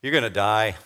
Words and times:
You're 0.00 0.12
going 0.12 0.22
to 0.22 0.30
die. 0.30 0.76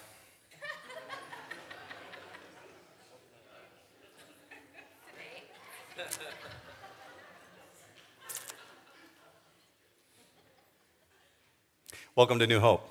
Welcome 12.16 12.38
to 12.38 12.46
New 12.46 12.58
Hope. 12.58 12.88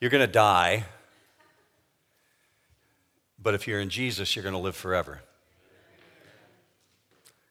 You're 0.00 0.10
going 0.10 0.20
to 0.20 0.30
die, 0.30 0.84
but 3.42 3.54
if 3.54 3.66
you're 3.66 3.80
in 3.80 3.88
Jesus, 3.88 4.36
you're 4.36 4.42
going 4.42 4.52
to 4.52 4.58
live 4.58 4.76
forever. 4.76 5.22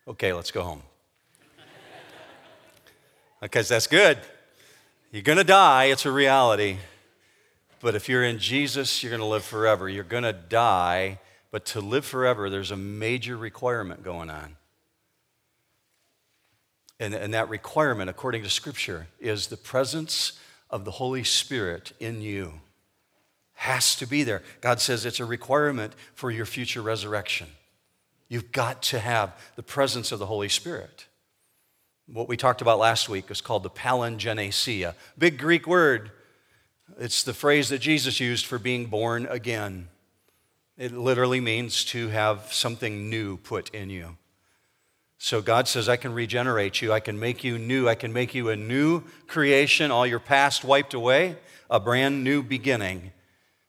Okay, 0.07 0.34
let's 0.34 0.52
go 0.52 0.61
home. 0.61 0.84
Because 3.46 3.68
that's 3.68 3.86
good. 3.86 4.18
You're 5.12 5.21
going 5.21 5.38
to 5.38 5.43
die, 5.43 5.85
it's 5.85 6.08
a 6.08 6.12
reality. 6.12 6.77
But 7.80 7.94
if 7.94 8.09
you're 8.09 8.23
in 8.23 8.40
Jesus, 8.40 9.04
you're 9.04 9.12
going 9.12 9.20
to 9.20 9.27
live 9.27 9.45
forever. 9.45 9.88
You're 9.88 10.04
going 10.04 10.23
to 10.23 10.34
die, 10.34 11.20
but 11.52 11.63
to 11.68 11.80
live 11.80 12.05
forever, 12.05 12.49
there's 12.49 12.71
a 12.71 12.76
major 12.76 13.38
requirement 13.38 14.04
going 14.04 14.31
on. 14.31 14.55
And, 16.99 17.13
and 17.13 17.35
that 17.35 17.48
requirement, 17.48 18.09
according 18.09 18.41
to 18.41 18.49
Scripture, 18.49 19.09
is 19.20 19.46
the 19.46 19.57
presence 19.57 20.40
of 20.71 20.84
the 20.84 20.91
Holy 20.91 21.23
Spirit 21.23 21.91
in 21.99 22.23
you. 22.23 22.62
Has 23.54 23.96
to 23.98 24.07
be 24.07 24.23
there. 24.23 24.41
God 24.59 24.82
says 24.82 25.05
it's 25.05 25.20
a 25.20 25.26
requirement 25.26 25.93
for 26.16 26.32
your 26.32 26.48
future 26.48 26.82
resurrection. 26.82 27.49
You've 28.27 28.52
got 28.52 28.82
to 28.84 28.98
have 28.98 29.40
the 29.55 29.62
presence 29.62 30.12
of 30.12 30.18
the 30.18 30.26
Holy 30.26 30.49
Spirit. 30.49 31.05
What 32.08 32.27
we 32.30 32.38
talked 32.38 32.62
about 32.62 32.77
last 32.77 33.09
week 33.09 33.32
is 33.32 33.41
called 33.41 33.64
the 33.64 33.70
palingenesia. 33.70 34.94
Big 35.18 35.40
Greek 35.40 35.66
word. 35.66 36.12
It's 37.00 37.23
the 37.23 37.34
phrase 37.34 37.70
that 37.70 37.79
Jesus 37.79 38.20
used 38.20 38.46
for 38.46 38.60
being 38.60 38.85
born 38.85 39.26
again. 39.26 39.88
It 40.77 40.91
literally 40.91 41.40
means 41.41 41.84
to 41.85 42.10
have 42.10 42.54
something 42.54 43.10
new 43.10 43.38
put 43.38 43.74
in 43.74 43.90
you. 43.90 44.18
So 45.18 45.41
God 45.41 45.68
says, 45.68 45.90
I 45.90 45.96
can 45.96 46.13
regenerate 46.13 46.79
you. 46.79 46.94
I 46.94 46.99
can 46.99 47.20
make 47.20 47.44
you 47.44 47.57
new. 47.57 47.90
I 47.90 47.96
can 47.96 48.13
make 48.13 48.35
you 48.35 48.49
a 48.49 48.55
new 48.55 49.01
creation, 49.26 49.90
all 49.90 50.05
your 50.05 50.20
past 50.20 50.63
wiped 50.63 50.94
away, 50.94 51.38
a 51.72 51.79
brand 51.79 52.24
new 52.24 52.44
beginning. 52.44 53.13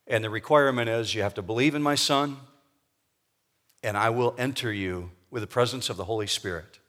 And 0.07 0.23
the 0.23 0.29
requirement 0.29 0.91
is 0.91 1.15
you 1.15 1.23
have 1.23 1.35
to 1.35 1.43
believe 1.43 1.75
in 1.75 1.83
my 1.83 1.95
Son, 1.95 2.37
and 3.83 3.97
I 3.97 4.11
will 4.11 4.35
enter 4.37 4.71
you 4.71 5.13
with 5.31 5.43
the 5.43 5.47
presence 5.47 5.89
of 5.89 5.97
the 5.97 6.05
Holy 6.05 6.27
Spirit. 6.27 6.81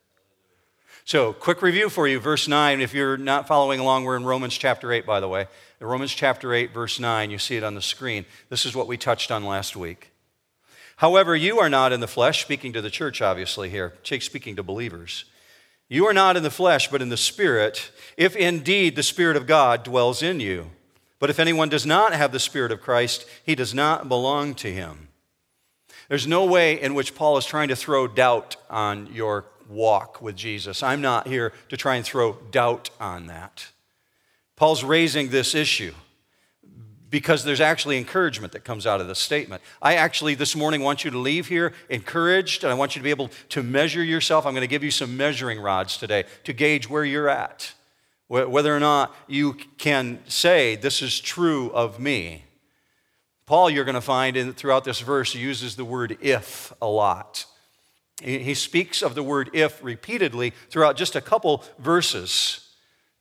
So, 1.08 1.32
quick 1.32 1.62
review 1.62 1.88
for 1.88 2.06
you, 2.06 2.20
verse 2.20 2.48
9. 2.48 2.82
If 2.82 2.92
you're 2.92 3.16
not 3.16 3.48
following 3.48 3.80
along, 3.80 4.04
we're 4.04 4.18
in 4.18 4.26
Romans 4.26 4.58
chapter 4.58 4.92
8, 4.92 5.06
by 5.06 5.20
the 5.20 5.26
way. 5.26 5.46
In 5.80 5.86
Romans 5.86 6.12
chapter 6.12 6.52
8, 6.52 6.74
verse 6.74 7.00
9, 7.00 7.30
you 7.30 7.38
see 7.38 7.56
it 7.56 7.64
on 7.64 7.74
the 7.74 7.80
screen. 7.80 8.26
This 8.50 8.66
is 8.66 8.76
what 8.76 8.86
we 8.86 8.98
touched 8.98 9.30
on 9.30 9.46
last 9.46 9.74
week. 9.74 10.10
However, 10.96 11.34
you 11.34 11.60
are 11.60 11.70
not 11.70 11.94
in 11.94 12.00
the 12.00 12.06
flesh, 12.06 12.42
speaking 12.42 12.74
to 12.74 12.82
the 12.82 12.90
church, 12.90 13.22
obviously, 13.22 13.70
here, 13.70 13.94
speaking 14.02 14.54
to 14.56 14.62
believers. 14.62 15.24
You 15.88 16.04
are 16.04 16.12
not 16.12 16.36
in 16.36 16.42
the 16.42 16.50
flesh, 16.50 16.90
but 16.90 17.00
in 17.00 17.08
the 17.08 17.16
Spirit, 17.16 17.90
if 18.18 18.36
indeed 18.36 18.94
the 18.94 19.02
Spirit 19.02 19.38
of 19.38 19.46
God 19.46 19.84
dwells 19.84 20.22
in 20.22 20.40
you. 20.40 20.72
But 21.20 21.30
if 21.30 21.40
anyone 21.40 21.70
does 21.70 21.86
not 21.86 22.12
have 22.12 22.32
the 22.32 22.38
Spirit 22.38 22.70
of 22.70 22.82
Christ, 22.82 23.24
he 23.42 23.54
does 23.54 23.72
not 23.72 24.10
belong 24.10 24.54
to 24.56 24.70
him. 24.70 25.08
There's 26.10 26.26
no 26.26 26.44
way 26.44 26.78
in 26.78 26.92
which 26.92 27.14
Paul 27.14 27.38
is 27.38 27.46
trying 27.46 27.68
to 27.68 27.76
throw 27.76 28.06
doubt 28.08 28.56
on 28.68 29.08
your 29.10 29.46
walk 29.68 30.22
with 30.22 30.36
Jesus. 30.36 30.82
I'm 30.82 31.00
not 31.00 31.26
here 31.26 31.52
to 31.68 31.76
try 31.76 31.96
and 31.96 32.04
throw 32.04 32.34
doubt 32.50 32.90
on 32.98 33.26
that. 33.26 33.68
Paul's 34.56 34.82
raising 34.82 35.28
this 35.28 35.54
issue 35.54 35.92
because 37.10 37.44
there's 37.44 37.60
actually 37.60 37.96
encouragement 37.96 38.52
that 38.52 38.64
comes 38.64 38.86
out 38.86 39.00
of 39.00 39.08
this 39.08 39.18
statement. 39.18 39.62
I 39.80 39.94
actually 39.94 40.34
this 40.34 40.54
morning 40.54 40.82
want 40.82 41.04
you 41.04 41.10
to 41.10 41.18
leave 41.18 41.46
here 41.46 41.72
encouraged, 41.88 42.64
and 42.64 42.72
I 42.72 42.74
want 42.74 42.94
you 42.94 43.00
to 43.00 43.04
be 43.04 43.10
able 43.10 43.30
to 43.50 43.62
measure 43.62 44.02
yourself. 44.02 44.46
I'm 44.46 44.52
going 44.52 44.62
to 44.62 44.66
give 44.66 44.84
you 44.84 44.90
some 44.90 45.16
measuring 45.16 45.60
rods 45.60 45.96
today 45.96 46.24
to 46.44 46.52
gauge 46.52 46.88
where 46.88 47.04
you're 47.04 47.28
at, 47.28 47.72
whether 48.26 48.76
or 48.76 48.80
not 48.80 49.14
you 49.26 49.54
can 49.78 50.18
say, 50.26 50.76
This 50.76 51.00
is 51.00 51.18
true 51.18 51.70
of 51.70 51.98
me. 51.98 52.44
Paul, 53.46 53.70
you're 53.70 53.84
going 53.84 53.94
to 53.94 54.02
find 54.02 54.36
in, 54.36 54.52
throughout 54.52 54.84
this 54.84 55.00
verse, 55.00 55.34
uses 55.34 55.76
the 55.76 55.84
word 55.84 56.18
if 56.20 56.72
a 56.82 56.86
lot. 56.86 57.46
He 58.22 58.54
speaks 58.54 59.00
of 59.00 59.14
the 59.14 59.22
word 59.22 59.50
if 59.52 59.82
repeatedly 59.82 60.52
throughout 60.70 60.96
just 60.96 61.14
a 61.14 61.20
couple 61.20 61.62
verses. 61.78 62.68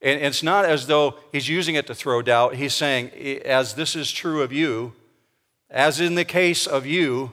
And 0.02 0.22
it's 0.22 0.41
not 0.41 0.66
as 0.66 0.88
though 0.88 1.16
he's 1.31 1.47
using 1.47 1.75
it 1.75 1.88
to 1.88 1.96
throw 1.96 2.22
doubt. 2.22 2.56
He's 2.56 2.74
saying, 2.74 3.12
as 3.46 3.75
this 3.75 3.96
is 3.96 4.12
true 4.12 4.41
of 4.41 4.52
you, 4.52 4.94
as 5.69 6.00
in 6.00 6.16
the 6.16 6.25
case 6.25 6.66
of 6.66 6.85
you, 6.85 7.31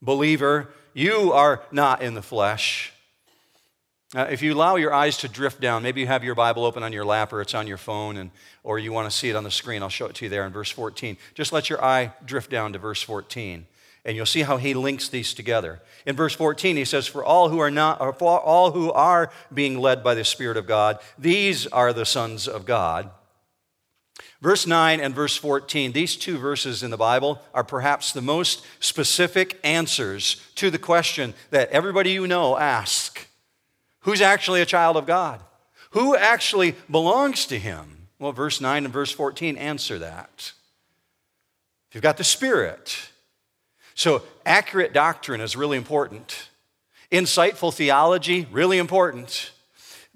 believer, 0.00 0.68
you 0.94 1.32
are 1.32 1.62
not 1.72 2.02
in 2.02 2.14
the 2.14 2.22
flesh. 2.22 2.92
Uh, 4.14 4.26
if 4.30 4.40
you 4.40 4.54
allow 4.54 4.76
your 4.76 4.92
eyes 4.92 5.18
to 5.18 5.28
drift 5.28 5.60
down, 5.60 5.82
maybe 5.82 6.00
you 6.00 6.06
have 6.06 6.24
your 6.24 6.34
Bible 6.34 6.64
open 6.64 6.82
on 6.82 6.92
your 6.92 7.04
lap 7.04 7.32
or 7.32 7.40
it's 7.40 7.54
on 7.54 7.66
your 7.66 7.76
phone, 7.76 8.16
and, 8.16 8.30
or 8.62 8.78
you 8.78 8.92
want 8.92 9.10
to 9.10 9.16
see 9.16 9.28
it 9.28 9.36
on 9.36 9.44
the 9.44 9.50
screen, 9.50 9.82
I'll 9.82 9.88
show 9.88 10.06
it 10.06 10.14
to 10.16 10.24
you 10.24 10.28
there 10.28 10.46
in 10.46 10.52
verse 10.52 10.70
14. 10.70 11.16
Just 11.34 11.52
let 11.52 11.68
your 11.68 11.84
eye 11.84 12.12
drift 12.24 12.50
down 12.50 12.72
to 12.72 12.78
verse 12.78 13.02
14 13.02 13.66
and 14.04 14.16
you'll 14.16 14.26
see 14.26 14.42
how 14.42 14.56
he 14.56 14.74
links 14.74 15.08
these 15.08 15.34
together. 15.34 15.80
In 16.06 16.16
verse 16.16 16.34
14, 16.34 16.76
he 16.76 16.84
says, 16.84 17.06
For 17.06 17.24
all 17.24 17.48
who 17.48 17.58
are 17.58 17.70
not, 17.70 18.00
or 18.00 18.12
for 18.12 18.40
all 18.40 18.72
who 18.72 18.92
are 18.92 19.30
being 19.52 19.78
led 19.78 20.02
by 20.02 20.14
the 20.14 20.24
Spirit 20.24 20.56
of 20.56 20.66
God, 20.66 20.98
these 21.18 21.66
are 21.66 21.92
the 21.92 22.06
sons 22.06 22.48
of 22.48 22.64
God. 22.64 23.10
Verse 24.40 24.66
9 24.66 25.00
and 25.00 25.14
verse 25.14 25.36
14, 25.36 25.92
these 25.92 26.14
two 26.14 26.38
verses 26.38 26.82
in 26.82 26.90
the 26.90 26.96
Bible 26.96 27.42
are 27.52 27.64
perhaps 27.64 28.12
the 28.12 28.22
most 28.22 28.64
specific 28.78 29.58
answers 29.64 30.36
to 30.54 30.70
the 30.70 30.78
question 30.78 31.34
that 31.50 31.70
everybody 31.70 32.12
you 32.12 32.26
know 32.26 32.56
asks 32.56 33.26
Who's 34.02 34.20
actually 34.20 34.62
a 34.62 34.66
child 34.66 34.96
of 34.96 35.06
God? 35.06 35.40
Who 35.90 36.16
actually 36.16 36.76
belongs 36.90 37.46
to 37.46 37.58
him? 37.58 38.08
Well, 38.18 38.32
verse 38.32 38.60
9 38.60 38.84
and 38.84 38.92
verse 38.92 39.10
14 39.10 39.56
answer 39.56 39.98
that. 39.98 40.52
If 41.88 41.94
you've 41.94 42.02
got 42.02 42.16
the 42.16 42.24
Spirit, 42.24 43.10
so, 43.98 44.22
accurate 44.46 44.92
doctrine 44.92 45.40
is 45.40 45.56
really 45.56 45.76
important. 45.76 46.50
Insightful 47.10 47.74
theology, 47.74 48.46
really 48.52 48.78
important. 48.78 49.50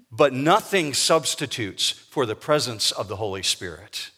But 0.09 0.31
nothing 0.31 0.93
substitutes 0.93 1.89
for 1.89 2.25
the 2.25 2.33
presence 2.33 2.93
of 2.93 3.09
the 3.09 3.17
Holy 3.17 3.43
Spirit. 3.43 4.11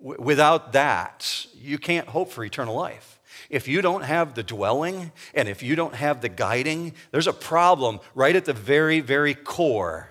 W- 0.00 0.20
without 0.20 0.72
that, 0.72 1.46
you 1.54 1.78
can't 1.78 2.08
hope 2.08 2.32
for 2.32 2.42
eternal 2.42 2.74
life. 2.74 3.20
If 3.48 3.68
you 3.68 3.82
don't 3.82 4.02
have 4.02 4.34
the 4.34 4.42
dwelling 4.42 5.12
and 5.32 5.48
if 5.48 5.62
you 5.62 5.76
don't 5.76 5.94
have 5.94 6.20
the 6.20 6.28
guiding, 6.28 6.92
there's 7.12 7.28
a 7.28 7.32
problem 7.32 8.00
right 8.16 8.34
at 8.34 8.46
the 8.46 8.52
very, 8.52 8.98
very 8.98 9.34
core. 9.34 10.08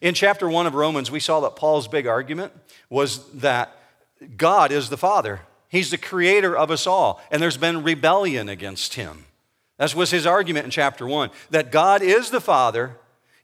In 0.00 0.12
chapter 0.12 0.48
one 0.48 0.66
of 0.66 0.74
Romans, 0.74 1.12
we 1.12 1.20
saw 1.20 1.38
that 1.38 1.54
Paul's 1.54 1.86
big 1.86 2.08
argument 2.08 2.52
was 2.90 3.30
that 3.34 3.78
God 4.36 4.72
is 4.72 4.88
the 4.88 4.96
Father 4.96 5.42
He's 5.68 5.90
the 5.90 5.98
creator 5.98 6.56
of 6.56 6.70
us 6.70 6.86
all, 6.86 7.20
and 7.30 7.42
there's 7.42 7.56
been 7.56 7.82
rebellion 7.82 8.48
against 8.48 8.94
him. 8.94 9.24
That 9.78 9.94
was 9.94 10.10
his 10.10 10.26
argument 10.26 10.64
in 10.64 10.70
chapter 10.70 11.06
one 11.06 11.30
that 11.50 11.72
God 11.72 12.02
is 12.02 12.30
the 12.30 12.40
Father, 12.40 12.96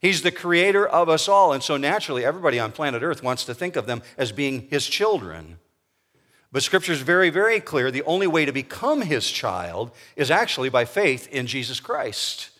He's 0.02 0.22
the 0.22 0.32
creator 0.32 0.84
of 0.84 1.08
us 1.08 1.28
all, 1.28 1.52
and 1.52 1.62
so 1.62 1.76
naturally, 1.76 2.24
everybody 2.24 2.58
on 2.58 2.72
planet 2.72 3.04
Earth 3.04 3.22
wants 3.22 3.44
to 3.44 3.54
think 3.54 3.76
of 3.76 3.86
them 3.86 4.02
as 4.18 4.32
being 4.32 4.66
His 4.68 4.88
children. 4.88 5.60
But 6.50 6.64
Scripture 6.64 6.92
is 6.92 7.02
very, 7.02 7.30
very 7.30 7.60
clear 7.60 7.88
the 7.90 8.02
only 8.02 8.26
way 8.26 8.44
to 8.44 8.52
become 8.52 9.02
His 9.02 9.30
child 9.30 9.92
is 10.16 10.28
actually 10.28 10.70
by 10.70 10.86
faith 10.86 11.28
in 11.28 11.46
Jesus 11.46 11.78
Christ. 11.78 12.50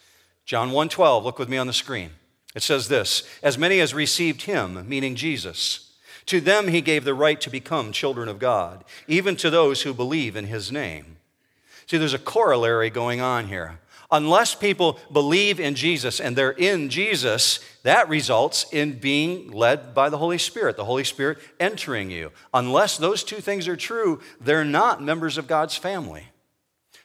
John 0.45 0.71
1:12, 0.71 1.25
look 1.25 1.41
with 1.41 1.49
me 1.49 1.59
on 1.59 1.67
the 1.67 1.73
screen. 1.73 2.11
It 2.55 2.63
says 2.63 2.87
this, 2.87 3.25
as 3.43 3.59
many 3.59 3.81
as 3.81 3.93
received 3.93 4.43
him, 4.43 4.89
meaning 4.89 5.17
Jesus, 5.17 5.92
to 6.27 6.41
them 6.41 6.69
he 6.69 6.81
gave 6.81 7.05
the 7.05 7.15
right 7.15 7.41
to 7.41 7.51
become 7.51 7.93
children 7.93 8.29
of 8.29 8.39
God, 8.39 8.85
even 9.07 9.37
to 9.37 9.51
those 9.51 9.83
who 9.83 9.95
believe 9.95 10.37
in 10.37 10.47
his 10.47 10.71
name. 10.73 11.17
See, 11.87 11.99
there's 11.99 12.15
a 12.15 12.19
corollary 12.19 12.91
going 12.91 13.21
on 13.21 13.49
here. 13.49 13.79
Unless 14.11 14.57
people 14.57 14.99
believe 15.11 15.59
in 15.59 15.75
Jesus 15.75 16.21
and 16.21 16.37
they're 16.37 16.51
in 16.51 16.91
Jesus, 16.91 17.61
that 17.83 18.11
results 18.11 18.67
in 18.71 18.99
being 18.99 19.51
led 19.51 19.95
by 19.95 20.11
the 20.11 20.19
Holy 20.19 20.37
Spirit, 20.37 20.77
the 20.77 20.85
Holy 20.85 21.05
Spirit 21.05 21.39
entering 21.59 22.11
you. 22.11 22.31
Unless 22.53 22.99
those 22.99 23.25
two 23.25 23.41
things 23.41 23.67
are 23.67 23.77
true, 23.77 24.21
they're 24.39 24.67
not 24.67 25.03
members 25.03 25.39
of 25.39 25.47
God's 25.47 25.79
family. 25.79 26.27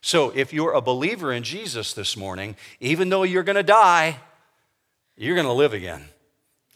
So 0.01 0.31
if 0.35 0.51
you're 0.51 0.73
a 0.73 0.81
believer 0.81 1.31
in 1.31 1.43
Jesus 1.43 1.93
this 1.93 2.17
morning, 2.17 2.57
even 2.81 3.07
though 3.09 3.23
you're 3.23 3.43
going 3.43 3.55
to 3.55 3.63
die, 3.63 4.19
you're 5.15 5.35
going 5.35 5.47
to 5.47 5.53
live 5.53 5.73
again. 5.73 6.03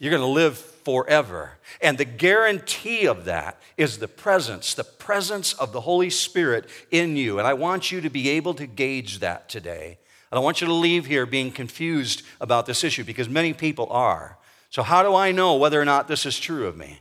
You're 0.02 0.10
going 0.10 0.20
to 0.20 0.26
live 0.26 0.58
forever. 0.58 1.52
And 1.80 1.96
the 1.96 2.04
guarantee 2.04 3.06
of 3.06 3.24
that 3.26 3.62
is 3.76 3.98
the 3.98 4.08
presence, 4.08 4.74
the 4.74 4.82
presence 4.82 5.52
of 5.52 5.70
the 5.70 5.82
Holy 5.82 6.10
Spirit 6.10 6.68
in 6.90 7.16
you. 7.16 7.38
And 7.38 7.46
I 7.46 7.54
want 7.54 7.92
you 7.92 8.00
to 8.00 8.10
be 8.10 8.30
able 8.30 8.52
to 8.54 8.66
gauge 8.66 9.20
that 9.20 9.48
today. 9.48 9.86
And 9.86 10.32
I 10.32 10.36
don't 10.36 10.44
want 10.44 10.60
you 10.60 10.66
to 10.66 10.72
leave 10.72 11.06
here 11.06 11.24
being 11.24 11.52
confused 11.52 12.24
about 12.40 12.66
this 12.66 12.82
issue 12.82 13.04
because 13.04 13.28
many 13.28 13.52
people 13.52 13.86
are. 13.92 14.38
So, 14.70 14.82
how 14.82 15.04
do 15.04 15.14
I 15.14 15.30
know 15.30 15.54
whether 15.54 15.80
or 15.80 15.84
not 15.84 16.08
this 16.08 16.26
is 16.26 16.36
true 16.36 16.66
of 16.66 16.76
me? 16.76 16.98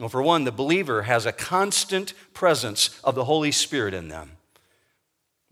Well, 0.00 0.08
for 0.08 0.20
one, 0.20 0.42
the 0.42 0.50
believer 0.50 1.02
has 1.02 1.24
a 1.24 1.30
constant 1.30 2.14
presence 2.34 2.98
of 3.04 3.14
the 3.14 3.26
Holy 3.26 3.52
Spirit 3.52 3.94
in 3.94 4.08
them. 4.08 4.32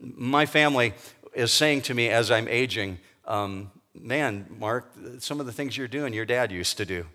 My 0.00 0.46
family 0.46 0.94
is 1.32 1.52
saying 1.52 1.82
to 1.82 1.94
me 1.94 2.08
as 2.08 2.28
I'm 2.32 2.48
aging, 2.48 2.98
um, 3.24 3.70
Man, 4.00 4.46
Mark, 4.58 4.92
some 5.18 5.40
of 5.40 5.46
the 5.46 5.52
things 5.52 5.76
you're 5.76 5.88
doing, 5.88 6.12
your 6.12 6.26
dad 6.26 6.52
used 6.52 6.76
to 6.78 6.84
do. 6.84 7.06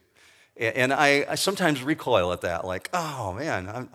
And 0.57 0.93
I, 0.93 1.25
I 1.29 1.35
sometimes 1.35 1.81
recoil 1.81 2.33
at 2.33 2.41
that, 2.41 2.65
like, 2.65 2.89
oh 2.93 3.33
man, 3.33 3.69
I'm, 3.69 3.89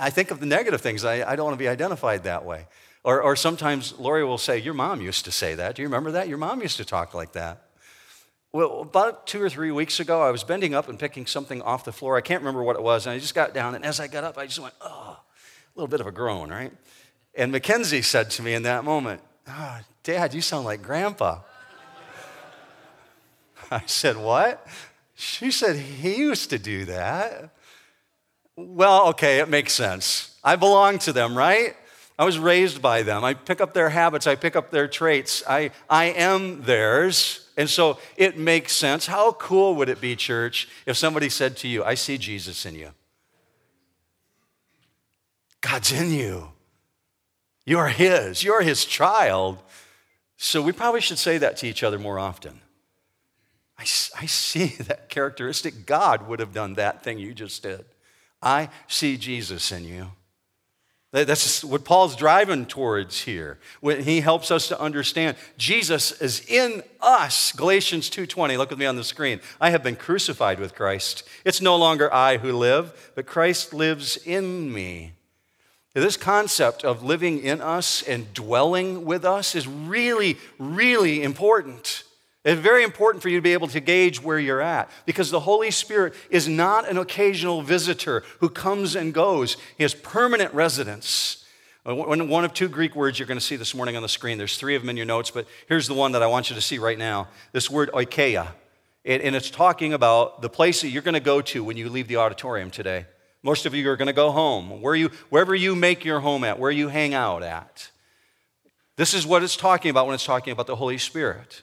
i 0.00 0.10
think 0.10 0.30
of 0.30 0.40
the 0.40 0.46
negative 0.46 0.80
things. 0.80 1.04
I, 1.04 1.22
I 1.22 1.36
don't 1.36 1.44
want 1.44 1.54
to 1.54 1.62
be 1.62 1.68
identified 1.68 2.24
that 2.24 2.44
way. 2.44 2.66
Or, 3.04 3.20
or 3.20 3.36
sometimes 3.36 3.98
Lori 3.98 4.24
will 4.24 4.38
say, 4.38 4.58
Your 4.58 4.74
mom 4.74 5.00
used 5.00 5.24
to 5.24 5.32
say 5.32 5.54
that. 5.54 5.74
Do 5.74 5.82
you 5.82 5.88
remember 5.88 6.12
that? 6.12 6.28
Your 6.28 6.38
mom 6.38 6.62
used 6.62 6.76
to 6.78 6.84
talk 6.84 7.14
like 7.14 7.32
that. 7.32 7.62
Well, 8.52 8.80
about 8.80 9.26
two 9.26 9.42
or 9.42 9.48
three 9.48 9.70
weeks 9.70 9.98
ago, 9.98 10.22
I 10.22 10.30
was 10.30 10.44
bending 10.44 10.74
up 10.74 10.88
and 10.88 10.98
picking 10.98 11.26
something 11.26 11.62
off 11.62 11.84
the 11.84 11.92
floor. 11.92 12.16
I 12.16 12.20
can't 12.20 12.42
remember 12.42 12.62
what 12.62 12.76
it 12.76 12.82
was. 12.82 13.06
And 13.06 13.14
I 13.14 13.18
just 13.18 13.34
got 13.34 13.54
down, 13.54 13.74
and 13.74 13.84
as 13.84 13.98
I 13.98 14.08
got 14.08 14.24
up, 14.24 14.36
I 14.36 14.46
just 14.46 14.60
went, 14.60 14.74
oh, 14.80 15.18
a 15.18 15.72
little 15.74 15.88
bit 15.88 16.00
of 16.00 16.06
a 16.06 16.12
groan, 16.12 16.50
right? 16.50 16.72
And 17.34 17.50
Mackenzie 17.50 18.02
said 18.02 18.30
to 18.32 18.42
me 18.42 18.52
in 18.52 18.62
that 18.64 18.84
moment, 18.84 19.22
oh, 19.48 19.80
Dad, 20.02 20.34
you 20.34 20.42
sound 20.42 20.64
like 20.64 20.82
Grandpa. 20.82 21.40
I 23.82 23.82
said, 23.86 24.16
What? 24.16 24.66
She 25.14 25.50
said, 25.50 25.76
He 25.76 26.16
used 26.16 26.50
to 26.50 26.58
do 26.58 26.84
that. 26.84 27.50
Well, 28.54 29.08
okay, 29.08 29.38
it 29.38 29.48
makes 29.48 29.72
sense. 29.72 30.36
I 30.44 30.56
belong 30.56 30.98
to 31.00 31.12
them, 31.12 31.36
right? 31.36 31.74
I 32.18 32.24
was 32.24 32.38
raised 32.38 32.82
by 32.82 33.02
them. 33.02 33.24
I 33.24 33.32
pick 33.32 33.62
up 33.62 33.72
their 33.72 33.88
habits, 33.88 34.26
I 34.26 34.34
pick 34.34 34.56
up 34.56 34.70
their 34.70 34.86
traits. 34.86 35.42
I, 35.48 35.70
I 35.88 36.06
am 36.06 36.62
theirs. 36.62 37.48
And 37.56 37.68
so 37.68 37.98
it 38.16 38.38
makes 38.38 38.74
sense. 38.74 39.06
How 39.06 39.32
cool 39.32 39.74
would 39.76 39.88
it 39.88 40.00
be, 40.00 40.16
church, 40.16 40.68
if 40.84 40.96
somebody 40.96 41.28
said 41.30 41.56
to 41.58 41.68
you, 41.68 41.82
I 41.82 41.94
see 41.94 42.18
Jesus 42.18 42.66
in 42.66 42.74
you? 42.74 42.90
God's 45.62 45.92
in 45.92 46.12
you. 46.12 46.48
You 47.64 47.78
are 47.78 47.88
His. 47.88 48.42
You 48.42 48.52
are 48.52 48.62
His 48.62 48.84
child. 48.84 49.58
So 50.36 50.60
we 50.60 50.72
probably 50.72 51.00
should 51.00 51.18
say 51.18 51.38
that 51.38 51.56
to 51.58 51.66
each 51.66 51.82
other 51.82 51.98
more 51.98 52.18
often. 52.18 52.60
I, 53.78 53.82
I 53.82 54.26
see 54.26 54.66
that 54.80 55.08
characteristic. 55.08 55.86
God 55.86 56.28
would 56.28 56.40
have 56.40 56.52
done 56.52 56.74
that 56.74 57.02
thing 57.02 57.18
you 57.18 57.34
just 57.34 57.62
did. 57.62 57.84
I 58.40 58.70
see 58.88 59.16
Jesus 59.16 59.70
in 59.70 59.84
you. 59.84 60.10
That's 61.12 61.62
what 61.62 61.84
Paul's 61.84 62.16
driving 62.16 62.64
towards 62.64 63.20
here. 63.20 63.58
When 63.80 64.02
he 64.02 64.22
helps 64.22 64.50
us 64.50 64.68
to 64.68 64.80
understand 64.80 65.36
Jesus 65.58 66.10
is 66.22 66.40
in 66.48 66.82
us. 67.02 67.52
Galatians 67.52 68.08
2:20. 68.08 68.56
Look 68.56 68.70
with 68.70 68.78
me 68.78 68.86
on 68.86 68.96
the 68.96 69.04
screen. 69.04 69.42
I 69.60 69.70
have 69.70 69.82
been 69.82 69.96
crucified 69.96 70.58
with 70.58 70.74
Christ. 70.74 71.22
It's 71.44 71.60
no 71.60 71.76
longer 71.76 72.12
I 72.12 72.38
who 72.38 72.56
live, 72.56 73.12
but 73.14 73.26
Christ 73.26 73.74
lives 73.74 74.16
in 74.16 74.72
me. 74.72 75.12
This 75.92 76.16
concept 76.16 76.82
of 76.82 77.02
living 77.02 77.40
in 77.40 77.60
us 77.60 78.02
and 78.02 78.32
dwelling 78.32 79.04
with 79.04 79.26
us 79.26 79.54
is 79.54 79.68
really, 79.68 80.38
really 80.58 81.22
important. 81.22 82.04
It's 82.44 82.60
very 82.60 82.82
important 82.82 83.22
for 83.22 83.28
you 83.28 83.38
to 83.38 83.42
be 83.42 83.52
able 83.52 83.68
to 83.68 83.78
gauge 83.78 84.20
where 84.20 84.38
you're 84.38 84.60
at 84.60 84.90
because 85.06 85.30
the 85.30 85.40
Holy 85.40 85.70
Spirit 85.70 86.14
is 86.28 86.48
not 86.48 86.88
an 86.88 86.98
occasional 86.98 87.62
visitor 87.62 88.24
who 88.40 88.48
comes 88.48 88.96
and 88.96 89.14
goes. 89.14 89.56
He 89.76 89.84
has 89.84 89.94
permanent 89.94 90.52
residence. 90.52 91.44
Uh, 91.86 91.94
one 91.94 92.44
of 92.44 92.52
two 92.52 92.68
Greek 92.68 92.96
words 92.96 93.18
you're 93.18 93.28
going 93.28 93.38
to 93.38 93.44
see 93.44 93.54
this 93.54 93.76
morning 93.76 93.94
on 93.94 94.02
the 94.02 94.08
screen. 94.08 94.38
There's 94.38 94.56
three 94.56 94.74
of 94.74 94.82
them 94.82 94.90
in 94.90 94.96
your 94.96 95.06
notes, 95.06 95.30
but 95.30 95.46
here's 95.68 95.86
the 95.86 95.94
one 95.94 96.12
that 96.12 96.22
I 96.22 96.26
want 96.26 96.50
you 96.50 96.56
to 96.56 96.62
see 96.62 96.78
right 96.78 96.98
now. 96.98 97.28
This 97.52 97.70
word 97.70 97.90
oikeia. 97.92 98.48
And 99.04 99.34
it's 99.34 99.50
talking 99.50 99.92
about 99.92 100.42
the 100.42 100.48
place 100.48 100.80
that 100.82 100.88
you're 100.88 101.02
going 101.02 101.14
to 101.14 101.20
go 101.20 101.40
to 101.42 101.64
when 101.64 101.76
you 101.76 101.88
leave 101.90 102.06
the 102.06 102.16
auditorium 102.16 102.70
today. 102.70 103.06
Most 103.42 103.66
of 103.66 103.74
you 103.74 103.88
are 103.90 103.96
going 103.96 104.06
to 104.06 104.12
go 104.12 104.30
home, 104.30 104.80
where 104.80 104.94
you, 104.94 105.10
wherever 105.28 105.56
you 105.56 105.74
make 105.74 106.04
your 106.04 106.20
home 106.20 106.44
at, 106.44 106.60
where 106.60 106.70
you 106.70 106.86
hang 106.86 107.12
out 107.12 107.42
at. 107.42 107.90
This 108.96 109.12
is 109.12 109.26
what 109.26 109.42
it's 109.42 109.56
talking 109.56 109.90
about 109.90 110.06
when 110.06 110.14
it's 110.14 110.24
talking 110.24 110.52
about 110.52 110.68
the 110.68 110.76
Holy 110.76 110.98
Spirit 110.98 111.62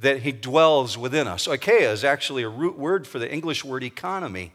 that 0.00 0.22
he 0.22 0.32
dwells 0.32 0.96
within 0.96 1.26
us. 1.26 1.46
Oikeia 1.46 1.92
is 1.92 2.04
actually 2.04 2.42
a 2.42 2.48
root 2.48 2.78
word 2.78 3.06
for 3.06 3.18
the 3.18 3.30
English 3.30 3.64
word 3.64 3.82
economy, 3.82 4.52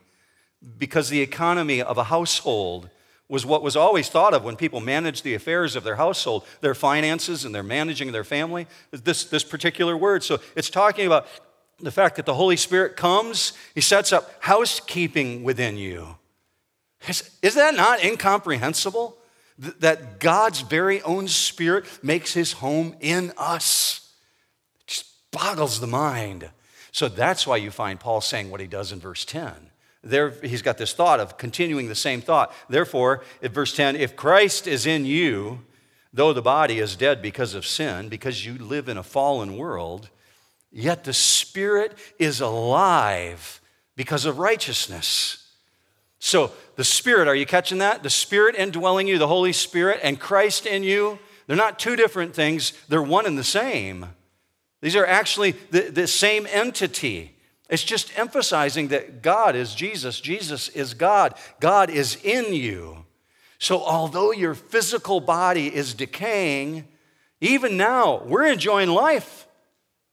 because 0.78 1.10
the 1.10 1.22
economy 1.22 1.82
of 1.82 1.98
a 1.98 2.06
household 2.06 2.90
was 3.28 3.46
what 3.46 3.64
was 3.64 3.76
always 3.76 4.08
thought 4.10 4.34
of 4.34 4.44
when 4.44 4.56
people 4.56 4.80
managed 4.80 5.24
the 5.24 5.34
affairs 5.34 5.76
of 5.76 5.84
their 5.84 5.96
household, 5.96 6.46
their 6.62 6.76
finances, 6.76 7.44
and 7.44 7.56
their 7.56 7.64
managing 7.64 8.12
their 8.12 8.24
family. 8.24 8.68
This, 8.92 9.26
this 9.26 9.44
particular 9.44 9.98
word. 9.98 10.24
So 10.24 10.40
it's 10.56 10.70
talking 10.70 11.08
about 11.08 11.28
the 11.80 11.92
fact 11.92 12.16
that 12.18 12.26
the 12.26 12.36
Holy 12.36 12.56
Spirit 12.56 12.96
comes, 12.96 13.54
He 13.74 13.82
sets 13.82 14.14
up 14.14 14.32
housekeeping 14.42 15.44
within 15.44 15.78
you. 15.78 16.18
Is, 17.08 17.30
is 17.42 17.56
that 17.56 17.76
not 17.76 18.04
incomprehensible? 18.04 19.18
that 19.58 20.20
God's 20.20 20.60
very 20.60 21.02
own 21.04 21.30
Spirit 21.30 21.86
makes 22.04 22.34
His 22.34 22.52
home 22.52 22.94
in 23.00 23.32
us 23.38 24.05
boggles 25.36 25.80
the 25.82 25.88
mind. 25.88 26.50
So 26.92 27.10
that's 27.10 27.46
why 27.46 27.58
you 27.58 27.72
find 27.72 28.00
Paul 28.00 28.22
saying 28.22 28.50
what 28.50 28.62
he 28.62 28.68
does 28.68 28.94
in 28.94 29.00
verse 29.00 29.26
10. 29.26 29.54
There, 30.02 30.30
he's 30.30 30.62
got 30.62 30.78
this 30.78 30.94
thought 30.94 31.20
of 31.20 31.38
continuing 31.38 31.90
the 31.90 31.96
same 31.96 32.22
thought. 32.22 32.54
Therefore, 32.70 33.24
at 33.44 33.52
verse 33.52 33.76
10, 33.76 33.98
if 33.98 34.16
Christ 34.16 34.66
is 34.66 34.86
in 34.86 35.06
you, 35.06 35.60
though 36.14 36.32
the 36.32 36.42
body 36.42 36.80
is 36.80 36.96
dead 36.96 37.22
because 37.22 37.54
of 37.54 37.66
sin, 37.66 38.08
because 38.08 38.46
you 38.46 38.58
live 38.58 38.88
in 38.88 38.98
a 38.98 39.04
fallen 39.04 39.58
world, 39.58 40.10
yet 40.72 41.04
the 41.04 41.14
Spirit 41.14 41.98
is 42.18 42.40
alive 42.40 43.60
because 43.98 44.26
of 44.26 44.40
righteousness. 44.40 45.52
So, 46.20 46.52
the 46.78 46.86
Spirit, 46.86 47.28
are 47.28 47.36
you 47.36 47.46
catching 47.46 47.80
that? 47.80 48.04
The 48.04 48.10
Spirit 48.10 48.56
indwelling 48.56 49.08
you, 49.08 49.18
the 49.18 49.28
Holy 49.28 49.54
Spirit, 49.54 50.00
and 50.02 50.20
Christ 50.20 50.66
in 50.66 50.84
you, 50.84 51.20
they're 51.48 51.58
not 51.58 51.78
two 51.78 51.96
different 51.96 52.34
things, 52.34 52.72
they're 52.88 53.04
one 53.04 53.26
and 53.26 53.38
the 53.38 53.44
same. 53.44 54.08
These 54.82 54.96
are 54.96 55.06
actually 55.06 55.52
the, 55.72 55.90
the 55.90 56.08
same 56.08 56.48
entity. 56.50 57.36
It's 57.70 57.84
just 57.84 58.18
emphasizing 58.18 58.90
that 58.90 59.22
God 59.22 59.56
is 59.56 59.74
Jesus, 59.74 60.20
Jesus 60.20 60.70
is 60.70 60.94
God, 60.94 61.34
God 61.60 61.90
is 61.90 62.18
in 62.24 62.54
you. 62.54 63.06
So, 63.58 63.82
although 63.82 64.32
your 64.32 64.54
physical 64.54 65.20
body 65.20 65.74
is 65.74 65.94
decaying, 65.94 66.88
even 67.42 67.78
now, 67.78 68.22
we're 68.26 68.46
enjoying 68.46 68.90
life. 68.90 69.48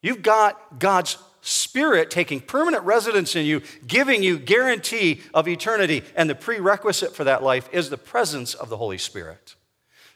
You've 0.00 0.22
got 0.22 0.78
God's 0.78 1.18
Spirit 1.44 2.08
taking 2.08 2.40
permanent 2.40 2.84
residence 2.84 3.34
in 3.34 3.44
you, 3.44 3.62
giving 3.84 4.22
you 4.22 4.38
guarantee 4.38 5.22
of 5.34 5.48
eternity. 5.48 6.04
And 6.14 6.30
the 6.30 6.36
prerequisite 6.36 7.16
for 7.16 7.24
that 7.24 7.42
life 7.42 7.68
is 7.72 7.90
the 7.90 7.98
presence 7.98 8.54
of 8.54 8.68
the 8.68 8.76
Holy 8.76 8.98
Spirit. 8.98 9.56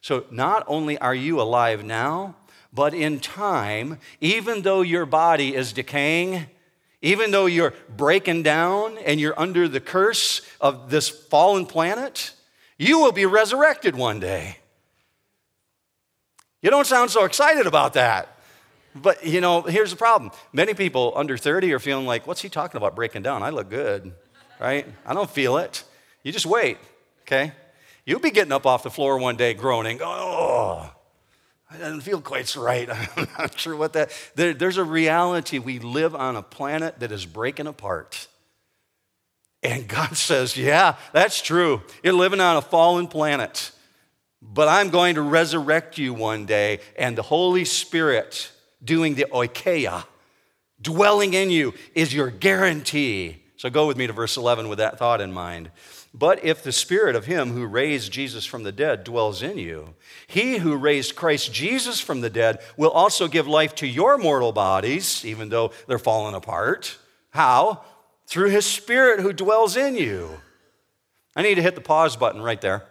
So, 0.01 0.25
not 0.31 0.65
only 0.69 0.97
are 0.99 1.15
you 1.15 1.41
alive 1.41 1.85
now, 1.85 2.37
but 2.77 2.93
in 2.93 3.21
time, 3.21 3.99
even 4.21 4.61
though 4.61 4.83
your 4.83 5.07
body 5.07 5.55
is 5.55 5.73
decaying, 5.73 6.45
even 7.01 7.31
though 7.31 7.47
you're 7.47 7.73
breaking 7.97 8.43
down 8.43 8.99
and 8.99 9.19
you're 9.19 9.39
under 9.41 9.67
the 9.67 9.81
curse 9.81 10.43
of 10.61 10.91
this 10.91 11.09
fallen 11.09 11.65
planet, 11.65 12.35
you 12.77 12.99
will 12.99 13.13
be 13.13 13.25
resurrected 13.25 13.97
one 13.97 14.21
day. 14.21 14.59
You 16.61 16.69
don't 16.69 16.87
sound 16.87 17.11
so 17.11 17.25
excited 17.25 17.67
about 17.67 17.95
that. 17.95 18.37
But 18.95 19.27
you 19.27 19.41
know, 19.41 19.63
here's 19.63 19.91
the 19.91 19.97
problem. 19.97 20.31
Many 20.53 20.75
people 20.75 21.15
under 21.17 21.39
30 21.39 21.73
are 21.73 21.79
feeling 21.79 22.05
like, 22.05 22.27
what's 22.27 22.43
he 22.43 22.51
talking 22.51 22.77
about 22.77 22.95
breaking 22.95 23.23
down? 23.23 23.43
I 23.43 23.49
look 23.49 23.71
good, 23.71 24.13
right? 24.61 24.87
I 25.07 25.15
don't 25.15 25.31
feel 25.31 25.57
it. 25.57 25.83
You 26.23 26.31
just 26.31 26.47
wait, 26.47 26.77
okay? 27.23 27.53
You'll 28.05 28.21
be 28.21 28.31
getting 28.31 28.53
up 28.53 28.67
off 28.67 28.83
the 28.83 28.91
floor 28.91 29.17
one 29.17 29.37
day 29.37 29.55
groaning, 29.55 30.01
oh, 30.03 30.91
it 31.75 31.79
doesn't 31.79 32.03
feel 32.03 32.21
quite 32.21 32.47
so 32.47 32.63
right. 32.63 32.89
I'm 33.17 33.29
not 33.39 33.59
sure 33.59 33.77
what 33.77 33.93
that. 33.95 34.11
There, 34.35 34.55
there's 34.55 34.77
a 34.77 34.85
reality. 34.85 35.59
We 35.59 35.79
live 35.79 36.15
on 36.15 36.37
a 36.37 36.43
planet 36.43 37.01
that 37.01 37.11
is 37.13 37.27
breaking 37.27 37.67
apart. 37.67 38.29
And 39.63 39.89
God 39.89 40.17
says, 40.17 40.57
Yeah, 40.57 40.97
that's 41.13 41.43
true. 41.43 41.83
You're 42.03 42.15
living 42.15 42.41
on 42.41 42.57
a 42.57 42.63
fallen 42.63 43.09
planet. 43.09 43.73
But 44.43 44.69
I'm 44.69 44.91
going 44.91 45.17
to 45.17 45.23
resurrect 45.23 45.99
you 45.99 46.15
one 46.15 46.47
day, 46.47 46.81
and 46.97 47.17
the 47.17 47.23
Holy 47.23 47.65
Spirit 47.65 48.53
doing 48.85 49.15
the 49.15 49.27
oikeia, 49.33 50.05
dwelling 50.81 51.35
in 51.35 51.51
you, 51.51 51.75
is 51.95 52.15
your 52.15 52.31
guarantee. 52.31 53.43
So 53.57 53.71
go 53.71 53.87
with 53.87 53.97
me 53.97 54.07
to 54.07 54.13
verse 54.13 54.37
11 54.37 54.69
with 54.69 54.79
that 54.79 54.99
thought 54.99 55.21
in 55.21 55.33
mind. 55.33 55.71
But 56.19 56.43
if 56.43 56.63
the 56.63 56.73
spirit 56.73 57.15
of 57.15 57.27
him 57.27 57.51
who 57.51 57.67
raised 57.67 58.11
Jesus 58.11 58.47
from 58.47 58.63
the 58.63 58.73
dead 58.73 59.05
dwells 59.05 59.43
in 59.43 59.59
you, 59.59 59.95
he 60.27 60.57
who 60.57 60.75
raised 60.75 61.15
Christ 61.15 61.53
Jesus 61.53 62.01
from 62.01 62.23
the 62.23 62.31
dead 62.31 62.61
will 62.79 62.91
also 62.91 63.29
give 63.29 63.47
life 63.47 63.75
to 63.77 63.87
your 63.87 64.17
mortal 64.17 64.51
bodies, 64.51 65.27
even 65.27 65.51
though 65.51 65.73
they're 65.87 65.99
fallen 65.99 66.33
apart. 66.33 66.97
How? 67.31 67.83
Through 68.27 68.49
his 68.49 68.65
spirit 68.65 69.21
who 69.21 69.35
dwells 69.35 69.77
in 69.77 69.95
you. 69.95 70.41
I 71.37 71.43
need 71.43 71.57
to 71.57 71.63
hit 71.63 71.75
the 71.75 71.83
pause 71.83 72.17
button 72.17 72.41
right 72.41 72.63
there. 72.63 72.87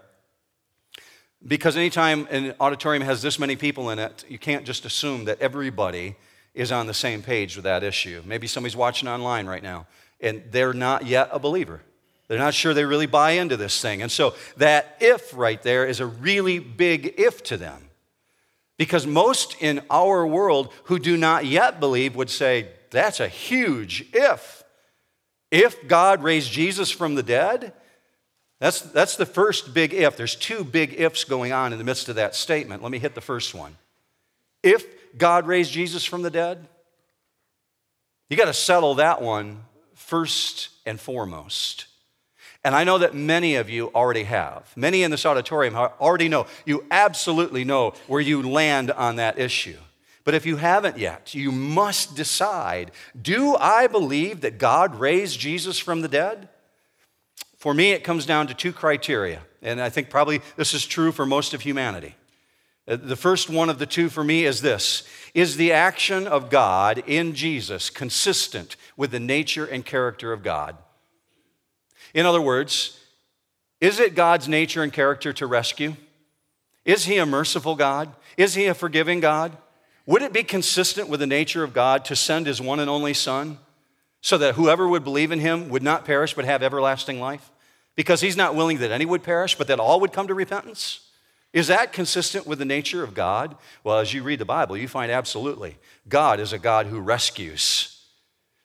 Because 1.45 1.75
anytime 1.75 2.27
an 2.29 2.53
auditorium 2.59 3.01
has 3.01 3.23
this 3.23 3.39
many 3.39 3.55
people 3.55 3.89
in 3.89 3.97
it, 3.97 4.23
you 4.29 4.37
can't 4.37 4.65
just 4.65 4.85
assume 4.85 5.25
that 5.25 5.41
everybody 5.41 6.15
is 6.53 6.71
on 6.71 6.85
the 6.85 6.93
same 6.93 7.23
page 7.23 7.55
with 7.55 7.63
that 7.63 7.81
issue. 7.81 8.21
Maybe 8.23 8.45
somebody's 8.45 8.75
watching 8.75 9.09
online 9.09 9.47
right 9.47 9.63
now 9.63 9.87
and 10.21 10.43
they're 10.51 10.73
not 10.73 11.07
yet 11.07 11.29
a 11.31 11.39
believer. 11.39 11.81
They're 12.27 12.39
not 12.39 12.53
sure 12.53 12.73
they 12.73 12.85
really 12.85 13.05
buy 13.05 13.31
into 13.31 13.57
this 13.57 13.79
thing. 13.81 14.01
And 14.01 14.11
so 14.11 14.33
that 14.57 14.97
if 14.99 15.35
right 15.35 15.61
there 15.61 15.85
is 15.85 15.99
a 15.99 16.05
really 16.05 16.59
big 16.59 17.13
if 17.17 17.43
to 17.43 17.57
them. 17.57 17.89
Because 18.77 19.07
most 19.07 19.55
in 19.61 19.81
our 19.89 20.25
world 20.25 20.73
who 20.85 20.99
do 20.99 21.17
not 21.17 21.45
yet 21.45 21.79
believe 21.79 22.15
would 22.15 22.29
say, 22.29 22.69
that's 22.91 23.19
a 23.19 23.27
huge 23.27 24.05
if. 24.13 24.63
If 25.51 25.87
God 25.87 26.23
raised 26.23 26.51
Jesus 26.51 26.91
from 26.91 27.15
the 27.15 27.23
dead, 27.23 27.73
that's, 28.59 28.81
that's 28.81 29.15
the 29.15 29.25
first 29.25 29.73
big 29.73 29.93
if. 29.93 30.17
There's 30.17 30.35
two 30.35 30.63
big 30.63 30.99
ifs 30.99 31.23
going 31.23 31.51
on 31.51 31.71
in 31.71 31.77
the 31.77 31.83
midst 31.83 32.09
of 32.09 32.15
that 32.15 32.35
statement. 32.35 32.81
Let 32.81 32.91
me 32.91 32.99
hit 32.99 33.15
the 33.15 33.21
first 33.21 33.53
one. 33.53 33.77
If 34.63 34.85
God 35.17 35.45
raised 35.47 35.71
Jesus 35.71 36.03
from 36.03 36.23
the 36.23 36.31
dead, 36.31 36.67
you 38.29 38.37
got 38.37 38.45
to 38.45 38.53
settle 38.53 38.95
that 38.95 39.21
one 39.21 39.63
first 39.93 40.69
and 40.85 40.99
foremost. 40.99 41.85
And 42.65 42.75
I 42.75 42.83
know 42.83 42.97
that 42.97 43.13
many 43.13 43.57
of 43.57 43.69
you 43.69 43.91
already 43.93 44.23
have. 44.23 44.73
Many 44.75 45.03
in 45.03 45.11
this 45.11 45.23
auditorium 45.23 45.75
already 45.75 46.27
know. 46.27 46.47
You 46.65 46.83
absolutely 46.89 47.63
know 47.63 47.93
where 48.07 48.19
you 48.19 48.41
land 48.41 48.89
on 48.89 49.17
that 49.17 49.37
issue. 49.37 49.77
But 50.23 50.33
if 50.33 50.47
you 50.47 50.55
haven't 50.55 50.97
yet, 50.97 51.35
you 51.35 51.51
must 51.51 52.15
decide 52.15 52.89
do 53.21 53.55
I 53.55 53.85
believe 53.85 54.41
that 54.41 54.57
God 54.57 54.99
raised 54.99 55.39
Jesus 55.39 55.77
from 55.77 56.01
the 56.01 56.07
dead? 56.07 56.49
For 57.55 57.71
me, 57.71 57.91
it 57.91 58.03
comes 58.03 58.25
down 58.25 58.47
to 58.47 58.55
two 58.55 58.73
criteria. 58.73 59.43
And 59.61 59.79
I 59.79 59.89
think 59.89 60.09
probably 60.09 60.41
this 60.55 60.73
is 60.73 60.87
true 60.87 61.11
for 61.11 61.27
most 61.27 61.53
of 61.53 61.61
humanity. 61.61 62.15
Uh, 62.87 62.95
the 62.95 63.15
first 63.15 63.47
one 63.47 63.69
of 63.69 63.77
the 63.77 63.85
two 63.85 64.09
for 64.09 64.23
me 64.23 64.43
is 64.43 64.61
this 64.61 65.03
Is 65.35 65.57
the 65.57 65.71
action 65.71 66.25
of 66.25 66.49
God 66.49 67.03
in 67.05 67.35
Jesus 67.35 67.91
consistent 67.91 68.75
with 68.97 69.11
the 69.11 69.19
nature 69.19 69.65
and 69.65 69.85
character 69.85 70.33
of 70.33 70.41
God? 70.41 70.77
In 72.15 72.25
other 72.25 72.41
words, 72.41 72.97
is 73.81 73.99
it 73.99 74.15
God's 74.15 74.47
nature 74.47 74.81
and 74.81 74.91
character 74.91 75.33
to 75.33 75.45
rescue? 75.45 75.95
Is 76.85 77.05
He 77.05 77.17
a 77.17 77.25
merciful 77.25 77.75
God? 77.75 78.15
Is 78.37 78.55
He 78.55 78.65
a 78.65 78.73
forgiving 78.73 79.19
God? 79.19 79.55
Would 80.07 80.21
it 80.21 80.31
be 80.31 80.43
consistent 80.43 81.09
with 81.09 81.19
the 81.19 81.27
nature 81.27 81.63
of 81.63 81.73
God 81.73 82.05
to 82.05 82.15
send 82.15 82.47
His 82.47 82.61
one 82.61 82.79
and 82.79 82.89
only 82.89 83.13
Son 83.13 83.59
so 84.21 84.37
that 84.37 84.55
whoever 84.55 84.87
would 84.87 85.03
believe 85.03 85.31
in 85.31 85.39
Him 85.39 85.67
would 85.69 85.83
not 85.83 86.05
perish 86.05 86.33
but 86.33 86.45
have 86.45 86.63
everlasting 86.63 87.19
life? 87.19 87.51
Because 87.95 88.21
He's 88.21 88.37
not 88.37 88.55
willing 88.55 88.77
that 88.77 88.91
any 88.91 89.05
would 89.05 89.23
perish, 89.23 89.55
but 89.55 89.67
that 89.67 89.79
all 89.79 89.99
would 89.99 90.13
come 90.13 90.27
to 90.27 90.33
repentance? 90.33 91.01
Is 91.51 91.67
that 91.67 91.91
consistent 91.91 92.47
with 92.47 92.59
the 92.59 92.65
nature 92.65 93.03
of 93.03 93.13
God? 93.13 93.57
Well, 93.83 93.99
as 93.99 94.13
you 94.13 94.23
read 94.23 94.39
the 94.39 94.45
Bible, 94.45 94.77
you 94.77 94.87
find 94.87 95.11
absolutely. 95.11 95.77
God 96.07 96.39
is 96.39 96.53
a 96.53 96.59
God 96.59 96.85
who 96.85 96.99
rescues. 96.99 97.94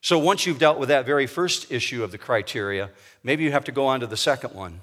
So 0.01 0.19
once 0.19 0.47
you've 0.47 0.59
dealt 0.59 0.79
with 0.79 0.89
that 0.89 1.05
very 1.05 1.27
first 1.27 1.71
issue 1.71 2.03
of 2.03 2.11
the 2.11 2.19
criteria, 2.19 2.91
maybe 3.23 3.45
you 3.45 3.53
have 3.53 3.65
to 3.65 3.73
go 3.73 3.87
on 3.87 4.01
to 4.01 4.07
the 4.07 4.17
second 4.17 4.55
one. 4.55 4.81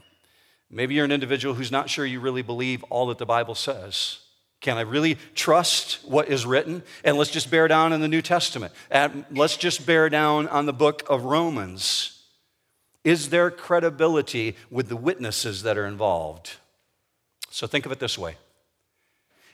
Maybe 0.70 0.96
you're 0.96 1.06
an 1.06 1.12
individual 1.12 1.56
who's 1.56 1.72
not 1.72 1.90
sure 1.90 2.06
you 2.06 2.20
really 2.20 2.42
believe 2.42 2.84
all 2.90 3.08
that 3.08 3.18
the 3.18 3.26
Bible 3.26 3.56
says. 3.56 4.20
Can 4.60 4.78
I 4.78 4.82
really 4.82 5.18
trust 5.34 6.00
what 6.04 6.30
is 6.30 6.46
written? 6.46 6.84
And 7.04 7.18
let's 7.18 7.32
just 7.32 7.50
bear 7.50 7.68
down 7.68 7.94
in 7.94 8.02
the 8.02 8.08
New 8.08 8.22
Testament. 8.22 8.74
And 8.90 9.26
let's 9.32 9.56
just 9.56 9.86
bear 9.86 10.10
down 10.10 10.48
on 10.48 10.66
the 10.66 10.74
book 10.74 11.04
of 11.10 11.24
Romans. 11.24 12.24
Is 13.04 13.30
there 13.30 13.50
credibility 13.50 14.56
with 14.70 14.90
the 14.90 14.98
witnesses 14.98 15.64
that 15.64 15.78
are 15.78 15.86
involved? 15.86 16.58
So 17.50 17.66
think 17.66 17.86
of 17.86 17.92
it 17.92 18.00
this 18.00 18.18
way 18.18 18.36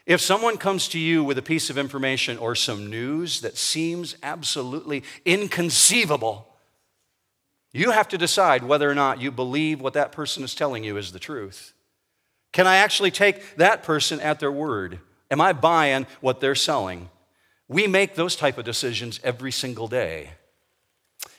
if 0.06 0.20
someone 0.20 0.58
comes 0.58 0.88
to 0.90 1.00
you 1.00 1.24
with 1.24 1.38
a 1.38 1.42
piece 1.42 1.70
of 1.70 1.78
information 1.78 2.38
or 2.38 2.56
some 2.56 2.90
news 2.90 3.42
that 3.42 3.58
seems 3.58 4.16
absolutely 4.22 5.04
inconceivable, 5.26 6.48
you 7.72 7.92
have 7.92 8.10
to 8.10 8.18
decide 8.18 8.64
whether 8.64 8.90
or 8.90 8.96
not 8.96 9.22
you 9.22 9.32
believe 9.32 9.82
what 9.82 9.94
that 9.94 10.12
person 10.12 10.44
is 10.44 10.54
telling 10.54 10.84
you 10.84 10.98
is 10.98 11.12
the 11.12 11.20
truth. 11.20 11.74
Can 12.52 12.68
I 12.68 12.78
actually 12.78 13.12
take 13.12 13.56
that 13.56 13.82
person 13.82 14.20
at 14.20 14.40
their 14.40 14.52
word? 14.52 15.00
Am 15.32 15.42
I 15.42 15.54
buying 15.54 16.06
what 16.22 16.40
they're 16.40 16.54
selling? 16.54 17.10
We 17.68 17.88
make 17.88 18.14
those 18.14 18.36
type 18.36 18.58
of 18.58 18.66
decisions 18.66 19.20
every 19.24 19.52
single 19.52 19.88
day. 19.88 20.32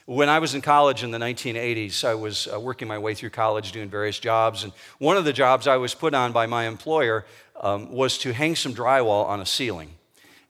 When 0.05 0.27
I 0.27 0.39
was 0.39 0.53
in 0.53 0.61
college 0.61 1.03
in 1.03 1.11
the 1.11 1.17
1980s, 1.17 2.03
I 2.03 2.13
was 2.15 2.47
uh, 2.51 2.59
working 2.59 2.87
my 2.87 2.97
way 2.99 3.13
through 3.13 3.29
college 3.29 3.71
doing 3.71 3.89
various 3.89 4.19
jobs. 4.19 4.63
And 4.63 4.73
one 4.99 5.17
of 5.17 5.25
the 5.25 5.33
jobs 5.33 5.67
I 5.67 5.77
was 5.77 5.95
put 5.95 6.13
on 6.13 6.31
by 6.31 6.45
my 6.45 6.67
employer 6.67 7.25
um, 7.61 7.91
was 7.91 8.17
to 8.19 8.33
hang 8.33 8.55
some 8.55 8.73
drywall 8.73 9.25
on 9.25 9.41
a 9.41 9.45
ceiling. 9.45 9.91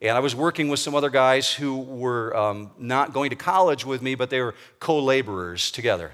And 0.02 0.16
I 0.16 0.20
was 0.20 0.34
working 0.34 0.68
with 0.68 0.78
some 0.78 0.94
other 0.94 1.08
guys 1.08 1.52
who 1.52 1.78
were 1.78 2.36
um, 2.36 2.70
not 2.78 3.12
going 3.12 3.30
to 3.30 3.36
college 3.36 3.86
with 3.86 4.02
me, 4.02 4.14
but 4.14 4.28
they 4.28 4.40
were 4.40 4.54
co 4.78 4.98
laborers 4.98 5.70
together. 5.70 6.12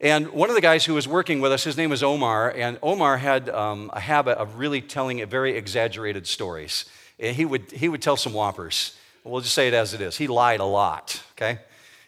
And 0.00 0.30
one 0.30 0.50
of 0.50 0.54
the 0.54 0.60
guys 0.60 0.84
who 0.84 0.94
was 0.94 1.08
working 1.08 1.40
with 1.40 1.52
us, 1.52 1.64
his 1.64 1.76
name 1.76 1.90
was 1.90 2.02
Omar, 2.02 2.50
and 2.50 2.78
Omar 2.82 3.16
had 3.16 3.48
um, 3.48 3.90
a 3.92 4.00
habit 4.00 4.38
of 4.38 4.58
really 4.58 4.80
telling 4.80 5.24
very 5.26 5.56
exaggerated 5.56 6.26
stories. 6.26 6.84
And 7.18 7.34
he 7.34 7.44
would, 7.44 7.70
he 7.72 7.88
would 7.88 8.02
tell 8.02 8.16
some 8.16 8.32
whoppers. 8.32 8.96
We'll 9.24 9.40
just 9.40 9.54
say 9.54 9.68
it 9.68 9.74
as 9.74 9.94
it 9.94 10.00
is. 10.00 10.16
He 10.16 10.26
lied 10.26 10.60
a 10.60 10.64
lot, 10.64 11.22
okay? 11.32 11.60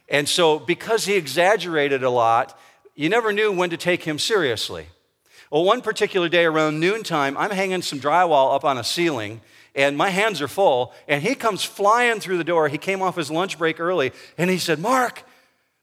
And 0.09 0.29
so, 0.29 0.59
because 0.59 1.07
he 1.07 1.15
exaggerated 1.15 2.03
a 2.03 2.11
lot, 2.11 2.59
you 2.95 3.09
never 3.09 3.33
knew 3.33 3.51
when 3.53 3.71
to 3.71 3.77
take 3.77 4.05
him 4.05 4.19
seriously. 4.19 4.87
Well, 5.51 5.65
one 5.65 5.81
particular 5.81 6.29
day 6.29 6.45
around 6.45 6.81
noontime, 6.81 7.37
I'm 7.37 7.51
hanging 7.51 7.83
some 7.83 8.01
drywall 8.01 8.55
up 8.55 8.65
on 8.65 8.79
a 8.79 8.85
ceiling, 8.85 9.41
and 9.75 9.97
my 9.97 10.11
hands 10.11 10.43
are 10.43 10.49
full, 10.49 10.93
and 11.07 11.23
he 11.23 11.35
comes 11.35 11.63
flying 11.63 12.21
through 12.21 12.39
the 12.39 12.45
door. 12.45 12.69
He 12.69 12.79
came 12.79 13.03
off 13.03 13.17
his 13.17 13.31
lunch 13.31 13.59
break 13.59 13.79
early, 13.79 14.13
and 14.37 14.51
he 14.51 14.59
said, 14.59 14.79
Mark, 14.79 15.23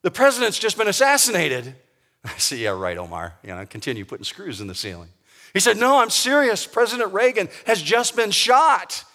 the 0.01 0.11
president's 0.11 0.59
just 0.59 0.77
been 0.77 0.87
assassinated. 0.87 1.75
I 2.25 2.37
said, 2.37 2.59
Yeah, 2.59 2.71
right, 2.71 2.97
Omar. 2.97 3.35
You 3.43 3.55
know, 3.55 3.65
continue 3.65 4.05
putting 4.05 4.25
screws 4.25 4.61
in 4.61 4.67
the 4.67 4.75
ceiling. 4.75 5.09
He 5.53 5.59
said, 5.59 5.77
No, 5.77 5.99
I'm 5.99 6.09
serious. 6.09 6.65
President 6.65 7.13
Reagan 7.13 7.49
has 7.65 7.81
just 7.81 8.15
been 8.15 8.31
shot. 8.31 9.05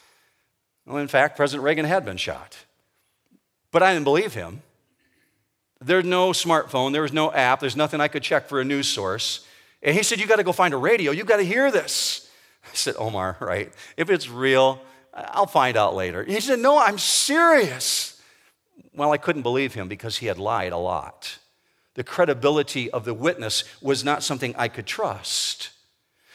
Well, 0.86 0.98
in 0.98 1.08
fact, 1.08 1.36
President 1.36 1.64
Reagan 1.64 1.84
had 1.84 2.04
been 2.04 2.16
shot. 2.16 2.56
But 3.70 3.82
I 3.82 3.92
didn't 3.92 4.04
believe 4.04 4.32
him. 4.32 4.62
There's 5.80 6.04
no 6.04 6.30
smartphone, 6.30 6.92
there 6.92 7.02
was 7.02 7.12
no 7.12 7.30
app, 7.30 7.60
there's 7.60 7.76
nothing 7.76 8.00
I 8.00 8.08
could 8.08 8.22
check 8.22 8.48
for 8.48 8.60
a 8.60 8.64
news 8.64 8.88
source. 8.88 9.46
And 9.82 9.96
he 9.96 10.02
said, 10.02 10.20
You 10.20 10.26
got 10.26 10.36
to 10.36 10.44
go 10.44 10.52
find 10.52 10.74
a 10.74 10.78
radio. 10.78 11.12
You 11.12 11.24
got 11.24 11.36
to 11.38 11.44
hear 11.44 11.70
this. 11.70 12.28
I 12.64 12.74
said, 12.74 12.94
Omar, 12.98 13.36
right? 13.40 13.72
If 13.96 14.10
it's 14.10 14.28
real, 14.28 14.80
I'll 15.14 15.46
find 15.46 15.76
out 15.76 15.94
later. 15.94 16.24
He 16.24 16.40
said, 16.40 16.58
No, 16.58 16.78
I'm 16.78 16.98
serious. 16.98 18.20
Well, 18.94 19.12
I 19.12 19.16
couldn't 19.16 19.42
believe 19.42 19.74
him 19.74 19.88
because 19.88 20.18
he 20.18 20.26
had 20.26 20.38
lied 20.38 20.72
a 20.72 20.78
lot. 20.78 21.38
The 21.94 22.04
credibility 22.04 22.90
of 22.90 23.04
the 23.04 23.14
witness 23.14 23.64
was 23.80 24.04
not 24.04 24.22
something 24.22 24.54
I 24.56 24.68
could 24.68 24.86
trust. 24.86 25.70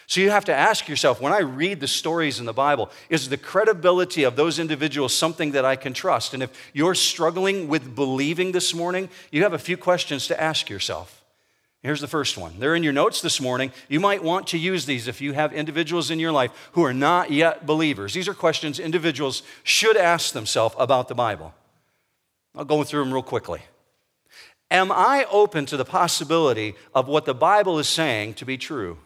So 0.07 0.21
you 0.21 0.29
have 0.29 0.45
to 0.45 0.53
ask 0.53 0.87
yourself 0.87 1.21
when 1.21 1.33
I 1.33 1.39
read 1.39 1.79
the 1.79 1.87
stories 1.87 2.39
in 2.39 2.45
the 2.45 2.53
Bible, 2.53 2.91
is 3.09 3.29
the 3.29 3.37
credibility 3.37 4.23
of 4.23 4.35
those 4.35 4.59
individuals 4.59 5.13
something 5.13 5.51
that 5.51 5.65
I 5.65 5.75
can 5.75 5.93
trust? 5.93 6.33
And 6.33 6.43
if 6.43 6.71
you're 6.73 6.95
struggling 6.95 7.67
with 7.67 7.95
believing 7.95 8.51
this 8.51 8.73
morning, 8.73 9.09
you 9.31 9.43
have 9.43 9.53
a 9.53 9.59
few 9.59 9.77
questions 9.77 10.27
to 10.27 10.39
ask 10.39 10.69
yourself. 10.69 11.22
Here's 11.83 11.99
the 11.99 12.07
first 12.07 12.37
one. 12.37 12.59
They're 12.59 12.75
in 12.75 12.83
your 12.83 12.93
notes 12.93 13.21
this 13.21 13.41
morning. 13.41 13.73
You 13.89 13.99
might 13.99 14.23
want 14.23 14.47
to 14.47 14.57
use 14.57 14.85
these 14.85 15.09
if 15.09 15.19
you 15.19 15.33
have 15.33 15.51
individuals 15.51 16.09
in 16.09 16.17
your 16.17 16.31
life 16.31 16.51
who 16.71 16.83
are 16.83 16.93
not 16.93 17.29
yet 17.29 17.65
believers. 17.65 18.13
These 18.13 18.29
are 18.29 18.33
questions 18.33 18.79
individuals 18.79 19.43
should 19.63 19.97
ask 19.97 20.33
themselves 20.33 20.75
about 20.79 21.09
the 21.09 21.15
Bible. 21.15 21.53
I'll 22.55 22.63
go 22.63 22.83
through 22.85 23.03
them 23.03 23.13
real 23.13 23.21
quickly. 23.21 23.63
Am 24.71 24.93
I 24.93 25.25
open 25.29 25.65
to 25.67 25.77
the 25.77 25.83
possibility 25.83 26.75
of 26.95 27.09
what 27.09 27.25
the 27.25 27.33
Bible 27.33 27.77
is 27.79 27.89
saying 27.89 28.35
to 28.35 28.45
be 28.45 28.57
true? 28.57 28.97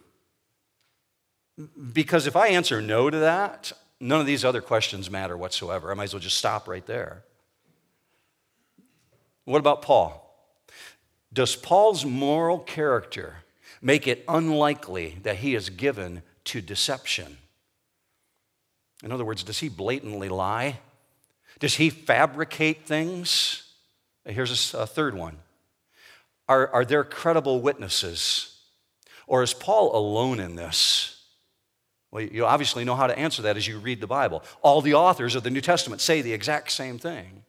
Because 1.91 2.27
if 2.27 2.35
I 2.35 2.49
answer 2.49 2.79
no 2.79 3.09
to 3.09 3.17
that, 3.17 3.71
none 3.99 4.21
of 4.21 4.27
these 4.27 4.45
other 4.45 4.61
questions 4.61 5.09
matter 5.09 5.35
whatsoever. 5.35 5.89
I 5.89 5.95
might 5.95 6.05
as 6.05 6.13
well 6.13 6.21
just 6.21 6.37
stop 6.37 6.67
right 6.67 6.85
there. 6.85 7.23
What 9.45 9.57
about 9.57 9.81
Paul? 9.81 10.26
Does 11.37 11.55
Paul's 11.55 12.03
moral 12.03 12.57
character 12.57 13.43
make 13.79 14.07
it 14.07 14.25
unlikely 14.27 15.19
that 15.21 15.35
he 15.35 15.53
is 15.53 15.69
given 15.69 16.23
to 16.45 16.61
deception? 16.61 17.37
In 19.03 19.11
other 19.11 19.23
words, 19.23 19.43
does 19.43 19.59
he 19.59 19.69
blatantly 19.69 20.29
lie? 20.29 20.79
Does 21.59 21.75
he 21.75 21.91
fabricate 21.91 22.87
things? 22.87 23.71
Here's 24.25 24.73
a 24.73 24.87
third 24.87 25.13
one. 25.13 25.37
Are, 26.49 26.69
are 26.69 26.83
there 26.83 27.03
credible 27.03 27.61
witnesses? 27.61 28.57
Or 29.27 29.43
is 29.43 29.53
Paul 29.53 29.95
alone 29.95 30.39
in 30.39 30.55
this? 30.55 31.23
Well, 32.09 32.23
you 32.23 32.47
obviously 32.47 32.83
know 32.83 32.95
how 32.95 33.05
to 33.05 33.15
answer 33.15 33.43
that 33.43 33.57
as 33.57 33.67
you 33.67 33.77
read 33.77 34.01
the 34.01 34.07
Bible. 34.07 34.41
All 34.63 34.81
the 34.81 34.95
authors 34.95 35.35
of 35.35 35.43
the 35.43 35.51
New 35.51 35.61
Testament 35.61 36.01
say 36.01 36.23
the 36.23 36.33
exact 36.33 36.71
same 36.71 36.97
thing. 36.97 37.43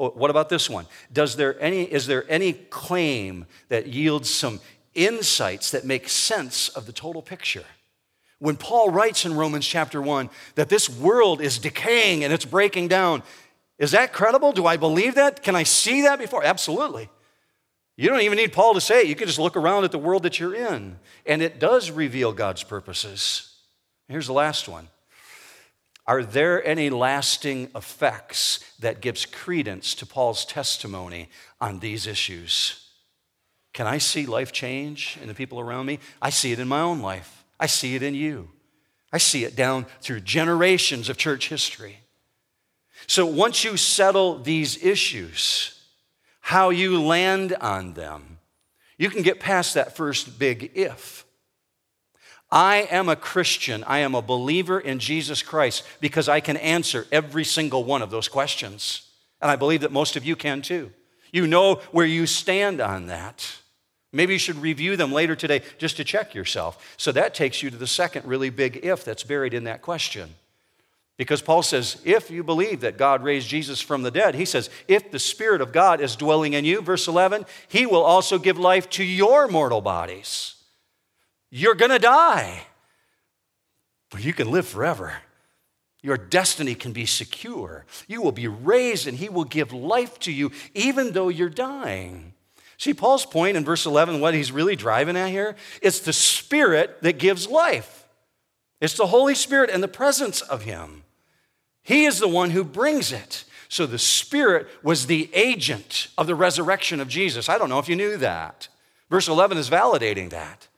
Oh, 0.00 0.08
what 0.08 0.30
about 0.30 0.48
this 0.48 0.70
one? 0.70 0.86
Does 1.12 1.36
there 1.36 1.60
any, 1.60 1.82
is 1.82 2.06
there 2.06 2.24
any 2.30 2.54
claim 2.54 3.44
that 3.68 3.86
yields 3.86 4.30
some 4.30 4.60
insights 4.94 5.70
that 5.72 5.84
make 5.84 6.08
sense 6.08 6.70
of 6.70 6.86
the 6.86 6.92
total 6.92 7.20
picture? 7.20 7.64
When 8.38 8.56
Paul 8.56 8.88
writes 8.88 9.26
in 9.26 9.34
Romans 9.34 9.66
chapter 9.66 10.00
1 10.00 10.30
that 10.54 10.70
this 10.70 10.88
world 10.88 11.42
is 11.42 11.58
decaying 11.58 12.24
and 12.24 12.32
it's 12.32 12.46
breaking 12.46 12.88
down, 12.88 13.22
Is 13.78 13.90
that 13.90 14.14
credible? 14.14 14.52
Do 14.52 14.64
I 14.66 14.78
believe 14.78 15.16
that? 15.16 15.42
Can 15.42 15.54
I 15.54 15.64
see 15.64 16.02
that 16.02 16.18
before? 16.18 16.44
Absolutely. 16.44 17.10
You 17.96 18.08
don't 18.08 18.22
even 18.22 18.36
need 18.36 18.54
Paul 18.54 18.72
to 18.74 18.80
say 18.80 19.02
it. 19.02 19.06
You 19.06 19.14
can 19.14 19.26
just 19.26 19.38
look 19.38 19.56
around 19.56 19.84
at 19.84 19.92
the 19.92 19.98
world 19.98 20.22
that 20.22 20.40
you're 20.40 20.54
in, 20.54 20.98
and 21.26 21.42
it 21.42 21.60
does 21.60 21.90
reveal 21.90 22.32
God's 22.32 22.62
purposes. 22.62 23.54
Here's 24.08 24.26
the 24.26 24.32
last 24.32 24.66
one. 24.68 24.88
Are 26.10 26.24
there 26.24 26.66
any 26.66 26.90
lasting 26.90 27.70
effects 27.76 28.58
that 28.80 29.00
gives 29.00 29.24
credence 29.24 29.94
to 29.94 30.04
Paul's 30.04 30.44
testimony 30.44 31.28
on 31.60 31.78
these 31.78 32.04
issues? 32.04 32.84
Can 33.72 33.86
I 33.86 33.98
see 33.98 34.26
life 34.26 34.50
change 34.50 35.18
in 35.22 35.28
the 35.28 35.34
people 35.34 35.60
around 35.60 35.86
me? 35.86 36.00
I 36.20 36.30
see 36.30 36.50
it 36.50 36.58
in 36.58 36.66
my 36.66 36.80
own 36.80 37.00
life. 37.00 37.44
I 37.60 37.66
see 37.66 37.94
it 37.94 38.02
in 38.02 38.16
you. 38.16 38.50
I 39.12 39.18
see 39.18 39.44
it 39.44 39.54
down 39.54 39.86
through 40.00 40.22
generations 40.22 41.08
of 41.08 41.16
church 41.16 41.48
history. 41.48 42.00
So 43.06 43.24
once 43.24 43.62
you 43.62 43.76
settle 43.76 44.40
these 44.40 44.82
issues, 44.82 45.80
how 46.40 46.70
you 46.70 47.00
land 47.00 47.52
on 47.60 47.94
them, 47.94 48.40
you 48.98 49.10
can 49.10 49.22
get 49.22 49.38
past 49.38 49.74
that 49.74 49.96
first 49.96 50.40
big 50.40 50.72
if. 50.74 51.24
I 52.52 52.88
am 52.90 53.08
a 53.08 53.16
Christian. 53.16 53.84
I 53.84 53.98
am 53.98 54.14
a 54.14 54.22
believer 54.22 54.80
in 54.80 54.98
Jesus 54.98 55.42
Christ 55.42 55.84
because 56.00 56.28
I 56.28 56.40
can 56.40 56.56
answer 56.56 57.06
every 57.12 57.44
single 57.44 57.84
one 57.84 58.02
of 58.02 58.10
those 58.10 58.28
questions. 58.28 59.08
And 59.40 59.50
I 59.50 59.56
believe 59.56 59.82
that 59.82 59.92
most 59.92 60.16
of 60.16 60.24
you 60.24 60.36
can 60.36 60.62
too. 60.62 60.90
You 61.32 61.46
know 61.46 61.76
where 61.92 62.06
you 62.06 62.26
stand 62.26 62.80
on 62.80 63.06
that. 63.06 63.58
Maybe 64.12 64.32
you 64.32 64.38
should 64.40 64.56
review 64.56 64.96
them 64.96 65.12
later 65.12 65.36
today 65.36 65.62
just 65.78 65.96
to 65.98 66.04
check 66.04 66.34
yourself. 66.34 66.94
So 66.96 67.12
that 67.12 67.34
takes 67.34 67.62
you 67.62 67.70
to 67.70 67.76
the 67.76 67.86
second 67.86 68.26
really 68.26 68.50
big 68.50 68.80
if 68.82 69.04
that's 69.04 69.22
buried 69.22 69.54
in 69.54 69.64
that 69.64 69.82
question. 69.82 70.34
Because 71.16 71.42
Paul 71.42 71.62
says, 71.62 72.00
if 72.04 72.30
you 72.30 72.42
believe 72.42 72.80
that 72.80 72.96
God 72.96 73.22
raised 73.22 73.48
Jesus 73.48 73.80
from 73.80 74.02
the 74.02 74.10
dead, 74.10 74.34
he 74.34 74.46
says, 74.46 74.70
if 74.88 75.10
the 75.10 75.18
Spirit 75.18 75.60
of 75.60 75.70
God 75.70 76.00
is 76.00 76.16
dwelling 76.16 76.54
in 76.54 76.64
you, 76.64 76.80
verse 76.80 77.06
11, 77.06 77.44
he 77.68 77.86
will 77.86 78.02
also 78.02 78.38
give 78.38 78.58
life 78.58 78.88
to 78.90 79.04
your 79.04 79.46
mortal 79.46 79.82
bodies. 79.82 80.54
You're 81.50 81.74
going 81.74 81.90
to 81.90 81.98
die, 81.98 82.62
but 84.10 84.24
you 84.24 84.32
can 84.32 84.50
live 84.50 84.66
forever. 84.66 85.14
Your 86.02 86.16
destiny 86.16 86.74
can 86.74 86.92
be 86.92 87.04
secure. 87.06 87.84
You 88.08 88.22
will 88.22 88.32
be 88.32 88.48
raised, 88.48 89.06
and 89.06 89.18
he 89.18 89.28
will 89.28 89.44
give 89.44 89.72
life 89.72 90.18
to 90.20 90.32
you, 90.32 90.50
even 90.74 91.12
though 91.12 91.28
you're 91.28 91.50
dying. 91.50 92.32
See, 92.78 92.94
Paul's 92.94 93.26
point 93.26 93.58
in 93.58 93.64
verse 93.64 93.84
11, 93.84 94.20
what 94.20 94.32
he's 94.32 94.50
really 94.50 94.76
driving 94.76 95.16
at 95.16 95.28
here, 95.28 95.56
it's 95.82 96.00
the 96.00 96.14
Spirit 96.14 97.02
that 97.02 97.18
gives 97.18 97.46
life. 97.46 98.08
It's 98.80 98.94
the 98.94 99.08
Holy 99.08 99.34
Spirit 99.34 99.68
and 99.68 99.82
the 99.82 99.88
presence 99.88 100.40
of 100.40 100.62
Him. 100.62 101.04
He 101.82 102.06
is 102.06 102.18
the 102.18 102.28
one 102.28 102.50
who 102.50 102.64
brings 102.64 103.12
it. 103.12 103.44
So 103.68 103.84
the 103.84 103.98
Spirit 103.98 104.66
was 104.82 105.06
the 105.06 105.28
agent 105.34 106.08
of 106.16 106.26
the 106.26 106.34
resurrection 106.34 107.00
of 107.00 107.08
Jesus. 107.08 107.48
I 107.48 107.58
don't 107.58 107.68
know 107.68 107.78
if 107.78 107.88
you 107.88 107.96
knew 107.96 108.16
that. 108.16 108.68
Verse 109.10 109.28
11 109.28 109.58
is 109.58 109.68
validating 109.68 110.30
that. 110.30 110.68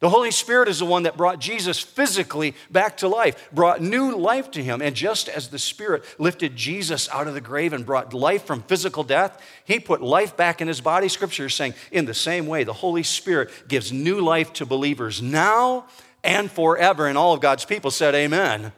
The 0.00 0.08
Holy 0.08 0.30
Spirit 0.30 0.68
is 0.68 0.78
the 0.78 0.86
one 0.86 1.02
that 1.02 1.18
brought 1.18 1.38
Jesus 1.38 1.78
physically 1.78 2.54
back 2.70 2.96
to 2.98 3.08
life, 3.08 3.50
brought 3.52 3.82
new 3.82 4.16
life 4.16 4.50
to 4.52 4.64
him. 4.64 4.80
And 4.80 4.96
just 4.96 5.28
as 5.28 5.48
the 5.48 5.58
Spirit 5.58 6.04
lifted 6.18 6.56
Jesus 6.56 7.06
out 7.10 7.28
of 7.28 7.34
the 7.34 7.40
grave 7.42 7.74
and 7.74 7.84
brought 7.84 8.14
life 8.14 8.46
from 8.46 8.62
physical 8.62 9.04
death, 9.04 9.40
he 9.62 9.78
put 9.78 10.00
life 10.00 10.38
back 10.38 10.62
in 10.62 10.68
his 10.68 10.80
body. 10.80 11.08
Scripture 11.08 11.46
is 11.46 11.54
saying, 11.54 11.74
in 11.92 12.06
the 12.06 12.14
same 12.14 12.46
way, 12.46 12.64
the 12.64 12.72
Holy 12.72 13.02
Spirit 13.02 13.50
gives 13.68 13.92
new 13.92 14.22
life 14.22 14.54
to 14.54 14.64
believers 14.64 15.20
now 15.20 15.84
and 16.24 16.50
forever. 16.50 17.06
And 17.06 17.18
all 17.18 17.34
of 17.34 17.42
God's 17.42 17.66
people 17.66 17.90
said, 17.90 18.14
Amen. 18.14 18.72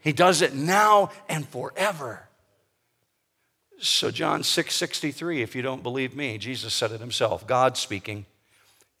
He 0.00 0.14
does 0.14 0.40
it 0.40 0.54
now 0.54 1.10
and 1.28 1.46
forever. 1.46 2.26
So, 3.78 4.10
John 4.10 4.42
6 4.42 4.74
63, 4.74 5.42
if 5.42 5.54
you 5.54 5.60
don't 5.60 5.82
believe 5.82 6.16
me, 6.16 6.38
Jesus 6.38 6.72
said 6.72 6.92
it 6.92 7.00
himself, 7.00 7.46
God 7.46 7.76
speaking. 7.76 8.24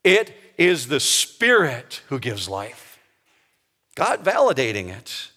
It 0.04 0.32
is 0.56 0.88
the 0.88 1.00
Spirit 1.00 2.02
who 2.08 2.18
gives 2.18 2.48
life. 2.48 2.98
God 3.94 4.24
validating 4.24 4.88
it. 4.88 5.30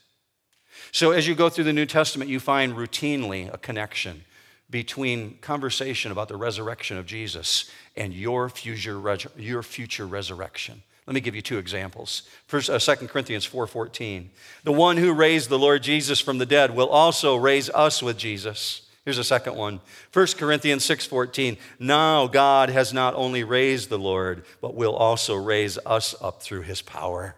So, 0.91 1.11
as 1.11 1.27
you 1.27 1.35
go 1.35 1.49
through 1.49 1.63
the 1.63 1.73
New 1.73 1.85
Testament, 1.85 2.29
you 2.29 2.39
find 2.39 2.73
routinely 2.73 3.51
a 3.51 3.57
connection 3.57 4.25
between 4.69 5.37
conversation 5.39 6.11
about 6.11 6.27
the 6.27 6.37
resurrection 6.37 6.97
of 6.97 7.05
Jesus 7.05 7.69
and 7.95 8.13
your 8.13 8.47
future, 8.49 9.17
your 9.35 9.63
future 9.63 10.05
resurrection. 10.05 10.83
Let 11.05 11.15
me 11.15 11.21
give 11.21 11.35
you 11.35 11.41
two 11.41 11.57
examples. 11.57 12.23
First, 12.47 12.69
uh, 12.69 12.79
2 12.79 13.07
Corinthians 13.07 13.47
4.14. 13.47 14.29
The 14.63 14.71
one 14.71 14.97
who 14.97 15.13
raised 15.13 15.49
the 15.49 15.59
Lord 15.59 15.83
Jesus 15.83 16.21
from 16.21 16.37
the 16.37 16.45
dead 16.45 16.75
will 16.75 16.87
also 16.87 17.35
raise 17.35 17.69
us 17.71 18.01
with 18.01 18.17
Jesus 18.17 18.83
Here's 19.05 19.17
a 19.17 19.23
second 19.23 19.55
one. 19.55 19.81
1 20.13 20.37
Corinthians 20.37 20.85
6:14. 20.85 21.57
Now 21.77 22.27
God 22.27 22.69
has 22.69 22.93
not 22.93 23.13
only 23.15 23.43
raised 23.43 23.89
the 23.89 23.99
Lord, 23.99 24.45
but 24.61 24.75
will 24.75 24.95
also 24.95 25.35
raise 25.35 25.77
us 25.85 26.15
up 26.21 26.41
through 26.41 26.61
his 26.61 26.81
power. 26.81 27.35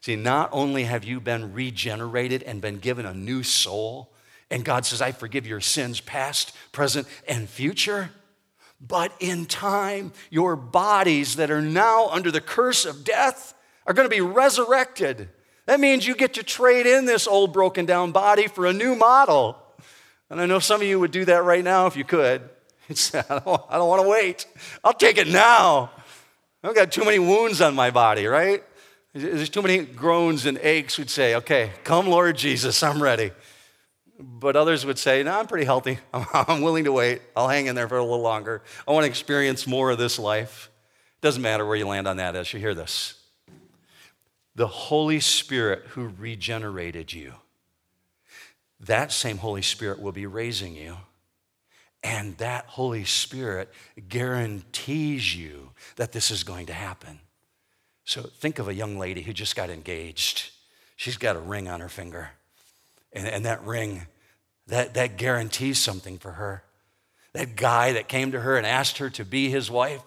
See, 0.00 0.14
not 0.14 0.48
only 0.52 0.84
have 0.84 1.02
you 1.02 1.18
been 1.20 1.52
regenerated 1.52 2.44
and 2.44 2.60
been 2.60 2.78
given 2.78 3.04
a 3.04 3.12
new 3.12 3.42
soul, 3.42 4.12
and 4.50 4.64
God 4.64 4.86
says, 4.86 5.02
I 5.02 5.10
forgive 5.10 5.46
your 5.46 5.60
sins, 5.60 6.00
past, 6.00 6.54
present, 6.70 7.08
and 7.26 7.48
future, 7.48 8.10
but 8.80 9.12
in 9.18 9.46
time, 9.46 10.12
your 10.30 10.54
bodies 10.54 11.36
that 11.36 11.50
are 11.50 11.60
now 11.60 12.08
under 12.08 12.30
the 12.30 12.40
curse 12.40 12.84
of 12.84 13.02
death 13.02 13.54
are 13.86 13.92
going 13.92 14.08
to 14.08 14.14
be 14.14 14.20
resurrected. 14.20 15.28
That 15.66 15.80
means 15.80 16.06
you 16.06 16.14
get 16.14 16.34
to 16.34 16.44
trade 16.44 16.86
in 16.86 17.04
this 17.04 17.26
old 17.26 17.52
broken 17.52 17.84
down 17.84 18.12
body 18.12 18.46
for 18.46 18.66
a 18.66 18.72
new 18.72 18.94
model. 18.94 19.60
And 20.30 20.40
I 20.40 20.46
know 20.46 20.58
some 20.58 20.80
of 20.80 20.86
you 20.86 21.00
would 21.00 21.10
do 21.10 21.24
that 21.24 21.44
right 21.44 21.64
now 21.64 21.86
if 21.86 21.96
you 21.96 22.04
could. 22.04 22.48
I 22.90 23.40
don't, 23.44 23.62
I 23.68 23.76
don't 23.76 23.88
want 23.88 24.02
to 24.02 24.08
wait. 24.08 24.46
I'll 24.84 24.92
take 24.92 25.18
it 25.18 25.28
now. 25.28 25.90
I've 26.62 26.74
got 26.74 26.92
too 26.92 27.04
many 27.04 27.18
wounds 27.18 27.60
on 27.60 27.74
my 27.74 27.90
body, 27.90 28.26
right? 28.26 28.62
There's 29.14 29.48
too 29.48 29.62
many 29.62 29.78
groans 29.84 30.46
and 30.46 30.58
aches 30.58 30.98
would 30.98 31.10
say, 31.10 31.34
okay, 31.36 31.72
come, 31.84 32.06
Lord 32.06 32.36
Jesus, 32.36 32.82
I'm 32.82 33.02
ready. 33.02 33.30
But 34.18 34.56
others 34.56 34.84
would 34.84 34.98
say, 34.98 35.22
no, 35.22 35.38
I'm 35.38 35.46
pretty 35.46 35.64
healthy. 35.64 35.98
I'm 36.12 36.60
willing 36.60 36.84
to 36.84 36.92
wait. 36.92 37.22
I'll 37.36 37.48
hang 37.48 37.66
in 37.66 37.74
there 37.74 37.88
for 37.88 37.96
a 37.96 38.02
little 38.02 38.20
longer. 38.20 38.62
I 38.86 38.92
want 38.92 39.04
to 39.04 39.08
experience 39.08 39.66
more 39.66 39.90
of 39.90 39.98
this 39.98 40.18
life. 40.18 40.70
Doesn't 41.20 41.42
matter 41.42 41.64
where 41.64 41.76
you 41.76 41.86
land 41.86 42.06
on 42.06 42.16
that 42.18 42.36
as 42.36 42.52
you 42.52 42.60
hear 42.60 42.74
this. 42.74 43.14
The 44.54 44.66
Holy 44.66 45.20
Spirit 45.20 45.84
who 45.90 46.08
regenerated 46.08 47.12
you 47.12 47.34
that 48.80 49.12
same 49.12 49.38
Holy 49.38 49.62
Spirit 49.62 50.00
will 50.00 50.12
be 50.12 50.26
raising 50.26 50.74
you. 50.74 50.96
And 52.02 52.36
that 52.38 52.66
Holy 52.66 53.04
Spirit 53.04 53.72
guarantees 54.08 55.34
you 55.34 55.70
that 55.96 56.12
this 56.12 56.30
is 56.30 56.44
going 56.44 56.66
to 56.66 56.72
happen. 56.72 57.18
So 58.04 58.22
think 58.22 58.58
of 58.58 58.68
a 58.68 58.74
young 58.74 58.98
lady 58.98 59.22
who 59.22 59.32
just 59.32 59.56
got 59.56 59.68
engaged. 59.68 60.50
She's 60.96 61.16
got 61.16 61.36
a 61.36 61.40
ring 61.40 61.68
on 61.68 61.80
her 61.80 61.88
finger. 61.88 62.30
And, 63.12 63.26
and 63.26 63.44
that 63.44 63.64
ring, 63.64 64.06
that, 64.68 64.94
that 64.94 65.16
guarantees 65.16 65.78
something 65.78 66.18
for 66.18 66.32
her. 66.32 66.62
That 67.32 67.56
guy 67.56 67.92
that 67.92 68.08
came 68.08 68.32
to 68.32 68.40
her 68.40 68.56
and 68.56 68.66
asked 68.66 68.98
her 68.98 69.10
to 69.10 69.24
be 69.24 69.50
his 69.50 69.70
wife, 69.70 70.02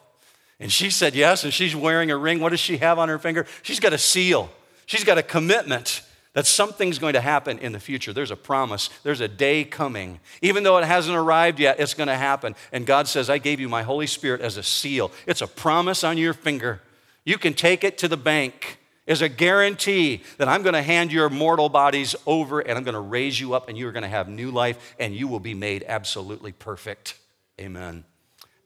and 0.61 0.71
she 0.71 0.91
said 0.91 1.15
yes, 1.15 1.43
and 1.43 1.51
she's 1.51 1.75
wearing 1.75 2.11
a 2.11 2.17
ring. 2.17 2.39
What 2.39 2.49
does 2.49 2.59
she 2.59 2.77
have 2.77 2.99
on 2.99 3.09
her 3.09 3.17
finger? 3.17 3.47
She's 3.63 3.79
got 3.79 3.93
a 3.93 3.97
seal, 3.97 4.49
she's 4.85 5.03
got 5.03 5.17
a 5.17 5.23
commitment 5.23 6.03
that 6.33 6.45
something's 6.45 6.97
going 6.97 7.13
to 7.13 7.21
happen 7.21 7.59
in 7.59 7.73
the 7.73 7.79
future. 7.79 8.13
There's 8.13 8.31
a 8.31 8.37
promise. 8.37 8.89
There's 9.03 9.19
a 9.19 9.27
day 9.27 9.63
coming. 9.63 10.19
Even 10.41 10.63
though 10.63 10.77
it 10.77 10.85
hasn't 10.85 11.17
arrived 11.17 11.59
yet, 11.59 11.79
it's 11.79 11.93
going 11.93 12.07
to 12.07 12.15
happen. 12.15 12.55
And 12.71 12.85
God 12.85 13.07
says, 13.07 13.29
I 13.29 13.37
gave 13.37 13.59
you 13.59 13.67
my 13.67 13.83
Holy 13.83 14.07
Spirit 14.07 14.41
as 14.41 14.57
a 14.57 14.63
seal. 14.63 15.11
It's 15.27 15.41
a 15.41 15.47
promise 15.47 16.03
on 16.03 16.17
your 16.17 16.33
finger. 16.33 16.81
You 17.25 17.37
can 17.37 17.53
take 17.53 17.83
it 17.83 17.97
to 17.99 18.07
the 18.07 18.17
bank 18.17 18.79
as 19.07 19.21
a 19.21 19.27
guarantee 19.27 20.23
that 20.37 20.47
I'm 20.47 20.63
going 20.63 20.73
to 20.73 20.81
hand 20.81 21.11
your 21.11 21.29
mortal 21.29 21.67
bodies 21.67 22.15
over 22.25 22.61
and 22.61 22.77
I'm 22.77 22.85
going 22.85 22.93
to 22.93 23.01
raise 23.01 23.39
you 23.39 23.53
up 23.53 23.67
and 23.67 23.77
you're 23.77 23.91
going 23.91 24.03
to 24.03 24.09
have 24.09 24.29
new 24.29 24.51
life 24.51 24.95
and 24.99 25.13
you 25.13 25.27
will 25.27 25.39
be 25.39 25.53
made 25.53 25.83
absolutely 25.85 26.53
perfect. 26.53 27.17
Amen. 27.59 28.05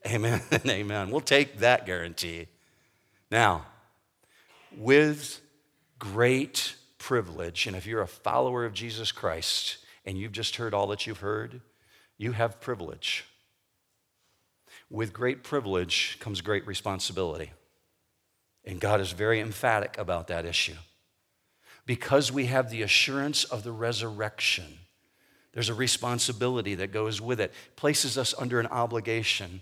Amen 0.06 0.40
amen. 0.66 1.10
We'll 1.10 1.20
take 1.20 1.58
that 1.58 1.84
guarantee. 1.84 2.46
Now, 3.28 3.66
with 4.76 5.40
great 5.98 6.75
privilege. 7.06 7.68
And 7.68 7.76
if 7.76 7.86
you're 7.86 8.02
a 8.02 8.08
follower 8.08 8.64
of 8.64 8.72
Jesus 8.72 9.12
Christ 9.12 9.76
and 10.04 10.18
you've 10.18 10.32
just 10.32 10.56
heard 10.56 10.74
all 10.74 10.88
that 10.88 11.06
you've 11.06 11.20
heard, 11.20 11.60
you 12.18 12.32
have 12.32 12.60
privilege. 12.60 13.24
With 14.90 15.12
great 15.12 15.44
privilege 15.44 16.16
comes 16.18 16.40
great 16.40 16.66
responsibility. 16.66 17.52
And 18.64 18.80
God 18.80 19.00
is 19.00 19.12
very 19.12 19.38
emphatic 19.38 19.96
about 19.98 20.26
that 20.26 20.44
issue. 20.44 20.74
Because 21.86 22.32
we 22.32 22.46
have 22.46 22.70
the 22.70 22.82
assurance 22.82 23.44
of 23.44 23.62
the 23.62 23.70
resurrection, 23.70 24.64
there's 25.52 25.68
a 25.68 25.74
responsibility 25.74 26.74
that 26.74 26.90
goes 26.90 27.20
with 27.20 27.38
it, 27.38 27.54
places 27.76 28.18
us 28.18 28.34
under 28.36 28.58
an 28.58 28.66
obligation. 28.66 29.60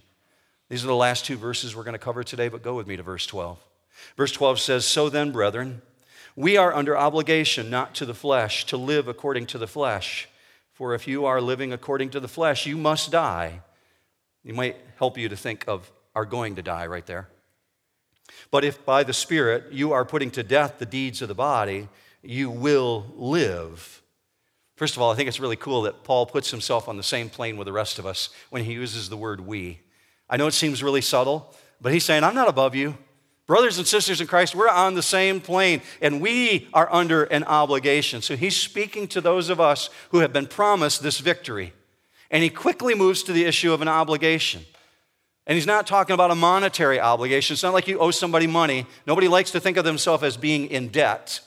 These 0.71 0.83
are 0.83 0.89
the 0.89 0.97
last 0.97 1.27
two 1.27 1.37
verses 1.37 1.77
we're 1.77 1.85
going 1.85 1.93
to 1.93 1.99
cover 1.99 2.25
today, 2.25 2.49
but 2.49 2.63
go 2.63 2.75
with 2.75 2.87
me 2.87 2.97
to 2.97 3.03
verse 3.03 3.27
12. 3.27 3.59
Verse 4.17 4.33
12 4.33 4.61
says, 4.61 4.87
So 4.87 5.11
then, 5.11 5.31
brethren, 5.31 5.83
we 6.37 6.57
are 6.57 6.75
under 6.75 6.97
obligation 6.97 7.71
not 7.71 7.95
to 7.97 8.07
the 8.07 8.15
flesh, 8.15 8.67
to 8.67 8.77
live 8.77 9.09
according 9.09 9.47
to 9.47 9.59
the 9.59 9.67
flesh. 9.67 10.29
For 10.73 10.95
if 10.95 11.07
you 11.07 11.25
are 11.25 11.41
living 11.41 11.73
according 11.73 12.11
to 12.11 12.21
the 12.21 12.29
flesh, 12.29 12.67
you 12.67 12.77
must 12.77 13.13
die. 13.13 13.61
It 14.45 14.55
might 14.55 14.77
help 14.97 15.17
you 15.17 15.29
to 15.29 15.37
think 15.37 15.65
of 15.69 15.91
are 16.15 16.25
going 16.25 16.57
to 16.57 16.63
die 16.63 16.87
right 16.87 17.07
there. 17.07 17.29
But 18.51 18.65
if 18.65 18.85
by 18.85 19.05
the 19.05 19.13
Spirit 19.13 19.73
you 19.73 19.93
are 19.93 20.05
putting 20.05 20.31
to 20.33 20.43
death 20.43 20.79
the 20.79 20.87
deeds 20.87 21.23
of 21.23 21.29
the 21.29 21.35
body, 21.35 21.89
you 22.23 22.51
will 22.51 23.07
live. 23.17 24.03
First 24.77 24.97
of 24.97 25.03
all, 25.03 25.13
I 25.13 25.15
think 25.15 25.29
it's 25.29 25.41
really 25.41 25.57
cool 25.57 25.83
that 25.83 26.03
Paul 26.03 26.27
puts 26.27 26.51
himself 26.51 26.89
on 26.89 26.97
the 26.97 27.03
same 27.03 27.31
plane 27.31 27.57
with 27.57 27.67
the 27.67 27.73
rest 27.73 27.99
of 27.99 28.07
us 28.07 28.31
when 28.51 28.65
he 28.65 28.73
uses 28.73 29.09
the 29.09 29.17
word 29.17 29.41
we. 29.41 29.81
I 30.29 30.37
know 30.37 30.47
it 30.47 30.55
seems 30.55 30.83
really 30.83 31.01
subtle, 31.01 31.55
but 31.81 31.93
he's 31.93 32.05
saying, 32.05 32.25
I'm 32.25 32.35
not 32.35 32.49
above 32.49 32.75
you. 32.75 32.97
Brothers 33.47 33.77
and 33.77 33.87
sisters 33.87 34.21
in 34.21 34.27
Christ, 34.27 34.55
we're 34.55 34.69
on 34.69 34.95
the 34.95 35.03
same 35.03 35.41
plane 35.41 35.83
and 36.01 36.21
we 36.21 36.69
are 36.73 36.91
under 36.93 37.25
an 37.25 37.45
obligation. 37.45 38.23
So 38.23 38.37
he's 38.37 38.57
speaking 38.57 39.07
to 39.09 39.21
those 39.21 39.51
of 39.51 39.61
us 39.61 39.91
who 40.11 40.21
have 40.21 40.33
been 40.33 40.47
promised 40.47 41.03
this 41.03 41.21
victory. 41.21 41.75
And 42.31 42.43
he 42.43 42.49
quickly 42.49 42.95
moves 42.95 43.23
to 43.25 43.33
the 43.33 43.45
issue 43.45 43.73
of 43.73 43.83
an 43.83 43.89
obligation. 43.89 44.65
And 45.47 45.57
he's 45.57 45.67
not 45.67 45.87
talking 45.87 46.15
about 46.15 46.31
a 46.31 46.35
monetary 46.35 46.99
obligation. 46.99 47.53
It's 47.53 47.63
not 47.63 47.75
like 47.75 47.87
you 47.87 47.99
owe 47.99 48.11
somebody 48.11 48.47
money. 48.47 48.87
Nobody 49.07 49.29
likes 49.29 49.51
to 49.51 49.61
think 49.61 49.77
of 49.77 49.85
themselves 49.85 50.23
as 50.23 50.39
being 50.39 50.69
in 50.69 50.89
debt. 50.89 51.41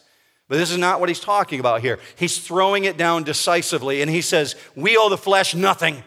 But 0.47 0.57
this 0.57 0.69
is 0.69 0.77
not 0.77 0.99
what 0.99 1.10
he's 1.10 1.19
talking 1.19 1.60
about 1.60 1.81
here. 1.81 1.99
He's 2.15 2.38
throwing 2.38 2.86
it 2.86 2.95
down 2.95 3.23
decisively 3.23 4.01
and 4.01 4.10
he 4.10 4.21
says, 4.21 4.55
We 4.75 4.97
owe 4.97 5.10
the 5.10 5.17
flesh 5.17 5.55
nothing. 5.55 6.03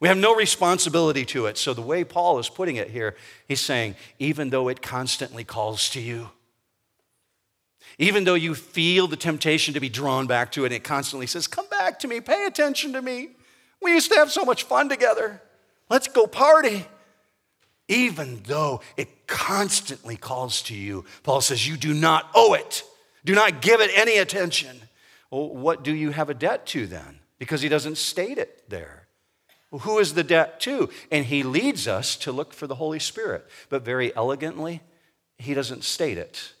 We 0.00 0.08
have 0.08 0.18
no 0.18 0.34
responsibility 0.34 1.24
to 1.26 1.46
it. 1.46 1.56
So, 1.56 1.72
the 1.72 1.82
way 1.82 2.04
Paul 2.04 2.38
is 2.38 2.48
putting 2.48 2.76
it 2.76 2.90
here, 2.90 3.16
he's 3.46 3.60
saying, 3.60 3.94
even 4.18 4.50
though 4.50 4.68
it 4.68 4.82
constantly 4.82 5.44
calls 5.44 5.88
to 5.90 6.00
you, 6.00 6.30
even 7.98 8.24
though 8.24 8.34
you 8.34 8.54
feel 8.54 9.06
the 9.06 9.16
temptation 9.16 9.74
to 9.74 9.80
be 9.80 9.88
drawn 9.88 10.26
back 10.26 10.52
to 10.52 10.64
it, 10.64 10.66
and 10.66 10.74
it 10.74 10.84
constantly 10.84 11.26
says, 11.26 11.46
Come 11.46 11.68
back 11.68 12.00
to 12.00 12.08
me, 12.08 12.20
pay 12.20 12.46
attention 12.46 12.92
to 12.94 13.02
me. 13.02 13.30
We 13.80 13.92
used 13.92 14.10
to 14.12 14.18
have 14.18 14.32
so 14.32 14.44
much 14.44 14.64
fun 14.64 14.88
together. 14.88 15.40
Let's 15.88 16.08
go 16.08 16.26
party. 16.26 16.86
Even 17.86 18.40
though 18.46 18.80
it 18.96 19.26
constantly 19.26 20.16
calls 20.16 20.62
to 20.62 20.74
you, 20.74 21.04
Paul 21.22 21.40
says, 21.40 21.68
You 21.68 21.76
do 21.76 21.94
not 21.94 22.30
owe 22.34 22.54
it. 22.54 22.82
Do 23.24 23.34
not 23.34 23.62
give 23.62 23.80
it 23.80 23.90
any 23.94 24.18
attention. 24.18 24.76
Well, 25.30 25.50
what 25.50 25.84
do 25.84 25.94
you 25.94 26.10
have 26.10 26.30
a 26.30 26.34
debt 26.34 26.66
to 26.68 26.86
then? 26.86 27.20
Because 27.38 27.60
he 27.60 27.68
doesn't 27.68 27.98
state 27.98 28.38
it 28.38 28.68
there. 28.68 29.03
Well, 29.74 29.80
who 29.80 29.98
is 29.98 30.14
the 30.14 30.22
debt 30.22 30.60
to? 30.60 30.88
And 31.10 31.24
he 31.24 31.42
leads 31.42 31.88
us 31.88 32.14
to 32.18 32.30
look 32.30 32.54
for 32.54 32.68
the 32.68 32.76
Holy 32.76 33.00
Spirit. 33.00 33.44
But 33.70 33.84
very 33.84 34.14
elegantly, 34.14 34.82
he 35.36 35.52
doesn't 35.52 35.82
state 35.82 36.16
it. 36.16 36.52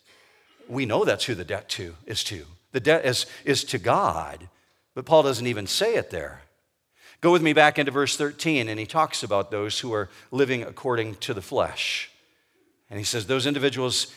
We 0.68 0.84
know 0.84 1.04
that's 1.04 1.26
who 1.26 1.36
the 1.36 1.44
debt 1.44 1.68
to 1.68 1.94
is 2.06 2.24
to. 2.24 2.44
The 2.72 2.80
debt 2.80 3.04
is, 3.04 3.26
is 3.44 3.62
to 3.66 3.78
God, 3.78 4.48
but 4.96 5.04
Paul 5.04 5.22
doesn't 5.22 5.46
even 5.46 5.68
say 5.68 5.94
it 5.94 6.10
there. 6.10 6.42
Go 7.20 7.30
with 7.30 7.40
me 7.40 7.52
back 7.52 7.78
into 7.78 7.92
verse 7.92 8.16
13, 8.16 8.68
and 8.68 8.80
he 8.80 8.84
talks 8.84 9.22
about 9.22 9.52
those 9.52 9.78
who 9.78 9.92
are 9.92 10.10
living 10.32 10.64
according 10.64 11.14
to 11.18 11.32
the 11.32 11.40
flesh. 11.40 12.10
And 12.90 12.98
he 12.98 13.04
says, 13.04 13.28
Those 13.28 13.46
individuals 13.46 14.12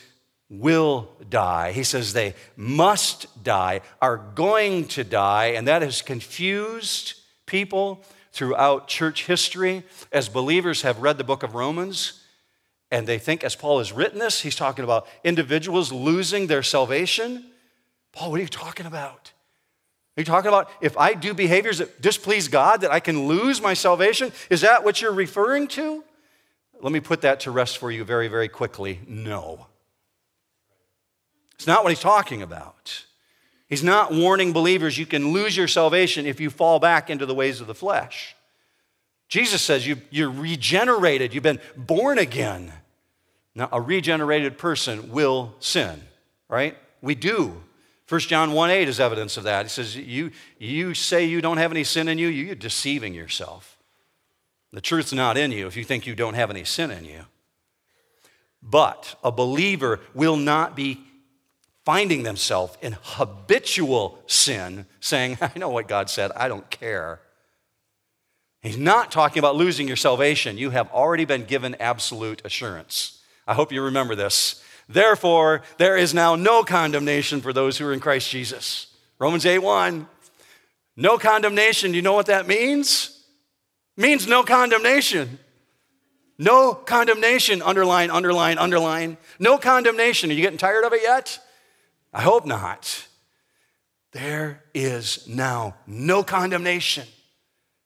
will 0.50 1.08
die. 1.30 1.70
He 1.70 1.84
says 1.84 2.14
they 2.14 2.34
must 2.56 3.44
die, 3.44 3.82
are 4.02 4.16
going 4.16 4.88
to 4.88 5.04
die, 5.04 5.50
and 5.50 5.68
that 5.68 5.82
has 5.82 6.02
confused 6.02 7.14
people 7.46 8.04
throughout 8.32 8.88
church 8.88 9.26
history 9.26 9.84
as 10.12 10.28
believers 10.28 10.82
have 10.82 11.00
read 11.00 11.18
the 11.18 11.24
book 11.24 11.42
of 11.42 11.54
Romans 11.54 12.24
and 12.90 13.06
they 13.06 13.18
think, 13.18 13.44
as 13.44 13.54
Paul 13.54 13.78
has 13.78 13.92
written 13.92 14.18
this, 14.18 14.40
he's 14.40 14.56
talking 14.56 14.84
about 14.84 15.06
individuals 15.22 15.92
losing 15.92 16.46
their 16.46 16.62
salvation. 16.62 17.44
Paul, 18.12 18.30
what 18.30 18.40
are 18.40 18.42
you 18.42 18.48
talking 18.48 18.86
about? 18.86 19.32
Are 20.16 20.20
you 20.20 20.24
talking 20.24 20.48
about 20.48 20.70
if 20.80 20.96
I 20.96 21.14
do 21.14 21.34
behaviors 21.34 21.78
that 21.78 22.00
displease 22.00 22.48
God, 22.48 22.80
that 22.80 22.90
I 22.90 22.98
can 22.98 23.28
lose 23.28 23.60
my 23.60 23.74
salvation? 23.74 24.32
Is 24.50 24.62
that 24.62 24.84
what 24.84 25.02
you're 25.02 25.12
referring 25.12 25.68
to? 25.68 26.02
Let 26.80 26.92
me 26.92 27.00
put 27.00 27.20
that 27.22 27.40
to 27.40 27.50
rest 27.50 27.78
for 27.78 27.90
you 27.90 28.04
very, 28.04 28.28
very 28.28 28.48
quickly. 28.48 29.00
No. 29.06 29.66
It's 31.54 31.66
not 31.66 31.82
what 31.82 31.90
he's 31.90 32.00
talking 32.00 32.40
about. 32.40 33.04
He's 33.68 33.84
not 33.84 34.12
warning 34.12 34.52
believers 34.52 34.96
you 34.96 35.06
can 35.06 35.32
lose 35.32 35.56
your 35.56 35.68
salvation 35.68 36.26
if 36.26 36.40
you 36.40 36.48
fall 36.48 36.78
back 36.78 37.10
into 37.10 37.26
the 37.26 37.34
ways 37.34 37.60
of 37.60 37.66
the 37.66 37.74
flesh. 37.74 38.34
Jesus 39.28 39.60
says 39.60 39.86
you, 39.86 40.00
you're 40.10 40.30
regenerated, 40.30 41.34
you've 41.34 41.42
been 41.42 41.60
born 41.76 42.18
again. 42.18 42.72
Now, 43.54 43.68
a 43.70 43.80
regenerated 43.80 44.56
person 44.56 45.10
will 45.10 45.54
sin, 45.60 46.00
right? 46.48 46.76
We 47.02 47.14
do. 47.14 47.62
1 48.08 48.20
John 48.22 48.52
1 48.52 48.70
8 48.70 48.88
is 48.88 49.00
evidence 49.00 49.36
of 49.36 49.44
that. 49.44 49.66
He 49.66 49.68
says, 49.68 49.94
You, 49.96 50.30
you 50.58 50.94
say 50.94 51.26
you 51.26 51.42
don't 51.42 51.58
have 51.58 51.72
any 51.72 51.84
sin 51.84 52.08
in 52.08 52.16
you, 52.16 52.28
you're 52.28 52.54
deceiving 52.54 53.12
yourself. 53.12 53.76
The 54.72 54.80
truth's 54.80 55.12
not 55.12 55.36
in 55.36 55.50
you 55.52 55.66
if 55.66 55.76
you 55.76 55.84
think 55.84 56.06
you 56.06 56.14
don't 56.14 56.34
have 56.34 56.50
any 56.50 56.64
sin 56.64 56.90
in 56.90 57.04
you. 57.04 57.24
But 58.62 59.14
a 59.22 59.30
believer 59.30 60.00
will 60.14 60.36
not 60.36 60.74
be 60.74 61.02
finding 61.88 62.22
themselves 62.22 62.76
in 62.82 62.94
habitual 63.00 64.22
sin, 64.26 64.84
saying, 65.00 65.38
I 65.40 65.50
know 65.56 65.70
what 65.70 65.88
God 65.88 66.10
said, 66.10 66.30
I 66.36 66.46
don't 66.46 66.68
care. 66.68 67.18
He's 68.60 68.76
not 68.76 69.10
talking 69.10 69.38
about 69.38 69.56
losing 69.56 69.88
your 69.88 69.96
salvation. 69.96 70.58
You 70.58 70.68
have 70.68 70.92
already 70.92 71.24
been 71.24 71.46
given 71.46 71.74
absolute 71.80 72.42
assurance. 72.44 73.22
I 73.46 73.54
hope 73.54 73.72
you 73.72 73.80
remember 73.80 74.14
this. 74.14 74.62
Therefore, 74.86 75.62
there 75.78 75.96
is 75.96 76.12
now 76.12 76.34
no 76.36 76.62
condemnation 76.62 77.40
for 77.40 77.54
those 77.54 77.78
who 77.78 77.86
are 77.86 77.94
in 77.94 78.00
Christ 78.00 78.28
Jesus. 78.28 78.94
Romans 79.18 79.46
8 79.46 79.60
1. 79.60 80.06
No 80.98 81.16
condemnation. 81.16 81.92
Do 81.92 81.96
you 81.96 82.02
know 82.02 82.12
what 82.12 82.26
that 82.26 82.46
means? 82.46 83.18
Means 83.96 84.26
no 84.26 84.42
condemnation. 84.42 85.38
No 86.36 86.74
condemnation. 86.74 87.62
Underline, 87.62 88.10
underline, 88.10 88.58
underline. 88.58 89.16
No 89.38 89.56
condemnation. 89.56 90.28
Are 90.28 90.34
you 90.34 90.42
getting 90.42 90.58
tired 90.58 90.84
of 90.84 90.92
it 90.92 91.00
yet? 91.02 91.40
I 92.12 92.22
hope 92.22 92.46
not. 92.46 93.06
There 94.12 94.64
is 94.74 95.28
now 95.28 95.76
no 95.86 96.22
condemnation 96.22 97.06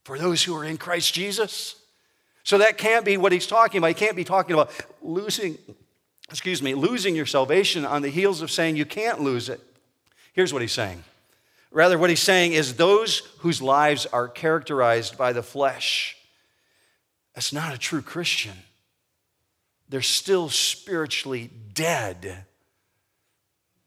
for 0.05 0.19
those 0.19 0.43
who 0.43 0.55
are 0.57 0.65
in 0.65 0.77
Christ 0.77 1.15
Jesus. 1.15 1.77
So 2.45 2.59
that 2.59 2.79
can't 2.79 3.05
be 3.05 3.17
what 3.17 3.33
he's 3.33 3.47
talking 3.47 3.79
about. 3.79 3.89
He 3.89 3.95
can't 3.95 4.17
be 4.17 4.25
talking 4.25 4.55
about 4.55 4.73
losing, 5.01 5.59
excuse 6.29 6.63
me, 6.63 6.75
losing 6.75 7.15
your 7.15 7.27
salvation 7.27 7.85
on 7.85 8.03
the 8.03 8.09
heels 8.09 8.43
of 8.43 8.51
saying 8.51 8.77
you 8.77 8.85
can't 8.85 9.21
lose 9.21 9.49
it. 9.49 9.61
Here's 10.33 10.53
what 10.53 10.63
he's 10.63 10.73
saying. 10.73 11.05
Rather, 11.71 11.99
what 11.99 12.11
he's 12.11 12.21
saying 12.21 12.53
is 12.53 12.75
those 12.75 13.19
whose 13.39 13.63
lives 13.63 14.07
are 14.07 14.29
characterized 14.29 15.17
by 15.17 15.33
the 15.33 15.43
flesh, 15.43 16.17
that's 17.35 17.53
not 17.53 17.75
a 17.75 17.79
true 17.79 18.03
Christian. 18.03 18.55
They're 19.89 20.03
still 20.03 20.49
spiritually 20.49 21.51
dead. 21.73 22.45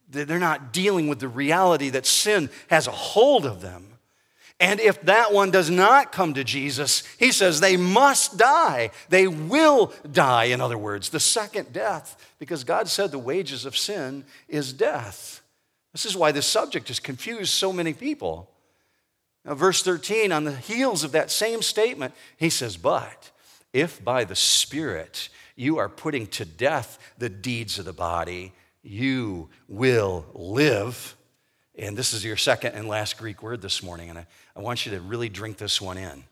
They're 0.10 0.40
not 0.40 0.72
dealing 0.72 1.08
with 1.08 1.20
the 1.20 1.28
reality 1.28 1.90
that 1.90 2.06
sin 2.06 2.50
has 2.70 2.88
a 2.88 2.92
hold 2.92 3.46
of 3.46 3.62
them. 3.62 3.96
And 4.60 4.80
if 4.80 5.02
that 5.02 5.34
one 5.34 5.52
does 5.52 5.70
not 5.70 6.14
come 6.14 6.34
to 6.36 6.44
Jesus, 6.44 7.04
he 7.20 7.32
says 7.32 7.60
they 7.60 7.76
must 7.76 8.38
die. 8.38 8.92
They 9.10 9.28
will 9.28 9.92
die, 10.10 10.46
in 10.46 10.62
other 10.62 10.78
words, 10.78 11.10
the 11.10 11.20
second 11.20 11.74
death, 11.74 12.16
because 12.40 12.64
God 12.64 12.88
said 12.88 13.12
the 13.12 13.20
wages 13.20 13.66
of 13.66 13.76
sin 13.76 14.24
is 14.48 14.72
death. 14.72 15.42
This 15.92 16.06
is 16.06 16.16
why 16.16 16.32
this 16.32 16.46
subject 16.46 16.88
has 16.88 17.00
confused 17.00 17.52
so 17.52 17.74
many 17.74 17.94
people. 17.94 18.50
Now, 19.44 19.56
verse 19.56 19.84
13, 19.84 20.32
on 20.32 20.46
the 20.46 20.56
heels 20.56 21.04
of 21.04 21.12
that 21.12 21.32
same 21.32 21.62
statement, 21.62 22.14
he 22.38 22.50
says, 22.50 22.78
But 22.78 23.32
if 23.74 24.04
by 24.04 24.24
the 24.24 24.36
Spirit 24.36 25.30
you 25.56 25.78
are 25.78 25.90
putting 25.90 26.28
to 26.28 26.46
death 26.46 26.98
the 27.18 27.30
deeds 27.30 27.78
of 27.78 27.86
the 27.86 27.94
body, 27.94 28.54
you 28.86 29.50
will 29.68 30.26
live. 30.34 31.16
And 31.78 31.98
this 31.98 32.14
is 32.14 32.24
your 32.24 32.38
second 32.38 32.74
and 32.74 32.88
last 32.88 33.18
Greek 33.18 33.42
word 33.42 33.62
this 33.62 33.84
morning. 33.84 34.10
And 34.10 34.20
I, 34.20 34.28
I 34.56 34.62
want 34.62 34.86
you 34.86 34.92
to 34.94 35.02
really 35.02 35.28
drink 35.28 35.58
this 35.58 35.82
one 35.82 35.98
in 35.98 36.24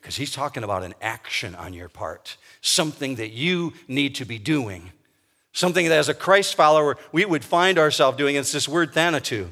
because 0.00 0.16
he's 0.16 0.32
talking 0.32 0.62
about 0.62 0.82
an 0.82 0.94
action 1.00 1.54
on 1.54 1.72
your 1.72 1.88
part, 1.88 2.36
something 2.60 3.14
that 3.14 3.30
you 3.30 3.72
need 3.88 4.14
to 4.16 4.26
be 4.26 4.38
doing, 4.38 4.92
something 5.52 5.88
that 5.88 5.98
as 5.98 6.10
a 6.10 6.14
Christ 6.14 6.54
follower 6.54 6.98
we 7.10 7.24
would 7.24 7.42
find 7.42 7.78
ourselves 7.78 8.18
doing. 8.18 8.36
It's 8.36 8.52
this 8.52 8.68
word 8.68 8.92
thanatou. 8.92 9.48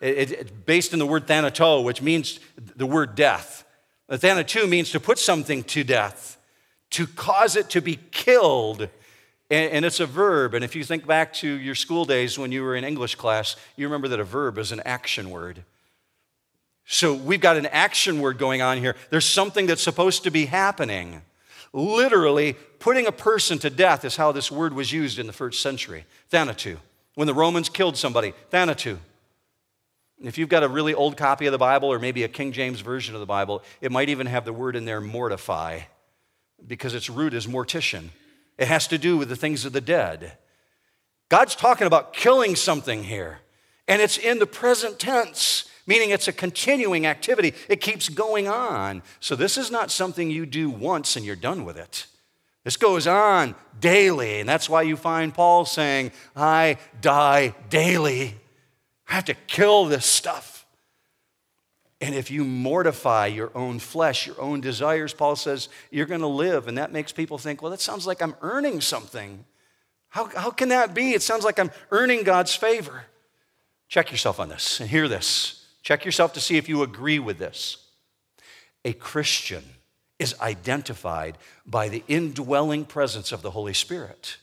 It, 0.00 0.18
it, 0.18 0.30
it's 0.32 0.50
based 0.50 0.92
in 0.92 0.98
the 0.98 1.06
word 1.06 1.26
thanato, 1.26 1.82
which 1.82 2.02
means 2.02 2.38
the 2.76 2.86
word 2.86 3.14
death. 3.14 3.64
Thanatou 4.10 4.68
means 4.68 4.90
to 4.90 5.00
put 5.00 5.18
something 5.18 5.64
to 5.64 5.84
death, 5.84 6.38
to 6.90 7.06
cause 7.06 7.56
it 7.56 7.70
to 7.70 7.80
be 7.80 7.98
killed 8.10 8.88
and, 9.50 9.72
and, 9.72 9.84
it's 9.84 10.00
a 10.00 10.06
verb. 10.06 10.54
And 10.54 10.64
if 10.64 10.76
you 10.76 10.84
think 10.84 11.06
back 11.06 11.32
to 11.34 11.48
your 11.48 11.74
school 11.74 12.04
days 12.04 12.38
when 12.38 12.52
you 12.52 12.62
were 12.62 12.76
in 12.76 12.84
English 12.84 13.14
class, 13.14 13.56
you 13.76 13.86
remember 13.86 14.08
that 14.08 14.20
a 14.20 14.24
verb 14.24 14.58
is 14.58 14.72
an 14.72 14.80
action 14.84 15.30
word. 15.30 15.64
So 16.86 17.14
we've 17.14 17.40
got 17.40 17.56
an 17.56 17.66
action 17.66 18.20
word 18.20 18.38
going 18.38 18.62
on 18.62 18.78
here. 18.78 18.96
There's 19.10 19.26
something 19.26 19.66
that's 19.66 19.82
supposed 19.82 20.24
to 20.24 20.30
be 20.30 20.46
happening. 20.46 21.22
Literally, 21.72 22.54
putting 22.78 23.06
a 23.06 23.12
person 23.12 23.58
to 23.58 23.70
death 23.70 24.04
is 24.04 24.16
how 24.16 24.32
this 24.32 24.50
word 24.50 24.72
was 24.72 24.92
used 24.92 25.18
in 25.18 25.26
the 25.26 25.32
first 25.32 25.60
century. 25.60 26.06
Thanatou. 26.32 26.78
When 27.14 27.26
the 27.26 27.34
Romans 27.34 27.68
killed 27.68 27.96
somebody, 27.96 28.32
thanatou. 28.50 28.98
If 30.22 30.38
you've 30.38 30.48
got 30.48 30.62
a 30.62 30.68
really 30.68 30.94
old 30.94 31.16
copy 31.16 31.46
of 31.46 31.52
the 31.52 31.58
Bible 31.58 31.92
or 31.92 31.98
maybe 31.98 32.22
a 32.24 32.28
King 32.28 32.52
James 32.52 32.80
version 32.80 33.14
of 33.14 33.20
the 33.20 33.26
Bible, 33.26 33.62
it 33.80 33.92
might 33.92 34.08
even 34.08 34.26
have 34.26 34.44
the 34.44 34.52
word 34.52 34.74
in 34.74 34.84
there 34.84 35.00
mortify 35.00 35.80
because 36.66 36.94
its 36.94 37.08
root 37.08 37.34
is 37.34 37.46
mortician. 37.46 38.08
It 38.58 38.68
has 38.68 38.86
to 38.88 38.98
do 38.98 39.16
with 39.16 39.28
the 39.28 39.36
things 39.36 39.64
of 39.64 39.72
the 39.72 39.80
dead. 39.80 40.36
God's 41.28 41.54
talking 41.54 41.86
about 41.86 42.12
killing 42.12 42.56
something 42.56 43.04
here, 43.04 43.38
and 43.86 44.02
it's 44.02 44.18
in 44.18 44.38
the 44.38 44.46
present 44.46 44.98
tense, 44.98 45.68
meaning 45.86 46.10
it's 46.10 46.28
a 46.28 46.32
continuing 46.32 47.06
activity. 47.06 47.54
It 47.68 47.80
keeps 47.80 48.08
going 48.08 48.48
on. 48.48 49.02
So 49.20 49.36
this 49.36 49.56
is 49.56 49.70
not 49.70 49.90
something 49.90 50.30
you 50.30 50.44
do 50.46 50.68
once 50.68 51.16
and 51.16 51.24
you're 51.24 51.36
done 51.36 51.64
with 51.64 51.76
it. 51.76 52.06
This 52.64 52.76
goes 52.76 53.06
on 53.06 53.54
daily, 53.80 54.40
and 54.40 54.48
that's 54.48 54.68
why 54.68 54.82
you 54.82 54.96
find 54.96 55.32
Paul 55.32 55.64
saying, 55.64 56.12
I 56.36 56.76
die 57.00 57.54
daily. 57.70 58.34
I 59.08 59.14
have 59.14 59.24
to 59.26 59.34
kill 59.34 59.86
this 59.86 60.04
stuff. 60.04 60.57
And 62.00 62.14
if 62.14 62.30
you 62.30 62.44
mortify 62.44 63.26
your 63.26 63.50
own 63.56 63.80
flesh, 63.80 64.26
your 64.26 64.40
own 64.40 64.60
desires, 64.60 65.12
Paul 65.12 65.34
says, 65.34 65.68
you're 65.90 66.06
going 66.06 66.20
to 66.20 66.28
live. 66.28 66.68
And 66.68 66.78
that 66.78 66.92
makes 66.92 67.10
people 67.10 67.38
think, 67.38 67.60
well, 67.60 67.72
that 67.72 67.80
sounds 67.80 68.06
like 68.06 68.22
I'm 68.22 68.36
earning 68.40 68.80
something. 68.80 69.44
How, 70.10 70.26
how 70.26 70.50
can 70.50 70.68
that 70.68 70.94
be? 70.94 71.12
It 71.12 71.22
sounds 71.22 71.44
like 71.44 71.58
I'm 71.58 71.72
earning 71.90 72.22
God's 72.22 72.54
favor. 72.54 73.04
Check 73.88 74.12
yourself 74.12 74.38
on 74.38 74.48
this 74.48 74.80
and 74.80 74.88
hear 74.88 75.08
this. 75.08 75.66
Check 75.82 76.04
yourself 76.04 76.32
to 76.34 76.40
see 76.40 76.56
if 76.56 76.68
you 76.68 76.82
agree 76.82 77.18
with 77.18 77.38
this. 77.38 77.78
A 78.84 78.92
Christian 78.92 79.64
is 80.18 80.38
identified 80.40 81.36
by 81.66 81.88
the 81.88 82.04
indwelling 82.06 82.84
presence 82.84 83.32
of 83.32 83.42
the 83.42 83.50
Holy 83.50 83.74
Spirit. 83.74 84.36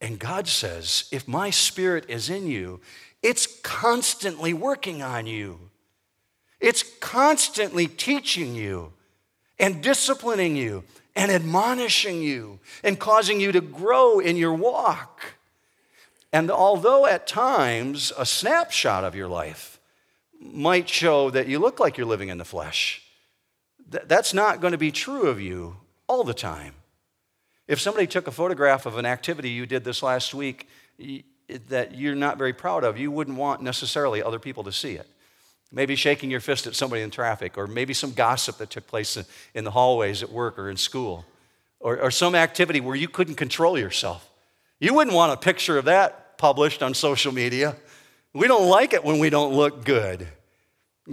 And 0.00 0.18
God 0.18 0.48
says, 0.48 1.08
if 1.12 1.28
my 1.28 1.50
spirit 1.50 2.06
is 2.08 2.30
in 2.30 2.46
you, 2.46 2.80
it's 3.22 3.46
constantly 3.62 4.52
working 4.52 5.02
on 5.02 5.26
you. 5.26 5.70
It's 6.60 6.82
constantly 7.00 7.86
teaching 7.86 8.54
you 8.54 8.92
and 9.58 9.82
disciplining 9.82 10.56
you 10.56 10.84
and 11.16 11.30
admonishing 11.30 12.22
you 12.22 12.58
and 12.82 12.98
causing 12.98 13.40
you 13.40 13.52
to 13.52 13.60
grow 13.60 14.18
in 14.18 14.36
your 14.36 14.54
walk. 14.54 15.34
And 16.32 16.50
although 16.50 17.06
at 17.06 17.26
times 17.26 18.12
a 18.18 18.26
snapshot 18.26 19.04
of 19.04 19.14
your 19.14 19.28
life 19.28 19.78
might 20.40 20.88
show 20.88 21.30
that 21.30 21.46
you 21.46 21.58
look 21.58 21.78
like 21.78 21.96
you're 21.96 22.06
living 22.06 22.28
in 22.28 22.38
the 22.38 22.44
flesh, 22.44 23.02
that's 23.88 24.34
not 24.34 24.60
going 24.60 24.72
to 24.72 24.78
be 24.78 24.90
true 24.90 25.28
of 25.28 25.40
you 25.40 25.76
all 26.08 26.24
the 26.24 26.34
time. 26.34 26.74
If 27.68 27.80
somebody 27.80 28.06
took 28.06 28.26
a 28.26 28.32
photograph 28.32 28.84
of 28.84 28.98
an 28.98 29.06
activity 29.06 29.50
you 29.50 29.64
did 29.64 29.84
this 29.84 30.02
last 30.02 30.34
week 30.34 30.68
that 31.68 31.94
you're 31.94 32.14
not 32.14 32.36
very 32.36 32.52
proud 32.52 32.84
of, 32.84 32.98
you 32.98 33.10
wouldn't 33.10 33.38
want 33.38 33.62
necessarily 33.62 34.22
other 34.22 34.38
people 34.38 34.64
to 34.64 34.72
see 34.72 34.94
it. 34.94 35.08
Maybe 35.74 35.96
shaking 35.96 36.30
your 36.30 36.40
fist 36.40 36.68
at 36.68 36.76
somebody 36.76 37.02
in 37.02 37.10
traffic, 37.10 37.58
or 37.58 37.66
maybe 37.66 37.94
some 37.94 38.12
gossip 38.12 38.58
that 38.58 38.70
took 38.70 38.86
place 38.86 39.18
in 39.54 39.64
the 39.64 39.72
hallways 39.72 40.22
at 40.22 40.30
work 40.30 40.56
or 40.56 40.70
in 40.70 40.76
school, 40.76 41.24
or, 41.80 41.98
or 42.00 42.10
some 42.12 42.36
activity 42.36 42.80
where 42.80 42.94
you 42.94 43.08
couldn't 43.08 43.34
control 43.34 43.76
yourself. 43.76 44.30
You 44.78 44.94
wouldn't 44.94 45.16
want 45.16 45.32
a 45.32 45.36
picture 45.36 45.76
of 45.76 45.86
that 45.86 46.38
published 46.38 46.80
on 46.80 46.94
social 46.94 47.32
media. 47.32 47.74
We 48.32 48.46
don't 48.46 48.68
like 48.68 48.92
it 48.92 49.04
when 49.04 49.18
we 49.18 49.30
don't 49.30 49.52
look 49.52 49.84
good. 49.84 50.28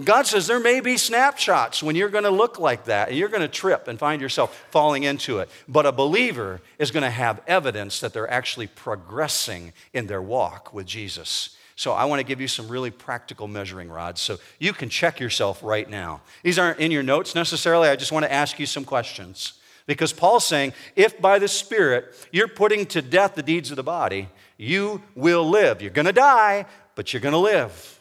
God 0.04 0.26
says 0.26 0.46
there 0.46 0.60
may 0.60 0.80
be 0.80 0.96
snapshots 0.96 1.82
when 1.82 1.96
you're 1.96 2.08
going 2.08 2.24
to 2.24 2.30
look 2.30 2.58
like 2.58 2.84
that 2.84 3.08
and 3.08 3.18
you're 3.18 3.28
going 3.28 3.42
to 3.42 3.48
trip 3.48 3.88
and 3.88 3.98
find 3.98 4.22
yourself 4.22 4.66
falling 4.70 5.02
into 5.02 5.40
it. 5.40 5.50
But 5.68 5.86
a 5.86 5.92
believer 5.92 6.62
is 6.78 6.90
going 6.90 7.02
to 7.02 7.10
have 7.10 7.42
evidence 7.46 8.00
that 8.00 8.14
they're 8.14 8.30
actually 8.30 8.68
progressing 8.68 9.72
in 9.92 10.06
their 10.06 10.22
walk 10.22 10.72
with 10.72 10.86
Jesus. 10.86 11.56
So 11.76 11.92
I 11.92 12.04
want 12.04 12.20
to 12.20 12.24
give 12.24 12.40
you 12.40 12.48
some 12.48 12.68
really 12.68 12.90
practical 12.90 13.48
measuring 13.48 13.88
rods 13.88 14.20
so 14.20 14.38
you 14.58 14.72
can 14.72 14.88
check 14.88 15.20
yourself 15.20 15.62
right 15.62 15.88
now. 15.88 16.20
These 16.42 16.58
aren't 16.58 16.80
in 16.80 16.90
your 16.90 17.02
notes 17.02 17.34
necessarily. 17.34 17.88
I 17.88 17.96
just 17.96 18.12
want 18.12 18.24
to 18.24 18.32
ask 18.32 18.58
you 18.58 18.66
some 18.66 18.84
questions. 18.84 19.54
Because 19.86 20.12
Paul's 20.12 20.46
saying, 20.46 20.74
if 20.94 21.20
by 21.20 21.38
the 21.38 21.48
Spirit 21.48 22.14
you're 22.30 22.48
putting 22.48 22.86
to 22.86 23.02
death 23.02 23.34
the 23.34 23.42
deeds 23.42 23.70
of 23.70 23.76
the 23.76 23.82
body, 23.82 24.28
you 24.56 25.02
will 25.14 25.48
live. 25.48 25.82
You're 25.82 25.90
going 25.90 26.06
to 26.06 26.12
die, 26.12 26.66
but 26.94 27.12
you're 27.12 27.22
going 27.22 27.32
to 27.32 27.38
live. 27.38 28.00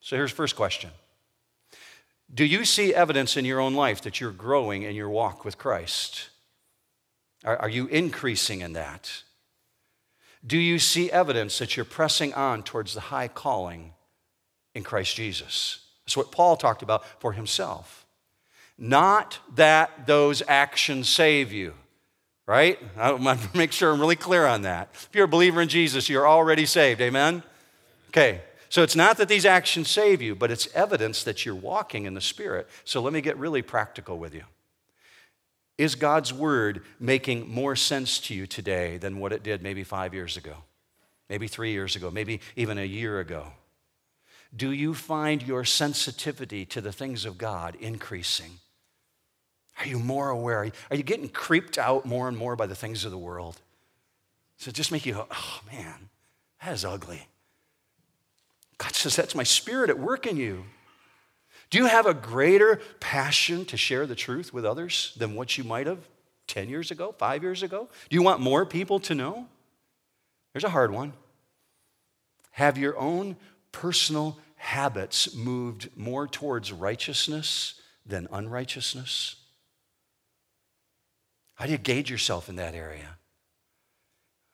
So 0.00 0.16
here's 0.16 0.30
the 0.30 0.36
first 0.36 0.56
question 0.56 0.90
do 2.32 2.44
you 2.44 2.64
see 2.64 2.94
evidence 2.94 3.36
in 3.36 3.44
your 3.44 3.60
own 3.60 3.74
life 3.74 4.02
that 4.02 4.20
you're 4.20 4.32
growing 4.32 4.82
in 4.82 4.94
your 4.94 5.08
walk 5.08 5.44
with 5.44 5.58
Christ? 5.58 6.30
Are, 7.44 7.56
are, 7.58 7.68
you 7.68 7.86
increasing 7.86 8.62
in 8.62 8.72
that? 8.72 9.22
Do 10.46 10.58
you 10.58 10.78
see 10.78 11.10
evidence 11.10 11.58
that 11.58 11.76
you're 11.76 11.84
pressing 11.84 12.34
on 12.34 12.62
towards 12.62 12.94
the 12.94 13.00
high 13.00 13.28
calling 13.28 13.92
in 14.74 14.82
Christ 14.82 15.16
Jesus? 15.16 15.80
That's 16.04 16.16
what 16.16 16.32
Paul 16.32 16.56
talked 16.56 16.82
about 16.82 17.04
for 17.20 17.32
himself. 17.32 18.06
Not 18.76 19.38
that 19.54 20.06
those 20.06 20.42
actions 20.46 21.08
save 21.08 21.52
you, 21.52 21.74
right? 22.46 22.78
I 22.96 23.12
want 23.12 23.40
to 23.40 23.48
make 23.56 23.72
sure 23.72 23.92
I'm 23.92 24.00
really 24.00 24.16
clear 24.16 24.46
on 24.46 24.62
that. 24.62 24.90
If 24.92 25.10
you're 25.14 25.24
a 25.24 25.28
believer 25.28 25.62
in 25.62 25.68
Jesus, 25.68 26.08
you're 26.08 26.28
already 26.28 26.66
saved. 26.66 27.00
Amen? 27.00 27.42
Okay, 28.08 28.42
so 28.68 28.82
it's 28.82 28.96
not 28.96 29.16
that 29.18 29.28
these 29.28 29.46
actions 29.46 29.88
save 29.88 30.20
you, 30.20 30.34
but 30.34 30.50
it's 30.50 30.68
evidence 30.74 31.24
that 31.24 31.46
you're 31.46 31.54
walking 31.54 32.04
in 32.04 32.14
the 32.14 32.20
Spirit. 32.20 32.68
So 32.84 33.00
let 33.00 33.12
me 33.12 33.20
get 33.20 33.36
really 33.38 33.62
practical 33.62 34.18
with 34.18 34.34
you. 34.34 34.42
Is 35.76 35.94
God's 35.94 36.32
word 36.32 36.82
making 37.00 37.52
more 37.52 37.74
sense 37.74 38.18
to 38.20 38.34
you 38.34 38.46
today 38.46 38.96
than 38.98 39.18
what 39.18 39.32
it 39.32 39.42
did 39.42 39.62
maybe 39.62 39.82
five 39.82 40.14
years 40.14 40.36
ago, 40.36 40.54
maybe 41.28 41.48
three 41.48 41.72
years 41.72 41.96
ago, 41.96 42.10
maybe 42.10 42.40
even 42.54 42.78
a 42.78 42.84
year 42.84 43.20
ago? 43.20 43.52
Do 44.56 44.70
you 44.70 44.94
find 44.94 45.42
your 45.42 45.64
sensitivity 45.64 46.64
to 46.66 46.80
the 46.80 46.92
things 46.92 47.24
of 47.24 47.38
God 47.38 47.76
increasing? 47.80 48.58
Are 49.80 49.86
you 49.86 49.98
more 49.98 50.30
aware? 50.30 50.70
Are 50.90 50.96
you 50.96 51.02
getting 51.02 51.28
creeped 51.28 51.76
out 51.76 52.06
more 52.06 52.28
and 52.28 52.36
more 52.36 52.54
by 52.54 52.66
the 52.66 52.76
things 52.76 53.04
of 53.04 53.10
the 53.10 53.18
world? 53.18 53.60
It 54.66 54.72
just 54.72 54.92
make 54.92 55.04
you 55.04 55.12
go, 55.12 55.26
oh 55.30 55.60
man, 55.70 56.08
that 56.62 56.72
is 56.72 56.84
ugly? 56.84 57.26
God 58.78 58.94
says, 58.94 59.16
That's 59.16 59.34
my 59.34 59.42
spirit 59.42 59.90
at 59.90 59.98
work 59.98 60.26
in 60.26 60.36
you. 60.36 60.64
Do 61.74 61.80
you 61.80 61.86
have 61.86 62.06
a 62.06 62.14
greater 62.14 62.80
passion 63.00 63.64
to 63.64 63.76
share 63.76 64.06
the 64.06 64.14
truth 64.14 64.52
with 64.52 64.64
others 64.64 65.12
than 65.16 65.34
what 65.34 65.58
you 65.58 65.64
might 65.64 65.88
have 65.88 65.98
10 66.46 66.68
years 66.68 66.92
ago, 66.92 67.12
five 67.18 67.42
years 67.42 67.64
ago? 67.64 67.88
Do 68.08 68.14
you 68.14 68.22
want 68.22 68.38
more 68.38 68.64
people 68.64 69.00
to 69.00 69.14
know? 69.16 69.48
There's 70.52 70.62
a 70.62 70.68
hard 70.68 70.92
one. 70.92 71.14
Have 72.52 72.78
your 72.78 72.96
own 72.96 73.34
personal 73.72 74.38
habits 74.54 75.34
moved 75.34 75.88
more 75.96 76.28
towards 76.28 76.70
righteousness 76.70 77.74
than 78.06 78.28
unrighteousness? 78.30 79.34
How 81.56 81.66
do 81.66 81.72
you 81.72 81.78
gauge 81.78 82.08
yourself 82.08 82.48
in 82.48 82.54
that 82.54 82.76
area? 82.76 83.16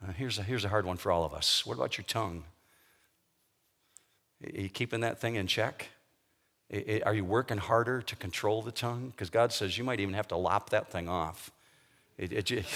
Uh, 0.03 0.13
here's, 0.13 0.39
a, 0.39 0.43
here's 0.43 0.65
a 0.65 0.71
hard 0.71 0.87
one 0.87 0.97
for 0.97 1.13
all 1.13 1.27
of 1.27 1.35
us. 1.35 1.67
What 1.67 1.77
about 1.77 1.99
your 1.99 2.07
tongue? 2.07 2.45
Are 4.43 4.59
you 4.59 4.71
keeping 4.71 5.01
that 5.01 5.21
thing 5.21 5.35
in 5.35 5.47
check? 5.47 5.91
Are 7.05 7.15
you 7.15 7.25
working 7.25 7.59
harder 7.59 8.01
to 8.01 8.17
control 8.17 8.63
the 8.63 8.71
tongue? 8.71 9.09
Because 9.11 9.29
God 9.29 9.53
says 9.53 9.77
you 9.77 9.83
might 9.83 9.99
even 9.99 10.15
have 10.15 10.29
to 10.29 10.37
lop 10.37 10.71
that 10.71 10.91
thing 10.91 11.09
off. 11.09 11.51
It, 12.17 12.51
it, 12.51 12.67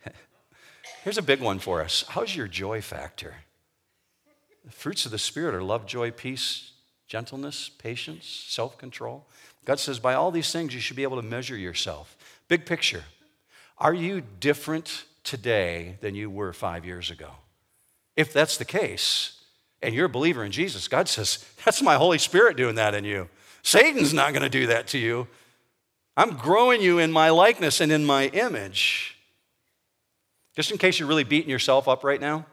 Here's 1.04 1.16
a 1.16 1.22
big 1.22 1.40
one 1.40 1.60
for 1.60 1.80
us. 1.80 2.04
How's 2.08 2.36
your 2.36 2.46
joy 2.46 2.82
factor? 2.82 3.36
The 4.66 4.72
fruits 4.72 5.06
of 5.06 5.12
the 5.12 5.18
Spirit 5.18 5.54
are 5.54 5.62
love, 5.62 5.86
joy, 5.86 6.10
peace, 6.10 6.72
gentleness, 7.06 7.70
patience, 7.70 8.26
self 8.26 8.76
control. 8.76 9.24
God 9.64 9.78
says, 9.78 9.98
by 9.98 10.14
all 10.14 10.30
these 10.30 10.52
things, 10.52 10.74
you 10.74 10.80
should 10.80 10.96
be 10.96 11.02
able 11.02 11.16
to 11.16 11.26
measure 11.26 11.56
yourself. 11.56 12.16
Big 12.48 12.66
picture. 12.66 13.04
Are 13.78 13.94
you 13.94 14.22
different 14.40 15.04
today 15.24 15.96
than 16.02 16.14
you 16.14 16.28
were 16.28 16.52
five 16.52 16.84
years 16.84 17.10
ago? 17.10 17.30
If 18.16 18.32
that's 18.34 18.58
the 18.58 18.64
case, 18.66 19.39
and 19.82 19.94
you're 19.94 20.06
a 20.06 20.10
believer 20.10 20.44
in 20.44 20.52
Jesus, 20.52 20.88
God 20.88 21.08
says, 21.08 21.44
That's 21.64 21.82
my 21.82 21.96
Holy 21.96 22.18
Spirit 22.18 22.56
doing 22.56 22.74
that 22.74 22.94
in 22.94 23.04
you. 23.04 23.28
Satan's 23.62 24.14
not 24.14 24.32
going 24.32 24.42
to 24.42 24.48
do 24.48 24.66
that 24.66 24.86
to 24.88 24.98
you. 24.98 25.28
I'm 26.16 26.36
growing 26.36 26.82
you 26.82 26.98
in 26.98 27.12
my 27.12 27.30
likeness 27.30 27.80
and 27.80 27.90
in 27.90 28.04
my 28.04 28.26
image. 28.28 29.16
Just 30.56 30.70
in 30.70 30.78
case 30.78 30.98
you're 30.98 31.08
really 31.08 31.24
beating 31.24 31.50
yourself 31.50 31.88
up 31.88 32.04
right 32.04 32.20
now, 32.20 32.46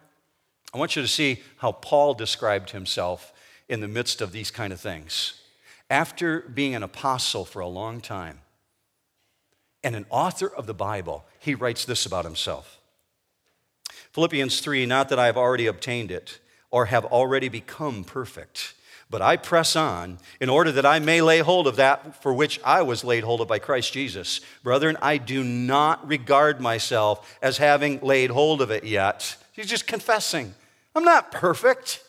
I 0.73 0.77
want 0.77 0.95
you 0.95 1.01
to 1.01 1.07
see 1.07 1.41
how 1.57 1.71
Paul 1.71 2.13
described 2.13 2.71
himself 2.71 3.33
in 3.67 3.81
the 3.81 3.87
midst 3.87 4.21
of 4.21 4.31
these 4.31 4.51
kind 4.51 4.71
of 4.71 4.79
things. 4.79 5.41
After 5.89 6.41
being 6.41 6.75
an 6.75 6.83
apostle 6.83 7.45
for 7.45 7.59
a 7.59 7.67
long 7.67 8.01
time 8.01 8.39
and 9.83 9.95
an 9.95 10.05
author 10.09 10.47
of 10.47 10.67
the 10.67 10.73
Bible, 10.73 11.25
he 11.39 11.55
writes 11.55 11.85
this 11.85 12.05
about 12.05 12.25
himself 12.25 12.79
Philippians 14.11 14.59
3 14.61 14.85
Not 14.85 15.09
that 15.09 15.19
I 15.19 15.25
have 15.25 15.37
already 15.37 15.67
obtained 15.67 16.11
it 16.11 16.39
or 16.71 16.85
have 16.85 17.05
already 17.05 17.49
become 17.49 18.03
perfect. 18.03 18.73
But 19.09 19.21
I 19.21 19.37
press 19.37 19.75
on 19.75 20.17
in 20.41 20.49
order 20.49 20.71
that 20.73 20.85
I 20.85 20.99
may 20.99 21.21
lay 21.21 21.39
hold 21.39 21.65
of 21.65 21.77
that 21.77 22.21
for 22.21 22.33
which 22.33 22.59
I 22.63 22.81
was 22.81 23.05
laid 23.05 23.23
hold 23.23 23.39
of 23.39 23.47
by 23.47 23.59
Christ 23.59 23.93
Jesus. 23.93 24.41
Brethren, 24.63 24.97
I 25.01 25.17
do 25.17 25.43
not 25.43 26.05
regard 26.07 26.59
myself 26.59 27.37
as 27.41 27.57
having 27.57 28.01
laid 28.01 28.31
hold 28.31 28.61
of 28.61 28.69
it 28.69 28.83
yet. 28.83 29.37
He's 29.53 29.67
just 29.67 29.87
confessing. 29.87 30.53
I'm 30.93 31.05
not 31.05 31.31
perfect. 31.31 32.03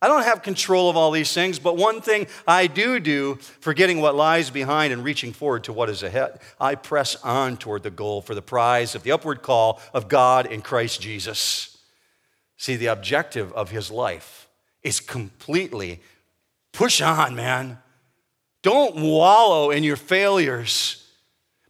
I 0.00 0.06
don't 0.06 0.24
have 0.24 0.42
control 0.42 0.90
of 0.90 0.96
all 0.96 1.10
these 1.10 1.32
things, 1.32 1.58
but 1.58 1.76
one 1.76 2.02
thing 2.02 2.26
I 2.46 2.66
do 2.66 3.00
do, 3.00 3.36
forgetting 3.60 4.00
what 4.00 4.14
lies 4.14 4.50
behind 4.50 4.92
and 4.92 5.02
reaching 5.02 5.32
forward 5.32 5.64
to 5.64 5.72
what 5.72 5.88
is 5.88 6.02
ahead, 6.02 6.40
I 6.60 6.74
press 6.74 7.16
on 7.24 7.56
toward 7.56 7.82
the 7.82 7.90
goal 7.90 8.20
for 8.20 8.34
the 8.34 8.42
prize 8.42 8.94
of 8.94 9.02
the 9.02 9.12
upward 9.12 9.42
call 9.42 9.80
of 9.94 10.08
God 10.08 10.46
in 10.46 10.60
Christ 10.60 11.00
Jesus. 11.00 11.73
See, 12.64 12.76
the 12.76 12.86
objective 12.86 13.52
of 13.52 13.70
his 13.70 13.90
life 13.90 14.48
is 14.82 14.98
completely 14.98 16.00
push 16.72 17.02
on, 17.02 17.36
man. 17.36 17.76
Don't 18.62 18.96
wallow 18.96 19.70
in 19.70 19.84
your 19.84 19.96
failures. 19.96 21.06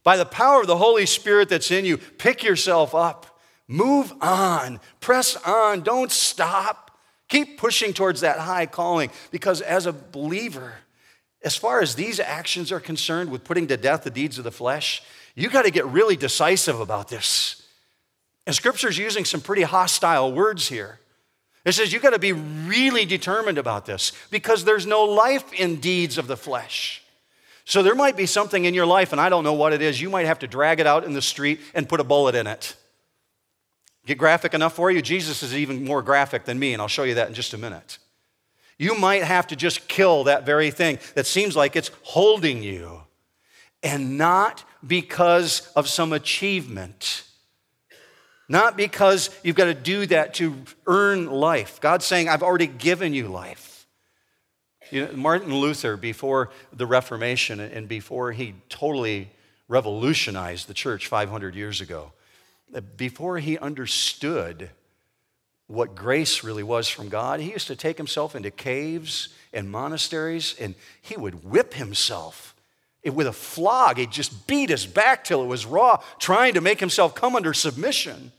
By 0.05 0.15
the 0.15 0.23
power 0.23 0.61
of 0.61 0.67
the 0.67 0.77
Holy 0.77 1.05
Spirit 1.05 1.49
that's 1.49 1.69
in 1.69 1.83
you, 1.83 1.97
pick 1.97 2.43
yourself 2.43 2.95
up. 2.95 3.41
Move 3.67 4.13
on. 4.21 4.79
Press 5.01 5.35
on. 5.45 5.81
Don't 5.81 6.13
stop. 6.13 6.97
Keep 7.27 7.57
pushing 7.57 7.91
towards 7.91 8.21
that 8.21 8.39
high 8.39 8.65
calling 8.65 9.09
because 9.31 9.59
as 9.59 9.85
a 9.85 9.91
believer, 9.91 10.75
as 11.43 11.57
far 11.57 11.81
as 11.81 11.95
these 11.95 12.21
actions 12.21 12.71
are 12.71 12.79
concerned 12.79 13.31
with 13.31 13.43
putting 13.43 13.67
to 13.67 13.75
death 13.75 14.05
the 14.05 14.09
deeds 14.09 14.37
of 14.37 14.45
the 14.45 14.49
flesh, 14.49 15.03
you 15.35 15.49
got 15.49 15.65
to 15.65 15.71
get 15.71 15.85
really 15.87 16.15
decisive 16.15 16.79
about 16.79 17.09
this. 17.09 17.64
And 18.45 18.55
scripture's 18.55 18.97
using 18.97 19.25
some 19.25 19.41
pretty 19.41 19.63
hostile 19.63 20.31
words 20.31 20.67
here. 20.67 20.99
It 21.65 21.73
says 21.73 21.91
you 21.91 21.99
got 21.99 22.11
to 22.11 22.19
be 22.19 22.31
really 22.31 23.05
determined 23.05 23.57
about 23.57 23.85
this 23.87 24.11
because 24.29 24.63
there's 24.63 24.85
no 24.85 25.03
life 25.03 25.51
in 25.53 25.77
deeds 25.77 26.17
of 26.17 26.27
the 26.27 26.37
flesh. 26.37 27.01
So 27.65 27.81
there 27.81 27.95
might 27.95 28.15
be 28.15 28.27
something 28.27 28.65
in 28.65 28.75
your 28.75 28.85
life, 28.85 29.11
and 29.11 29.19
I 29.19 29.29
don't 29.29 29.43
know 29.43 29.53
what 29.53 29.73
it 29.73 29.81
is. 29.81 29.99
You 29.99 30.11
might 30.11 30.27
have 30.27 30.39
to 30.39 30.47
drag 30.47 30.79
it 30.79 30.85
out 30.85 31.03
in 31.03 31.13
the 31.13 31.21
street 31.21 31.59
and 31.73 31.89
put 31.89 31.99
a 31.99 32.03
bullet 32.03 32.35
in 32.35 32.45
it. 32.45 32.75
Get 34.05 34.19
graphic 34.19 34.53
enough 34.53 34.75
for 34.75 34.91
you? 34.91 35.01
Jesus 35.01 35.41
is 35.41 35.55
even 35.55 35.83
more 35.83 36.03
graphic 36.03 36.45
than 36.45 36.59
me, 36.59 36.73
and 36.73 36.81
I'll 36.81 36.87
show 36.87 37.03
you 37.03 37.15
that 37.15 37.27
in 37.27 37.33
just 37.33 37.55
a 37.55 37.57
minute. 37.57 37.97
You 38.77 38.95
might 38.95 39.23
have 39.23 39.47
to 39.47 39.55
just 39.55 39.87
kill 39.87 40.25
that 40.25 40.45
very 40.45 40.69
thing 40.69 40.99
that 41.15 41.25
seems 41.25 41.55
like 41.55 41.75
it's 41.75 41.89
holding 42.03 42.61
you, 42.61 43.01
and 43.81 44.19
not 44.19 44.63
because 44.85 45.71
of 45.75 45.87
some 45.87 46.13
achievement. 46.13 47.23
Not 48.47 48.77
because 48.77 49.29
you've 49.43 49.55
got 49.55 49.65
to 49.65 49.73
do 49.73 50.05
that 50.07 50.35
to 50.35 50.55
earn 50.85 51.27
life. 51.27 51.81
God's 51.81 52.05
saying, 52.05 52.29
I've 52.29 52.43
already 52.43 52.67
given 52.67 53.13
you 53.13 53.27
life. 53.27 53.87
You 54.91 55.07
know, 55.07 55.13
Martin 55.13 55.53
Luther, 55.53 55.97
before 55.97 56.51
the 56.71 56.85
Reformation 56.85 57.59
and 57.59 57.87
before 57.87 58.31
he 58.31 58.53
totally 58.69 59.29
revolutionized 59.67 60.67
the 60.67 60.75
church 60.75 61.07
500 61.07 61.55
years 61.55 61.81
ago, 61.81 62.11
before 62.95 63.39
he 63.39 63.57
understood 63.57 64.69
what 65.67 65.95
grace 65.95 66.43
really 66.43 66.61
was 66.61 66.87
from 66.87 67.09
God, 67.09 67.39
he 67.39 67.51
used 67.51 67.67
to 67.67 67.75
take 67.75 67.97
himself 67.97 68.35
into 68.35 68.51
caves 68.51 69.29
and 69.51 69.71
monasteries 69.71 70.55
and 70.59 70.75
he 71.01 71.17
would 71.17 71.43
whip 71.43 71.73
himself 71.73 72.54
with 73.13 73.27
a 73.27 73.33
flog. 73.33 73.97
He'd 73.97 74.11
just 74.11 74.47
beat 74.47 74.69
his 74.69 74.85
back 74.85 75.23
till 75.23 75.43
it 75.43 75.47
was 75.47 75.65
raw, 75.65 76.01
trying 76.19 76.55
to 76.55 76.61
make 76.61 76.79
himself 76.79 77.13
come 77.13 77.35
under 77.35 77.53
submission. 77.53 78.31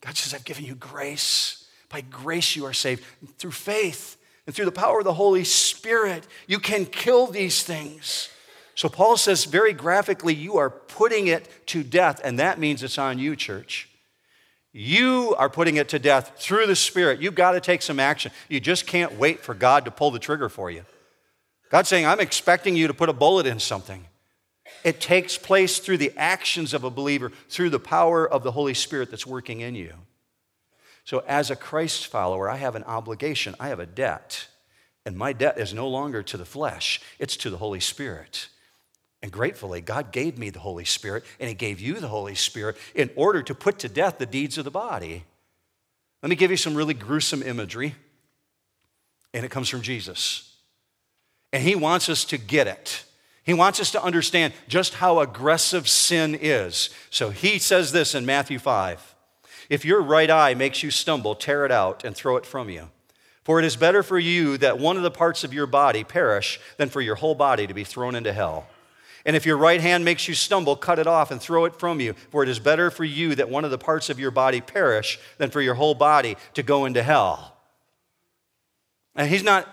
God 0.00 0.16
says, 0.16 0.32
I've 0.32 0.44
given 0.44 0.64
you 0.64 0.74
grace. 0.74 1.66
By 1.88 2.02
grace, 2.02 2.54
you 2.56 2.64
are 2.66 2.72
saved 2.72 3.04
through 3.38 3.52
faith 3.52 4.16
and 4.46 4.54
through 4.54 4.66
the 4.66 4.72
power 4.72 4.98
of 4.98 5.04
the 5.04 5.14
Holy 5.14 5.44
Spirit. 5.44 6.26
You 6.46 6.58
can 6.58 6.86
kill 6.86 7.26
these 7.26 7.62
things. 7.62 8.28
So 8.74 8.88
Paul 8.88 9.16
says 9.16 9.44
very 9.44 9.72
graphically, 9.72 10.34
you 10.34 10.56
are 10.58 10.70
putting 10.70 11.26
it 11.26 11.48
to 11.66 11.82
death, 11.82 12.20
and 12.22 12.38
that 12.38 12.58
means 12.58 12.82
it's 12.82 12.96
on 12.96 13.18
you, 13.18 13.34
church. 13.34 13.88
You 14.72 15.34
are 15.36 15.48
putting 15.48 15.76
it 15.76 15.88
to 15.88 15.98
death 15.98 16.34
through 16.36 16.66
the 16.66 16.76
Spirit. 16.76 17.20
You've 17.20 17.34
got 17.34 17.52
to 17.52 17.60
take 17.60 17.82
some 17.82 17.98
action. 17.98 18.30
You 18.48 18.60
just 18.60 18.86
can't 18.86 19.18
wait 19.18 19.40
for 19.40 19.54
God 19.54 19.84
to 19.86 19.90
pull 19.90 20.10
the 20.10 20.18
trigger 20.18 20.48
for 20.48 20.70
you. 20.70 20.84
God's 21.70 21.88
saying, 21.88 22.06
I'm 22.06 22.20
expecting 22.20 22.76
you 22.76 22.86
to 22.86 22.94
put 22.94 23.08
a 23.08 23.14
bullet 23.14 23.46
in 23.46 23.60
something. 23.60 24.06
It 24.84 25.00
takes 25.00 25.36
place 25.36 25.78
through 25.78 25.98
the 25.98 26.12
actions 26.16 26.72
of 26.72 26.84
a 26.84 26.90
believer, 26.90 27.32
through 27.48 27.70
the 27.70 27.80
power 27.80 28.28
of 28.28 28.42
the 28.42 28.52
Holy 28.52 28.74
Spirit 28.74 29.10
that's 29.10 29.26
working 29.26 29.60
in 29.60 29.74
you. 29.74 29.92
So, 31.04 31.24
as 31.26 31.50
a 31.50 31.56
Christ 31.56 32.06
follower, 32.06 32.50
I 32.50 32.56
have 32.56 32.74
an 32.74 32.84
obligation, 32.84 33.54
I 33.58 33.68
have 33.68 33.80
a 33.80 33.86
debt. 33.86 34.48
And 35.06 35.16
my 35.16 35.32
debt 35.32 35.58
is 35.58 35.72
no 35.72 35.88
longer 35.88 36.22
to 36.22 36.36
the 36.36 36.44
flesh, 36.44 37.00
it's 37.18 37.36
to 37.38 37.50
the 37.50 37.56
Holy 37.56 37.80
Spirit. 37.80 38.48
And 39.22 39.32
gratefully, 39.32 39.80
God 39.80 40.12
gave 40.12 40.38
me 40.38 40.50
the 40.50 40.60
Holy 40.60 40.84
Spirit, 40.84 41.24
and 41.40 41.48
He 41.48 41.54
gave 41.54 41.80
you 41.80 41.94
the 41.94 42.08
Holy 42.08 42.34
Spirit 42.34 42.76
in 42.94 43.10
order 43.16 43.42
to 43.42 43.54
put 43.54 43.78
to 43.80 43.88
death 43.88 44.18
the 44.18 44.26
deeds 44.26 44.58
of 44.58 44.64
the 44.64 44.70
body. 44.70 45.24
Let 46.22 46.30
me 46.30 46.36
give 46.36 46.50
you 46.50 46.56
some 46.56 46.74
really 46.74 46.94
gruesome 46.94 47.42
imagery, 47.42 47.94
and 49.32 49.44
it 49.44 49.50
comes 49.50 49.68
from 49.68 49.82
Jesus. 49.82 50.47
And 51.52 51.62
He 51.62 51.74
wants 51.74 52.08
us 52.08 52.24
to 52.26 52.38
get 52.38 52.66
it. 52.66 53.04
He 53.44 53.54
wants 53.54 53.80
us 53.80 53.90
to 53.92 54.02
understand 54.02 54.52
just 54.68 54.94
how 54.94 55.20
aggressive 55.20 55.88
sin 55.88 56.36
is. 56.40 56.90
So 57.10 57.30
He 57.30 57.58
says 57.58 57.92
this 57.92 58.14
in 58.14 58.26
Matthew 58.26 58.58
5 58.58 59.14
If 59.70 59.84
your 59.84 60.02
right 60.02 60.30
eye 60.30 60.54
makes 60.54 60.82
you 60.82 60.90
stumble, 60.90 61.34
tear 61.34 61.64
it 61.64 61.72
out 61.72 62.04
and 62.04 62.14
throw 62.14 62.36
it 62.36 62.46
from 62.46 62.68
you. 62.68 62.90
For 63.44 63.58
it 63.58 63.64
is 63.64 63.76
better 63.76 64.02
for 64.02 64.18
you 64.18 64.58
that 64.58 64.78
one 64.78 64.98
of 64.98 65.02
the 65.02 65.10
parts 65.10 65.42
of 65.42 65.54
your 65.54 65.66
body 65.66 66.04
perish 66.04 66.60
than 66.76 66.90
for 66.90 67.00
your 67.00 67.14
whole 67.14 67.34
body 67.34 67.66
to 67.66 67.72
be 67.72 67.84
thrown 67.84 68.14
into 68.14 68.34
hell. 68.34 68.66
And 69.24 69.36
if 69.36 69.46
your 69.46 69.56
right 69.56 69.80
hand 69.80 70.04
makes 70.04 70.28
you 70.28 70.34
stumble, 70.34 70.76
cut 70.76 70.98
it 70.98 71.06
off 71.06 71.30
and 71.30 71.40
throw 71.40 71.64
it 71.64 71.78
from 71.78 72.00
you. 72.00 72.14
For 72.30 72.42
it 72.42 72.48
is 72.48 72.58
better 72.58 72.90
for 72.90 73.04
you 73.04 73.34
that 73.34 73.48
one 73.48 73.64
of 73.64 73.70
the 73.70 73.78
parts 73.78 74.10
of 74.10 74.20
your 74.20 74.30
body 74.30 74.60
perish 74.60 75.18
than 75.38 75.50
for 75.50 75.60
your 75.60 75.74
whole 75.74 75.94
body 75.94 76.36
to 76.54 76.62
go 76.62 76.84
into 76.84 77.02
hell. 77.02 77.56
And 79.14 79.28
he's 79.28 79.42
not 79.42 79.66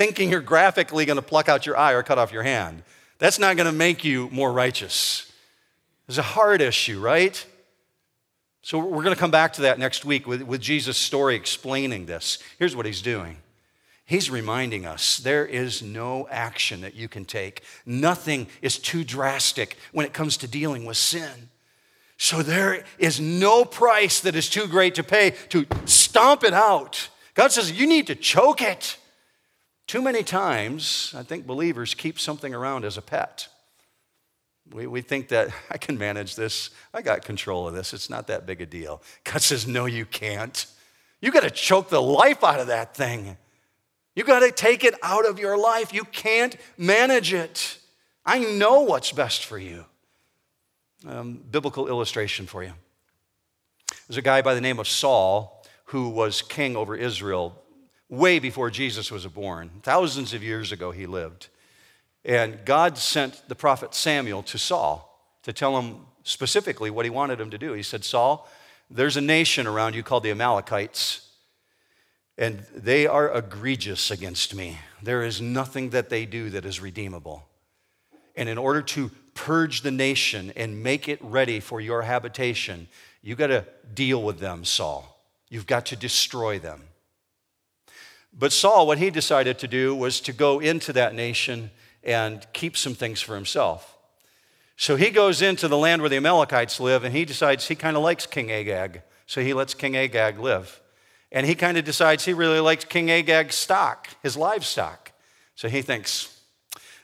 thinking 0.00 0.30
you're 0.30 0.40
graphically 0.40 1.04
going 1.04 1.16
to 1.16 1.22
pluck 1.22 1.46
out 1.46 1.66
your 1.66 1.76
eye 1.76 1.92
or 1.92 2.02
cut 2.02 2.16
off 2.16 2.32
your 2.32 2.42
hand. 2.42 2.82
That's 3.18 3.38
not 3.38 3.56
going 3.58 3.66
to 3.66 3.72
make 3.72 4.02
you 4.02 4.30
more 4.32 4.50
righteous. 4.50 5.30
It's 6.08 6.16
a 6.16 6.22
hard 6.22 6.62
issue, 6.62 6.98
right? 6.98 7.44
So 8.62 8.78
we're 8.78 9.02
going 9.02 9.14
to 9.14 9.20
come 9.20 9.30
back 9.30 9.52
to 9.54 9.60
that 9.60 9.78
next 9.78 10.06
week 10.06 10.26
with, 10.26 10.40
with 10.40 10.62
Jesus' 10.62 10.96
story 10.96 11.36
explaining 11.36 12.06
this. 12.06 12.38
Here's 12.58 12.74
what 12.74 12.86
he's 12.86 13.02
doing. 13.02 13.36
He's 14.06 14.30
reminding 14.30 14.86
us 14.86 15.18
there 15.18 15.44
is 15.44 15.82
no 15.82 16.26
action 16.30 16.80
that 16.80 16.94
you 16.94 17.06
can 17.06 17.26
take. 17.26 17.62
Nothing 17.84 18.46
is 18.62 18.78
too 18.78 19.04
drastic 19.04 19.76
when 19.92 20.06
it 20.06 20.14
comes 20.14 20.38
to 20.38 20.48
dealing 20.48 20.86
with 20.86 20.96
sin. 20.96 21.50
So 22.16 22.42
there 22.42 22.84
is 22.98 23.20
no 23.20 23.66
price 23.66 24.20
that 24.20 24.34
is 24.34 24.48
too 24.48 24.66
great 24.66 24.94
to 24.94 25.02
pay 25.02 25.34
to 25.50 25.66
stomp 25.84 26.42
it 26.42 26.54
out. 26.54 27.10
God 27.34 27.52
says 27.52 27.78
you 27.78 27.86
need 27.86 28.06
to 28.06 28.14
choke 28.14 28.62
it. 28.62 28.96
Too 29.90 30.00
many 30.00 30.22
times, 30.22 31.12
I 31.16 31.24
think 31.24 31.48
believers 31.48 31.94
keep 31.94 32.20
something 32.20 32.54
around 32.54 32.84
as 32.84 32.96
a 32.96 33.02
pet. 33.02 33.48
We, 34.72 34.86
we 34.86 35.00
think 35.00 35.26
that 35.30 35.48
I 35.70 35.78
can 35.78 35.98
manage 35.98 36.36
this, 36.36 36.70
I 36.94 37.02
got 37.02 37.24
control 37.24 37.66
of 37.66 37.74
this, 37.74 37.92
it's 37.92 38.08
not 38.08 38.28
that 38.28 38.46
big 38.46 38.60
a 38.60 38.66
deal. 38.66 39.02
God 39.24 39.42
says, 39.42 39.66
No, 39.66 39.86
you 39.86 40.06
can't. 40.06 40.64
You 41.20 41.32
got 41.32 41.42
to 41.42 41.50
choke 41.50 41.88
the 41.88 42.00
life 42.00 42.44
out 42.44 42.60
of 42.60 42.68
that 42.68 42.94
thing. 42.94 43.36
You 44.14 44.22
got 44.22 44.38
to 44.46 44.52
take 44.52 44.84
it 44.84 44.94
out 45.02 45.26
of 45.26 45.40
your 45.40 45.58
life. 45.58 45.92
You 45.92 46.04
can't 46.04 46.54
manage 46.78 47.32
it. 47.32 47.76
I 48.24 48.38
know 48.38 48.82
what's 48.82 49.10
best 49.10 49.44
for 49.44 49.58
you. 49.58 49.86
Um, 51.04 51.42
biblical 51.50 51.88
illustration 51.88 52.46
for 52.46 52.62
you. 52.62 52.74
There's 54.06 54.18
a 54.18 54.22
guy 54.22 54.40
by 54.40 54.54
the 54.54 54.60
name 54.60 54.78
of 54.78 54.86
Saul 54.86 55.66
who 55.86 56.10
was 56.10 56.42
king 56.42 56.76
over 56.76 56.94
Israel 56.94 57.60
way 58.10 58.38
before 58.38 58.70
Jesus 58.70 59.10
was 59.10 59.26
born. 59.26 59.70
Thousands 59.82 60.34
of 60.34 60.42
years 60.42 60.72
ago, 60.72 60.90
he 60.90 61.06
lived. 61.06 61.48
And 62.24 62.62
God 62.66 62.98
sent 62.98 63.48
the 63.48 63.54
prophet 63.54 63.94
Samuel 63.94 64.42
to 64.42 64.58
Saul 64.58 65.06
to 65.44 65.52
tell 65.54 65.80
him 65.80 66.00
specifically 66.22 66.90
what 66.90 67.06
he 67.06 67.10
wanted 67.10 67.40
him 67.40 67.50
to 67.50 67.56
do. 67.56 67.72
He 67.72 67.82
said, 67.82 68.04
Saul, 68.04 68.46
there's 68.90 69.16
a 69.16 69.22
nation 69.22 69.66
around 69.66 69.94
you 69.94 70.02
called 70.02 70.24
the 70.24 70.30
Amalekites 70.30 71.28
and 72.40 72.64
they 72.74 73.06
are 73.06 73.30
egregious 73.36 74.10
against 74.10 74.54
me. 74.54 74.78
There 75.02 75.22
is 75.22 75.42
nothing 75.42 75.90
that 75.90 76.08
they 76.08 76.24
do 76.24 76.48
that 76.50 76.64
is 76.64 76.80
redeemable. 76.80 77.46
And 78.34 78.48
in 78.48 78.56
order 78.56 78.80
to 78.80 79.10
purge 79.34 79.82
the 79.82 79.90
nation 79.90 80.50
and 80.56 80.82
make 80.82 81.06
it 81.06 81.18
ready 81.22 81.60
for 81.60 81.82
your 81.82 82.00
habitation, 82.00 82.88
you've 83.20 83.36
got 83.36 83.48
to 83.48 83.66
deal 83.92 84.22
with 84.22 84.38
them, 84.38 84.64
Saul. 84.64 85.22
You've 85.50 85.66
got 85.66 85.84
to 85.86 85.96
destroy 85.96 86.58
them. 86.58 86.84
But 88.32 88.52
Saul, 88.52 88.86
what 88.86 88.98
he 88.98 89.10
decided 89.10 89.58
to 89.58 89.68
do 89.68 89.94
was 89.94 90.20
to 90.22 90.32
go 90.32 90.60
into 90.60 90.92
that 90.92 91.14
nation 91.14 91.70
and 92.02 92.46
keep 92.52 92.76
some 92.76 92.94
things 92.94 93.20
for 93.20 93.34
himself. 93.34 93.96
So 94.76 94.96
he 94.96 95.10
goes 95.10 95.42
into 95.42 95.68
the 95.68 95.76
land 95.76 96.00
where 96.00 96.08
the 96.08 96.16
Amalekites 96.16 96.80
live 96.80 97.04
and 97.04 97.14
he 97.14 97.24
decides 97.24 97.68
he 97.68 97.74
kind 97.74 97.96
of 97.96 98.02
likes 98.02 98.26
King 98.26 98.50
Agag. 98.50 99.02
So 99.26 99.42
he 99.42 99.52
lets 99.52 99.74
King 99.74 99.96
Agag 99.96 100.38
live. 100.38 100.80
And 101.30 101.46
he 101.46 101.54
kind 101.54 101.76
of 101.76 101.84
decides 101.84 102.24
he 102.24 102.32
really 102.32 102.60
likes 102.60 102.84
King 102.84 103.10
Agag's 103.10 103.54
stock, 103.54 104.08
his 104.22 104.36
livestock. 104.36 105.12
So 105.54 105.68
he 105.68 105.82
thinks, 105.82 106.40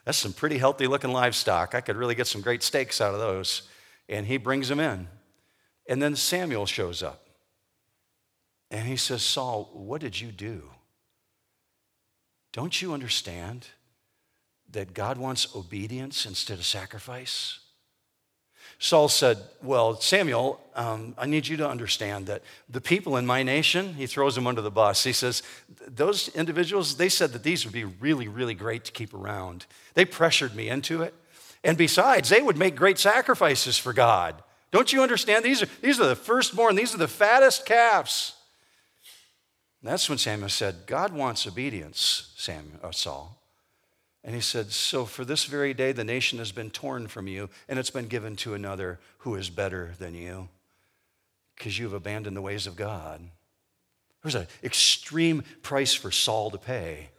that's 0.04 0.18
some 0.18 0.32
pretty 0.32 0.58
healthy 0.58 0.86
looking 0.86 1.12
livestock. 1.12 1.74
I 1.74 1.80
could 1.80 1.96
really 1.96 2.14
get 2.14 2.26
some 2.26 2.40
great 2.40 2.62
steaks 2.62 3.00
out 3.00 3.12
of 3.12 3.20
those. 3.20 3.62
And 4.08 4.26
he 4.26 4.38
brings 4.38 4.68
them 4.68 4.80
in. 4.80 5.08
And 5.88 6.00
then 6.00 6.16
Samuel 6.16 6.66
shows 6.66 7.02
up. 7.02 7.28
And 8.70 8.88
he 8.88 8.96
says, 8.96 9.22
Saul, 9.22 9.70
what 9.72 10.00
did 10.00 10.20
you 10.20 10.32
do? 10.32 10.70
Don't 12.57 12.80
you 12.80 12.94
understand 12.94 13.66
that 14.70 14.94
God 14.94 15.18
wants 15.18 15.54
obedience 15.54 16.24
instead 16.24 16.59
of 16.59 16.64
sacrifice? 16.64 17.59
Saul 18.78 19.11
said, 19.11 19.36
Well, 19.62 20.00
Samuel, 20.00 20.59
um, 20.74 21.14
I 21.18 21.26
need 21.26 21.46
you 21.46 21.59
to 21.59 21.68
understand 21.68 22.28
that 22.28 22.42
the 22.66 22.80
people 22.80 23.18
in 23.18 23.26
my 23.26 23.42
nation, 23.42 23.92
he 23.92 24.07
throws 24.07 24.34
them 24.34 24.46
under 24.46 24.62
the 24.62 24.70
bus. 24.70 25.04
He 25.04 25.12
says, 25.12 25.42
Those 25.86 26.28
individuals, 26.28 26.96
they 26.96 27.11
said 27.11 27.34
that 27.34 27.42
these 27.42 27.66
would 27.66 27.74
be 27.74 27.84
really, 27.84 28.26
really 28.26 28.54
great 28.54 28.86
to 28.86 28.92
keep 28.92 29.12
around. 29.12 29.66
They 29.92 30.07
pressured 30.07 30.54
me 30.54 30.70
into 30.70 31.02
it. 31.02 31.12
And 31.62 31.76
besides, 31.76 32.30
they 32.30 32.40
would 32.40 32.57
make 32.57 32.74
great 32.74 32.98
sacrifices 32.98 33.76
for 33.76 33.92
God. 33.92 34.42
Don't 34.70 34.94
you 34.94 35.02
understand? 35.02 35.44
These 35.44 35.62
are, 35.62 35.68
these 35.82 36.00
are 36.00 36.09
the 36.09 36.16
firstborn, 36.16 36.74
these 36.74 36.94
are 36.94 36.98
the 36.98 37.07
fattest 37.07 37.66
calves. 37.66 38.36
That's 39.82 40.08
when 40.08 40.18
Samuel 40.18 40.48
said, 40.48 40.86
God 40.86 41.12
wants 41.12 41.46
obedience, 41.46 42.32
Samuel, 42.36 42.80
uh, 42.82 42.90
Saul. 42.92 43.38
And 44.24 44.34
he 44.34 44.40
said, 44.40 44.72
So 44.72 45.04
for 45.04 45.24
this 45.24 45.44
very 45.44 45.74
day, 45.74 45.92
the 45.92 46.04
nation 46.04 46.38
has 46.38 46.50
been 46.50 46.70
torn 46.70 47.06
from 47.06 47.28
you, 47.28 47.48
and 47.68 47.78
it's 47.78 47.90
been 47.90 48.08
given 48.08 48.36
to 48.36 48.54
another 48.54 48.98
who 49.18 49.34
is 49.36 49.50
better 49.50 49.92
than 49.98 50.14
you, 50.14 50.48
because 51.56 51.78
you've 51.78 51.92
abandoned 51.92 52.36
the 52.36 52.42
ways 52.42 52.66
of 52.66 52.74
God. 52.74 53.20
There's 54.22 54.34
an 54.34 54.48
extreme 54.64 55.44
price 55.62 55.94
for 55.94 56.10
Saul 56.10 56.50
to 56.50 56.58
pay. 56.58 57.10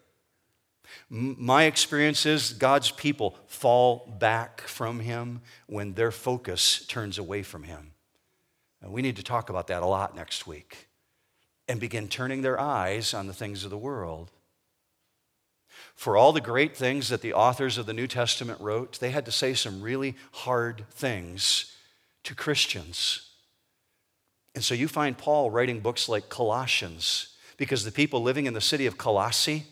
My 1.09 1.63
experience 1.63 2.25
is 2.25 2.53
God's 2.53 2.91
people 2.91 3.37
fall 3.47 4.13
back 4.19 4.61
from 4.61 4.99
him 4.99 5.41
when 5.67 5.93
their 5.93 6.11
focus 6.11 6.85
turns 6.87 7.17
away 7.17 7.43
from 7.43 7.63
him. 7.63 7.91
And 8.81 8.91
we 8.91 9.01
need 9.01 9.15
to 9.17 9.23
talk 9.23 9.49
about 9.49 9.67
that 9.67 9.83
a 9.83 9.85
lot 9.85 10.15
next 10.15 10.47
week 10.47 10.86
and 11.67 11.79
begin 11.79 12.07
turning 12.07 12.41
their 12.41 12.59
eyes 12.59 13.13
on 13.13 13.27
the 13.27 13.33
things 13.33 13.63
of 13.63 13.69
the 13.69 13.77
world. 13.77 14.31
For 15.95 16.15
all 16.15 16.31
the 16.31 16.41
great 16.41 16.77
things 16.77 17.09
that 17.09 17.21
the 17.21 17.33
authors 17.33 17.77
of 17.77 17.85
the 17.85 17.93
New 17.93 18.07
Testament 18.07 18.61
wrote, 18.61 18.99
they 18.99 19.11
had 19.11 19.25
to 19.25 19.31
say 19.31 19.53
some 19.53 19.81
really 19.81 20.15
hard 20.31 20.85
things 20.91 21.75
to 22.23 22.35
Christians. 22.35 23.29
And 24.53 24.63
so 24.63 24.73
you 24.73 24.87
find 24.87 25.17
Paul 25.17 25.49
writing 25.49 25.79
books 25.79 26.07
like 26.07 26.29
Colossians 26.29 27.35
because 27.57 27.83
the 27.83 27.91
people 27.91 28.21
living 28.21 28.45
in 28.45 28.53
the 28.53 28.61
city 28.61 28.85
of 28.85 28.97
Colossae, 28.97 29.65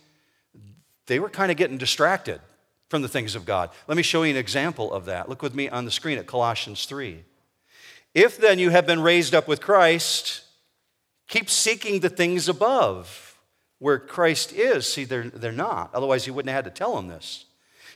they 1.07 1.19
were 1.19 1.29
kind 1.29 1.51
of 1.51 1.57
getting 1.57 1.77
distracted 1.77 2.41
from 2.89 3.01
the 3.01 3.07
things 3.07 3.35
of 3.35 3.45
God. 3.45 3.69
Let 3.87 3.97
me 3.97 4.03
show 4.03 4.23
you 4.23 4.31
an 4.31 4.37
example 4.37 4.93
of 4.93 5.05
that. 5.05 5.27
Look 5.29 5.41
with 5.41 5.53
me 5.55 5.69
on 5.69 5.85
the 5.85 5.91
screen 5.91 6.17
at 6.17 6.27
Colossians 6.27 6.85
3. 6.85 7.23
If 8.13 8.37
then 8.37 8.59
you 8.59 8.69
have 8.69 8.87
been 8.87 9.01
raised 9.01 9.35
up 9.35 9.47
with 9.47 9.61
Christ, 9.61 10.44
keep 11.27 11.49
seeking 11.49 11.99
the 11.99 12.09
things 12.09 12.47
above 12.47 13.37
where 13.79 13.99
Christ 13.99 14.53
is. 14.53 14.91
See, 14.91 15.03
they're, 15.03 15.29
they're 15.29 15.51
not. 15.51 15.93
Otherwise, 15.93 16.25
he 16.25 16.31
wouldn't 16.31 16.49
have 16.49 16.65
had 16.65 16.73
to 16.73 16.77
tell 16.77 16.95
them 16.95 17.07
this. 17.07 17.45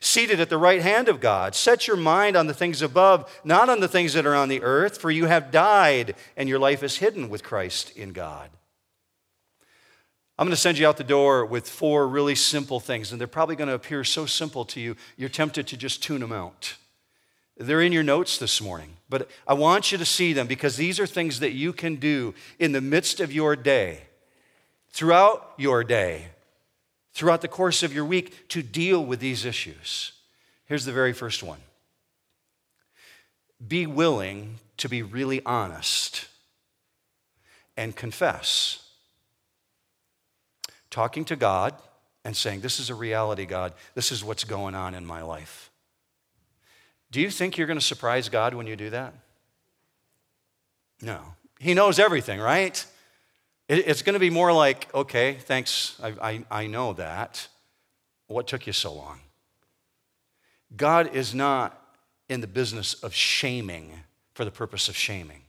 Seated 0.01 0.39
at 0.39 0.49
the 0.49 0.57
right 0.57 0.81
hand 0.81 1.09
of 1.09 1.19
God, 1.19 1.55
set 1.55 1.87
your 1.87 1.97
mind 1.97 2.37
on 2.37 2.47
the 2.47 2.53
things 2.53 2.81
above, 2.81 3.29
not 3.43 3.69
on 3.69 3.81
the 3.81 3.87
things 3.87 4.13
that 4.13 4.25
are 4.25 4.35
on 4.35 4.47
the 4.47 4.61
earth, 4.61 4.97
for 4.97 5.11
you 5.11 5.25
have 5.25 5.51
died, 5.51 6.15
and 6.37 6.47
your 6.47 6.59
life 6.59 6.83
is 6.83 6.97
hidden 6.97 7.27
with 7.27 7.43
Christ 7.43 7.91
in 7.97 8.13
God. 8.13 8.49
I'm 10.37 10.45
going 10.45 10.55
to 10.55 10.61
send 10.61 10.77
you 10.77 10.87
out 10.87 10.95
the 10.95 11.03
door 11.03 11.45
with 11.45 11.67
four 11.67 12.07
really 12.07 12.35
simple 12.35 12.79
things, 12.79 13.11
and 13.11 13.19
they're 13.19 13.27
probably 13.27 13.57
going 13.57 13.67
to 13.67 13.73
appear 13.73 14.05
so 14.05 14.25
simple 14.25 14.63
to 14.65 14.79
you, 14.79 14.95
you're 15.17 15.27
tempted 15.27 15.67
to 15.67 15.75
just 15.75 16.01
tune 16.01 16.21
them 16.21 16.31
out. 16.31 16.75
They're 17.57 17.81
in 17.81 17.91
your 17.91 18.03
notes 18.03 18.37
this 18.37 18.61
morning, 18.61 18.95
but 19.09 19.29
I 19.47 19.55
want 19.55 19.91
you 19.91 19.97
to 19.97 20.05
see 20.05 20.33
them 20.33 20.47
because 20.47 20.77
these 20.77 20.99
are 20.99 21.07
things 21.07 21.39
that 21.39 21.53
you 21.53 21.73
can 21.73 21.95
do 21.95 22.35
in 22.59 22.71
the 22.71 22.81
midst 22.81 23.19
of 23.19 23.33
your 23.33 23.55
day 23.55 24.01
throughout 24.91 25.53
your 25.57 25.83
day, 25.83 26.27
throughout 27.13 27.41
the 27.41 27.47
course 27.47 27.83
of 27.83 27.93
your 27.93 28.05
week 28.05 28.47
to 28.49 28.61
deal 28.61 29.03
with 29.03 29.19
these 29.19 29.45
issues. 29.45 30.13
Here's 30.65 30.85
the 30.85 30.91
very 30.91 31.13
first 31.13 31.43
one 31.43 31.59
be 33.67 33.85
willing 33.85 34.59
to 34.77 34.87
be 34.87 35.01
really 35.01 35.41
honest 35.45 36.27
and 37.75 37.95
confess. 37.95 38.85
Talking 40.89 41.25
to 41.25 41.35
God 41.35 41.75
and 42.25 42.35
saying, 42.35 42.61
This 42.61 42.79
is 42.79 42.89
a 42.89 42.95
reality, 42.95 43.45
God. 43.45 43.73
This 43.95 44.11
is 44.11 44.23
what's 44.23 44.43
going 44.43 44.75
on 44.75 44.93
in 44.95 45.05
my 45.05 45.21
life. 45.21 45.68
Do 47.11 47.21
you 47.21 47.29
think 47.29 47.57
you're 47.57 47.67
going 47.67 47.79
to 47.79 47.85
surprise 47.85 48.29
God 48.29 48.53
when 48.53 48.67
you 48.67 48.75
do 48.75 48.91
that? 48.91 49.13
No. 51.01 51.19
He 51.59 51.73
knows 51.73 51.99
everything, 51.99 52.39
right? 52.39 52.85
It's 53.67 54.01
going 54.01 54.13
to 54.13 54.19
be 54.19 54.29
more 54.29 54.51
like, 54.51 54.93
okay, 54.95 55.35
thanks, 55.35 55.99
I, 56.01 56.13
I, 56.21 56.45
I 56.49 56.67
know 56.67 56.93
that. 56.93 57.47
What 58.27 58.47
took 58.47 58.67
you 58.67 58.73
so 58.73 58.93
long? 58.93 59.19
God 60.75 61.13
is 61.15 61.33
not 61.33 61.79
in 62.29 62.41
the 62.41 62.47
business 62.47 62.93
of 62.95 63.13
shaming 63.13 63.91
for 64.33 64.45
the 64.45 64.51
purpose 64.51 64.87
of 64.87 64.95
shaming. 64.95 65.41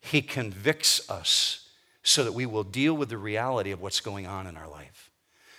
He 0.00 0.22
convicts 0.22 1.08
us 1.08 1.68
so 2.02 2.24
that 2.24 2.32
we 2.32 2.46
will 2.46 2.64
deal 2.64 2.94
with 2.94 3.08
the 3.08 3.18
reality 3.18 3.70
of 3.70 3.80
what's 3.80 4.00
going 4.00 4.26
on 4.26 4.46
in 4.46 4.56
our 4.56 4.68
life. 4.68 5.10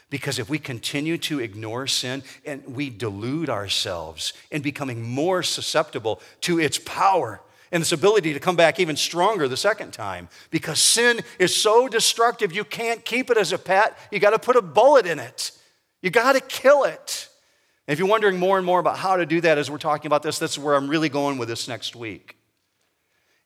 Because 0.10 0.40
if 0.40 0.50
we 0.50 0.60
continue 0.60 1.18
to 1.20 1.40
ignore 1.40 1.88
sin 1.88 2.24
and 2.46 2.64
we 2.76 2.90
delude 2.90 3.50
ourselves 3.50 4.34
in 4.52 4.62
becoming 4.62 5.02
more 5.02 5.42
susceptible 5.44 6.22
to 6.42 6.60
its 6.60 6.78
power, 6.78 7.42
and 7.72 7.82
its 7.82 7.92
ability 7.92 8.32
to 8.32 8.40
come 8.40 8.56
back 8.56 8.80
even 8.80 8.96
stronger 8.96 9.48
the 9.48 9.58
second 9.58 9.92
time 9.92 10.30
because 10.50 10.80
sin 10.80 11.20
is 11.40 11.54
so 11.54 11.88
destructive 11.88 12.54
you 12.54 12.64
can't 12.64 13.04
keep 13.04 13.30
it 13.30 13.38
as 13.38 13.52
a 13.52 13.58
pet. 13.58 13.98
You 14.12 14.20
got 14.20 14.30
to 14.30 14.40
put 14.40 14.56
a 14.56 14.62
bullet 14.62 15.06
in 15.06 15.20
it, 15.20 15.52
you 16.02 16.10
got 16.10 16.34
to 16.34 16.42
kill 16.42 16.84
it. 16.84 17.28
And 17.88 17.94
if 17.94 18.00
you're 18.00 18.08
wondering 18.08 18.40
more 18.40 18.58
and 18.58 18.66
more 18.66 18.80
about 18.80 18.98
how 18.98 19.18
to 19.18 19.26
do 19.26 19.42
that 19.42 19.58
as 19.58 19.70
we're 19.70 19.78
talking 19.78 20.08
about 20.08 20.24
this, 20.24 20.40
that's 20.40 20.58
where 20.58 20.76
I'm 20.76 20.88
really 20.88 21.10
going 21.10 21.38
with 21.38 21.50
this 21.50 21.68
next 21.68 21.96
week. 21.96 22.38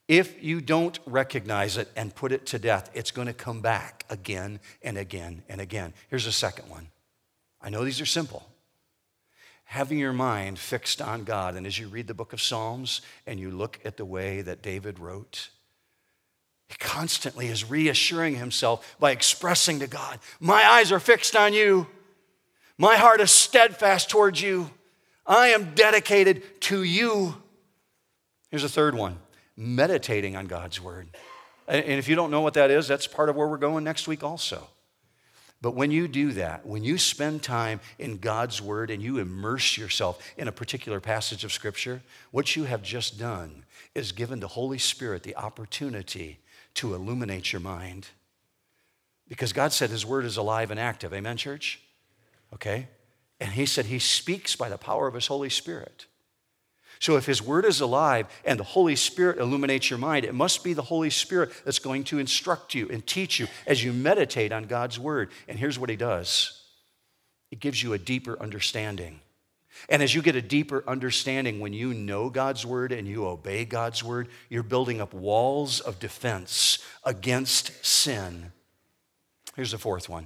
If 0.10 0.44
you 0.44 0.60
don't 0.60 0.98
recognize 1.06 1.78
it 1.78 1.88
and 1.96 2.14
put 2.14 2.32
it 2.32 2.48
to 2.48 2.58
death, 2.58 2.90
it's 2.96 3.12
going 3.12 3.28
to 3.28 3.34
come 3.34 3.62
back 3.62 4.06
again 4.10 4.60
and 4.82 4.98
again 4.98 5.44
and 5.48 5.62
again. 5.62 5.94
Here's 6.10 6.26
a 6.26 6.32
second 6.32 6.68
one. 6.68 6.88
I 7.62 7.70
know 7.70 7.86
these 7.86 8.02
are 8.02 8.08
simple 8.08 8.50
having 9.66 10.00
your 10.00 10.14
mind 10.14 10.58
fixed 10.58 11.00
on 11.00 11.24
God. 11.24 11.56
And 11.56 11.68
as 11.68 11.78
you 11.78 11.88
read 11.90 12.08
the 12.08 12.16
book 12.16 12.34
of 12.34 12.42
Psalms 12.42 13.02
and 13.28 13.40
you 13.40 13.52
look 13.52 13.80
at 13.86 13.98
the 13.98 14.06
way 14.06 14.42
that 14.42 14.64
David 14.64 14.98
wrote, 14.98 15.50
he 16.68 16.76
constantly 16.80 17.46
is 17.46 17.70
reassuring 17.70 18.36
himself 18.36 18.96
by 19.00 19.12
expressing 19.12 19.78
to 19.78 19.86
God, 19.88 20.18
My 20.40 20.68
eyes 20.68 20.92
are 20.92 21.00
fixed 21.00 21.36
on 21.36 21.54
you. 21.54 21.86
My 22.80 22.96
heart 22.96 23.22
is 23.22 23.30
steadfast 23.30 24.10
towards 24.10 24.42
you. 24.42 24.72
I 25.28 25.50
am 25.50 25.76
dedicated 25.76 26.62
to 26.62 26.82
you. 26.82 27.36
Here's 28.50 28.64
a 28.64 28.70
third 28.70 28.96
one 28.96 29.20
meditating 29.60 30.36
on 30.36 30.48
God's 30.48 30.82
word. 30.82 31.10
And 31.68 32.00
if 32.00 32.08
you 32.08 32.16
don't 32.16 32.32
know 32.32 32.42
what 32.42 32.56
that 32.56 32.72
is, 32.72 32.88
that's 32.88 33.06
part 33.06 33.30
of 33.30 33.36
where 33.36 33.48
we're 33.48 33.58
going 33.58 33.84
next 33.84 34.08
week 34.08 34.24
also. 34.24 34.68
But 35.62 35.76
when 35.76 35.92
you 35.92 36.08
do 36.08 36.32
that, 36.34 36.66
when 36.66 36.84
you 36.84 36.98
spend 36.98 37.44
time 37.44 37.82
in 37.98 38.18
God's 38.18 38.62
Word 38.62 38.90
and 38.90 39.04
you 39.04 39.18
immerse 39.18 39.78
yourself 39.78 40.24
in 40.38 40.48
a 40.48 40.54
particular 40.54 41.02
passage 41.02 41.44
of 41.44 41.52
Scripture, 41.52 42.02
what 42.32 42.56
you 42.56 42.64
have 42.64 42.82
just 42.82 43.20
done 43.20 43.66
is 43.94 44.14
given 44.14 44.40
the 44.40 44.48
Holy 44.48 44.78
Spirit 44.78 45.24
the 45.24 45.36
opportunity 45.36 46.40
to 46.76 46.96
illuminate 46.96 47.52
your 47.52 47.60
mind. 47.60 48.08
Because 49.28 49.52
God 49.52 49.74
said 49.74 49.90
His 49.90 50.06
Word 50.06 50.24
is 50.24 50.38
alive 50.38 50.72
and 50.72 50.80
active. 50.80 51.14
Amen, 51.14 51.36
church? 51.36 51.82
Okay? 52.54 52.88
And 53.42 53.52
He 53.52 53.66
said 53.66 53.88
He 53.88 54.00
speaks 54.00 54.56
by 54.56 54.70
the 54.70 54.78
power 54.78 55.08
of 55.08 55.14
His 55.14 55.28
Holy 55.28 55.50
Spirit. 55.50 56.06
So 57.00 57.16
if 57.16 57.26
His 57.26 57.42
Word 57.42 57.66
is 57.66 57.80
alive 57.80 58.28
and 58.44 58.60
the 58.60 58.64
Holy 58.64 58.96
Spirit 58.96 59.40
illuminates 59.40 59.90
your 59.90 60.00
mind, 60.00 60.26
it 60.26 60.36
must 60.36 60.64
be 60.64 60.74
the 60.74 60.82
Holy 60.82 61.10
Spirit 61.10 61.52
that's 61.64 61.80
going 61.80 62.04
to 62.06 62.20
instruct 62.20 62.76
you 62.76 62.90
and 62.90 63.06
teach 63.06 63.40
you 63.40 63.48
as 63.66 63.84
you 63.84 63.94
meditate 63.94 64.52
on 64.52 64.66
God's 64.66 65.00
Word. 65.00 65.30
And 65.48 65.58
here's 65.58 65.80
what 65.80 65.90
He 65.90 65.96
does 65.96 66.56
it 67.52 67.60
gives 67.60 67.82
you 67.82 67.94
a 67.94 67.98
deeper 67.98 68.38
understanding. 68.40 69.22
And 69.88 70.04
as 70.04 70.14
you 70.14 70.22
get 70.22 70.36
a 70.36 70.42
deeper 70.42 70.84
understanding, 70.88 71.60
when 71.60 71.74
you 71.74 71.94
know 71.94 72.30
God's 72.30 72.66
word 72.66 72.92
and 72.92 73.08
you 73.08 73.26
obey 73.26 73.66
God's 73.66 74.04
word, 74.04 74.28
you're 74.50 74.64
building 74.64 75.00
up 75.00 75.14
walls 75.14 75.80
of 75.80 76.00
defense 76.00 76.80
against 77.06 77.86
sin. 77.86 78.52
Here's 79.56 79.72
the 79.72 79.78
fourth 79.78 80.10
one. 80.10 80.26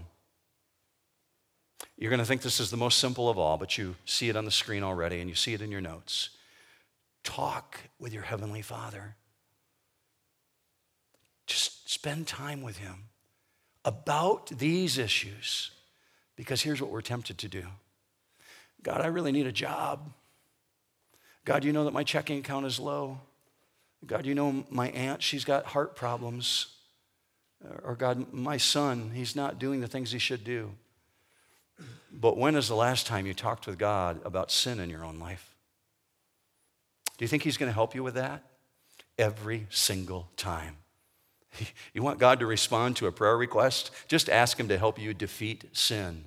You're 1.98 2.10
going 2.10 2.20
to 2.20 2.26
think 2.26 2.42
this 2.42 2.60
is 2.60 2.72
the 2.72 2.78
most 2.78 2.98
simple 2.98 3.30
of 3.30 3.38
all, 3.38 3.58
but 3.58 3.78
you 3.78 3.96
see 4.06 4.30
it 4.30 4.36
on 4.36 4.46
the 4.46 4.52
screen 4.52 4.82
already 4.82 5.20
and 5.20 5.30
you 5.30 5.36
see 5.36 5.54
it 5.54 5.62
in 5.62 5.72
your 5.72 5.82
notes. 5.82 6.30
Talk 7.24 7.80
with 8.00 8.14
your 8.14 8.24
Heavenly 8.24 8.62
Father. 8.62 9.16
Just 11.48 11.90
spend 11.90 12.28
time 12.28 12.62
with 12.62 12.78
Him 12.78 13.10
about 13.86 14.48
these 14.48 14.98
issues 14.98 15.72
because 16.36 16.62
here's 16.62 16.82
what 16.82 16.90
we're 16.90 17.02
tempted 17.02 17.38
to 17.40 17.48
do 17.48 17.66
God, 18.82 19.02
I 19.02 19.08
really 19.08 19.32
need 19.32 19.48
a 19.48 19.52
job. 19.52 20.12
God, 21.46 21.64
you 21.64 21.74
know 21.74 21.84
that 21.86 21.94
my 21.94 22.04
checking 22.04 22.40
account 22.40 22.66
is 22.66 22.80
low. 22.80 23.20
God, 24.06 24.26
you 24.26 24.36
know 24.36 24.66
my 24.70 24.90
aunt, 24.90 25.22
she's 25.22 25.46
got 25.46 25.66
heart 25.68 25.96
problems. 25.96 26.68
Uh, 27.64 27.78
or 27.84 27.96
God, 27.96 28.34
my 28.34 28.58
son, 28.58 29.12
he's 29.14 29.36
not 29.36 29.60
doing 29.60 29.80
the 29.80 29.88
things 29.88 30.12
he 30.12 30.20
should 30.20 30.44
do. 30.44 30.72
But 32.12 32.38
when 32.38 32.56
is 32.56 32.68
the 32.68 32.76
last 32.76 33.08
time 33.08 33.26
you 33.26 33.34
talked 33.34 33.66
with 33.66 33.78
God 33.78 34.20
about 34.26 34.52
sin 34.52 34.80
in 34.80 34.90
your 34.90 35.04
own 35.04 35.20
life? 35.20 35.53
Do 37.18 37.24
you 37.24 37.28
think 37.28 37.44
He's 37.44 37.58
going 37.58 37.70
to 37.70 37.74
help 37.74 37.96
you 37.96 38.04
with 38.04 38.16
that? 38.16 38.44
Every 39.18 39.68
single 39.70 40.30
time. 40.38 40.78
You 41.94 42.02
want 42.02 42.18
God 42.18 42.40
to 42.40 42.48
respond 42.48 42.96
to 42.96 43.06
a 43.06 43.12
prayer 43.12 43.38
request? 43.38 43.92
Just 44.08 44.28
ask 44.28 44.60
Him 44.60 44.70
to 44.70 44.78
help 44.80 44.98
you 44.98 45.14
defeat 45.14 45.66
sin. 45.72 46.26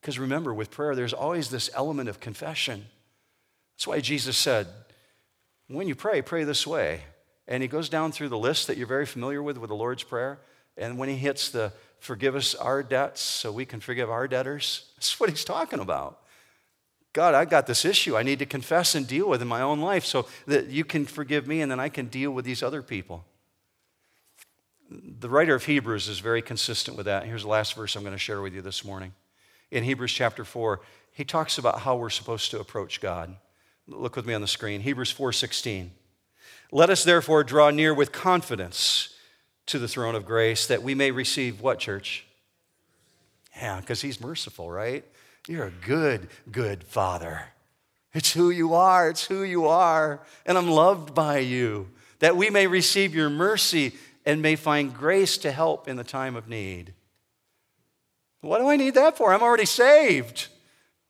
Because 0.00 0.18
remember, 0.18 0.52
with 0.52 0.70
prayer, 0.72 0.96
there's 0.96 1.12
always 1.12 1.50
this 1.50 1.70
element 1.74 2.08
of 2.08 2.18
confession. 2.18 2.86
That's 3.76 3.86
why 3.86 4.00
Jesus 4.00 4.36
said, 4.36 4.66
when 5.68 5.86
you 5.86 5.94
pray, 5.94 6.22
pray 6.22 6.44
this 6.44 6.66
way. 6.66 7.02
And 7.46 7.62
he 7.62 7.68
goes 7.68 7.88
down 7.88 8.12
through 8.12 8.28
the 8.28 8.38
list 8.38 8.66
that 8.66 8.76
you're 8.76 8.86
very 8.86 9.06
familiar 9.06 9.42
with 9.42 9.56
with 9.56 9.68
the 9.68 9.76
Lord's 9.76 10.02
Prayer. 10.02 10.40
And 10.76 10.98
when 10.98 11.08
he 11.08 11.16
hits 11.16 11.50
the 11.50 11.72
forgive 11.98 12.36
us 12.36 12.54
our 12.54 12.82
debts 12.82 13.20
so 13.20 13.50
we 13.50 13.64
can 13.64 13.80
forgive 13.80 14.10
our 14.10 14.28
debtors, 14.28 14.90
that's 14.96 15.18
what 15.18 15.30
he's 15.30 15.44
talking 15.44 15.80
about. 15.80 16.20
God, 17.12 17.34
I 17.34 17.44
got 17.44 17.66
this 17.66 17.84
issue 17.84 18.16
I 18.16 18.22
need 18.22 18.38
to 18.38 18.46
confess 18.46 18.94
and 18.94 19.06
deal 19.06 19.28
with 19.28 19.42
in 19.42 19.48
my 19.48 19.62
own 19.62 19.80
life 19.80 20.04
so 20.04 20.26
that 20.46 20.68
you 20.68 20.84
can 20.84 21.06
forgive 21.06 21.46
me 21.46 21.60
and 21.60 21.70
then 21.70 21.80
I 21.80 21.88
can 21.88 22.06
deal 22.06 22.30
with 22.30 22.44
these 22.44 22.62
other 22.62 22.82
people. 22.82 23.24
The 24.90 25.28
writer 25.28 25.54
of 25.54 25.64
Hebrews 25.64 26.08
is 26.08 26.18
very 26.18 26.42
consistent 26.42 26.96
with 26.96 27.06
that. 27.06 27.24
Here's 27.24 27.42
the 27.42 27.48
last 27.48 27.74
verse 27.74 27.96
I'm 27.96 28.02
going 28.02 28.14
to 28.14 28.18
share 28.18 28.40
with 28.40 28.54
you 28.54 28.62
this 28.62 28.84
morning. 28.84 29.12
In 29.70 29.84
Hebrews 29.84 30.12
chapter 30.12 30.44
4, 30.44 30.80
he 31.12 31.24
talks 31.24 31.58
about 31.58 31.80
how 31.80 31.96
we're 31.96 32.10
supposed 32.10 32.50
to 32.52 32.60
approach 32.60 33.00
God. 33.00 33.36
Look 33.86 34.16
with 34.16 34.26
me 34.26 34.34
on 34.34 34.40
the 34.40 34.46
screen. 34.46 34.82
Hebrews 34.82 35.12
4:16. 35.12 35.90
Let 36.70 36.90
us 36.90 37.04
therefore 37.04 37.42
draw 37.44 37.70
near 37.70 37.94
with 37.94 38.12
confidence 38.12 39.14
to 39.66 39.78
the 39.78 39.88
throne 39.88 40.14
of 40.14 40.26
grace 40.26 40.66
that 40.66 40.82
we 40.82 40.94
may 40.94 41.10
receive 41.10 41.60
what, 41.60 41.78
church? 41.78 42.26
Yeah, 43.56 43.80
because 43.80 44.02
he's 44.02 44.20
merciful, 44.20 44.70
right? 44.70 45.04
You're 45.48 45.66
a 45.66 45.86
good, 45.86 46.28
good 46.50 46.84
father. 46.84 47.42
It's 48.14 48.32
who 48.32 48.50
you 48.50 48.74
are. 48.74 49.08
It's 49.08 49.24
who 49.24 49.42
you 49.42 49.66
are. 49.66 50.20
And 50.44 50.58
I'm 50.58 50.68
loved 50.68 51.14
by 51.14 51.38
you, 51.38 51.88
that 52.18 52.36
we 52.36 52.50
may 52.50 52.66
receive 52.66 53.14
your 53.14 53.30
mercy 53.30 53.92
and 54.26 54.42
may 54.42 54.56
find 54.56 54.94
grace 54.94 55.38
to 55.38 55.50
help 55.50 55.88
in 55.88 55.96
the 55.96 56.04
time 56.04 56.36
of 56.36 56.48
need. 56.48 56.92
What 58.40 58.58
do 58.58 58.68
I 58.68 58.76
need 58.76 58.94
that 58.94 59.16
for? 59.16 59.32
I'm 59.32 59.42
already 59.42 59.64
saved. 59.64 60.48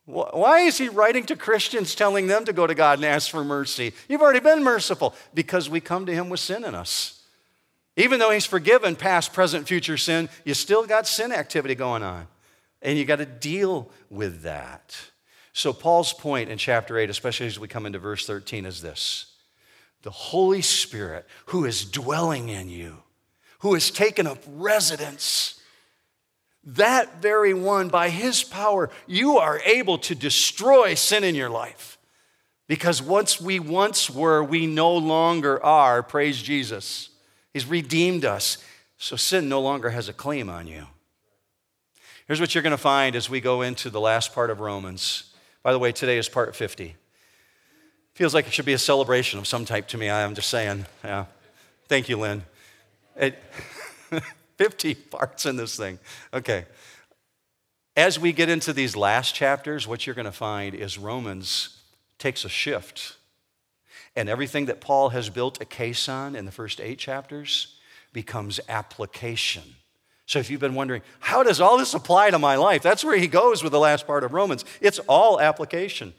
Why 0.07 0.61
is 0.61 0.79
he 0.79 0.89
writing 0.89 1.25
to 1.27 1.37
Christians 1.37 1.95
telling 1.95 2.29
them 2.29 2.47
to 2.47 2.53
go 2.55 2.67
to 2.67 2.75
God 2.75 2.99
and 2.99 3.05
ask 3.05 3.31
for 3.31 3.45
mercy? 3.45 3.93
You've 4.09 4.23
already 4.23 4.41
been 4.41 4.65
merciful 4.65 5.15
because 5.35 5.69
we 5.69 5.81
come 5.81 6.07
to 6.07 6.15
him 6.15 6.31
with 6.31 6.41
sin 6.41 6.65
in 6.65 6.75
us. 6.75 7.23
Even 7.97 8.19
though 8.19 8.31
he's 8.31 8.47
forgiven 8.47 8.97
past, 8.97 9.35
present, 9.35 9.69
future 9.69 9.99
sin, 9.99 10.31
you 10.45 10.55
still 10.55 10.87
got 10.87 11.07
sin 11.07 11.31
activity 11.31 11.75
going 11.75 12.03
on. 12.03 12.27
And 12.83 12.99
you 12.99 13.05
got 13.05 13.17
to 13.17 13.27
deal 13.27 13.91
with 14.11 14.43
that. 14.43 14.97
So, 15.53 15.73
Paul's 15.73 16.13
point 16.13 16.51
in 16.51 16.59
chapter 16.59 16.97
8, 16.99 17.11
especially 17.11 17.47
as 17.47 17.59
we 17.59 17.67
come 17.67 17.87
into 17.87 17.99
verse 17.99 18.27
13, 18.27 18.65
is 18.65 18.81
this 18.81 19.35
the 20.03 20.11
Holy 20.11 20.63
Spirit 20.63 21.27
who 21.47 21.65
is 21.65 21.85
dwelling 21.85 22.49
in 22.49 22.69
you, 22.69 22.99
who 23.61 23.75
has 23.75 23.91
taken 23.91 24.27
up 24.27 24.39
residence 24.47 25.59
that 26.75 27.23
very 27.23 27.55
one, 27.55 27.89
by 27.89 28.11
his 28.11 28.45
power, 28.45 28.91
you 29.07 29.39
are 29.39 29.61
able 29.61 29.97
to 29.99 30.15
destroy 30.15 30.95
sin 30.95 31.25
in 31.25 31.35
your 31.35 31.49
life. 31.49 31.99
Because 32.67 33.01
once 33.01 33.41
we 33.41 33.59
once 33.59 34.11
were, 34.11 34.45
we 34.45 34.67
no 34.67 34.95
longer 34.95 35.65
are. 35.65 36.03
Praise 36.03 36.43
Jesus. 36.43 37.09
He's 37.55 37.65
redeemed 37.65 38.27
us. 38.27 38.59
So 38.99 39.17
sin 39.17 39.49
no 39.49 39.61
longer 39.63 39.91
has 39.91 40.11
a 40.11 40.13
claim 40.13 40.51
on 40.51 40.67
you. 40.67 40.87
Here's 42.29 42.43
what 42.43 42.55
you're 42.55 42.63
going 42.63 42.73
to 42.73 42.77
find 42.77 43.17
as 43.17 43.31
we 43.31 43.41
go 43.41 43.63
into 43.63 43.89
the 43.89 44.03
last 44.03 44.35
part 44.35 44.51
of 44.51 44.61
Romans. 44.61 45.33
By 45.63 45.73
the 45.73 45.79
way, 45.79 45.93
today 45.93 46.19
is 46.19 46.29
part 46.29 46.55
50. 46.55 46.95
Feels 48.13 48.35
like 48.35 48.47
it 48.47 48.53
should 48.53 48.67
be 48.67 48.75
a 48.75 48.79
celebration 48.79 49.39
of 49.39 49.47
some 49.47 49.65
type 49.65 49.89
to 49.89 49.97
me. 49.97 50.11
I'm 50.11 50.35
just 50.35 50.51
saying. 50.51 50.85
Yeah. 51.03 51.25
Thank 51.89 52.11
you, 52.11 52.19
Lynn. 52.19 52.43
It, 53.17 53.43
50 54.59 54.95
parts 54.95 55.47
in 55.47 55.57
this 55.57 55.75
thing. 55.75 55.99
Okay. 56.35 56.67
As 57.97 58.19
we 58.19 58.35
get 58.35 58.51
into 58.51 58.75
these 58.75 58.95
last 58.95 59.35
chapters, 59.35 59.89
what 59.89 60.07
you're 60.07 60.15
going 60.15 60.27
to 60.27 60.31
find 60.31 60.75
is 60.75 60.99
Romans 60.99 61.79
takes 62.19 62.45
a 62.45 62.51
shift. 62.51 63.17
And 64.15 64.29
everything 64.29 64.67
that 64.67 64.83
Paul 64.83 65.09
has 65.11 65.31
built 65.31 65.63
a 65.63 65.65
case 65.65 66.11
on 66.11 66.37
in 66.37 66.45
the 66.45 66.53
first 66.53 66.79
eight 66.79 66.99
chapters 66.99 67.79
becomes 68.13 68.61
application. 68.69 69.77
So 70.29 70.39
if 70.39 70.51
you've 70.51 70.61
been 70.61 70.75
wondering, 70.75 71.01
how 71.21 71.43
does 71.43 71.59
all 71.59 71.79
this 71.79 71.95
apply 71.95 72.33
to 72.33 72.39
my 72.39 72.57
life? 72.57 72.83
That's 72.83 73.03
where 73.03 73.17
he 73.17 73.29
goes 73.29 73.63
with 73.63 73.73
the 73.73 73.79
last 73.79 74.07
part 74.07 74.25
of 74.25 74.35
Romans. 74.35 74.63
It's 74.83 74.99
all 75.09 75.41
application. 75.41 76.13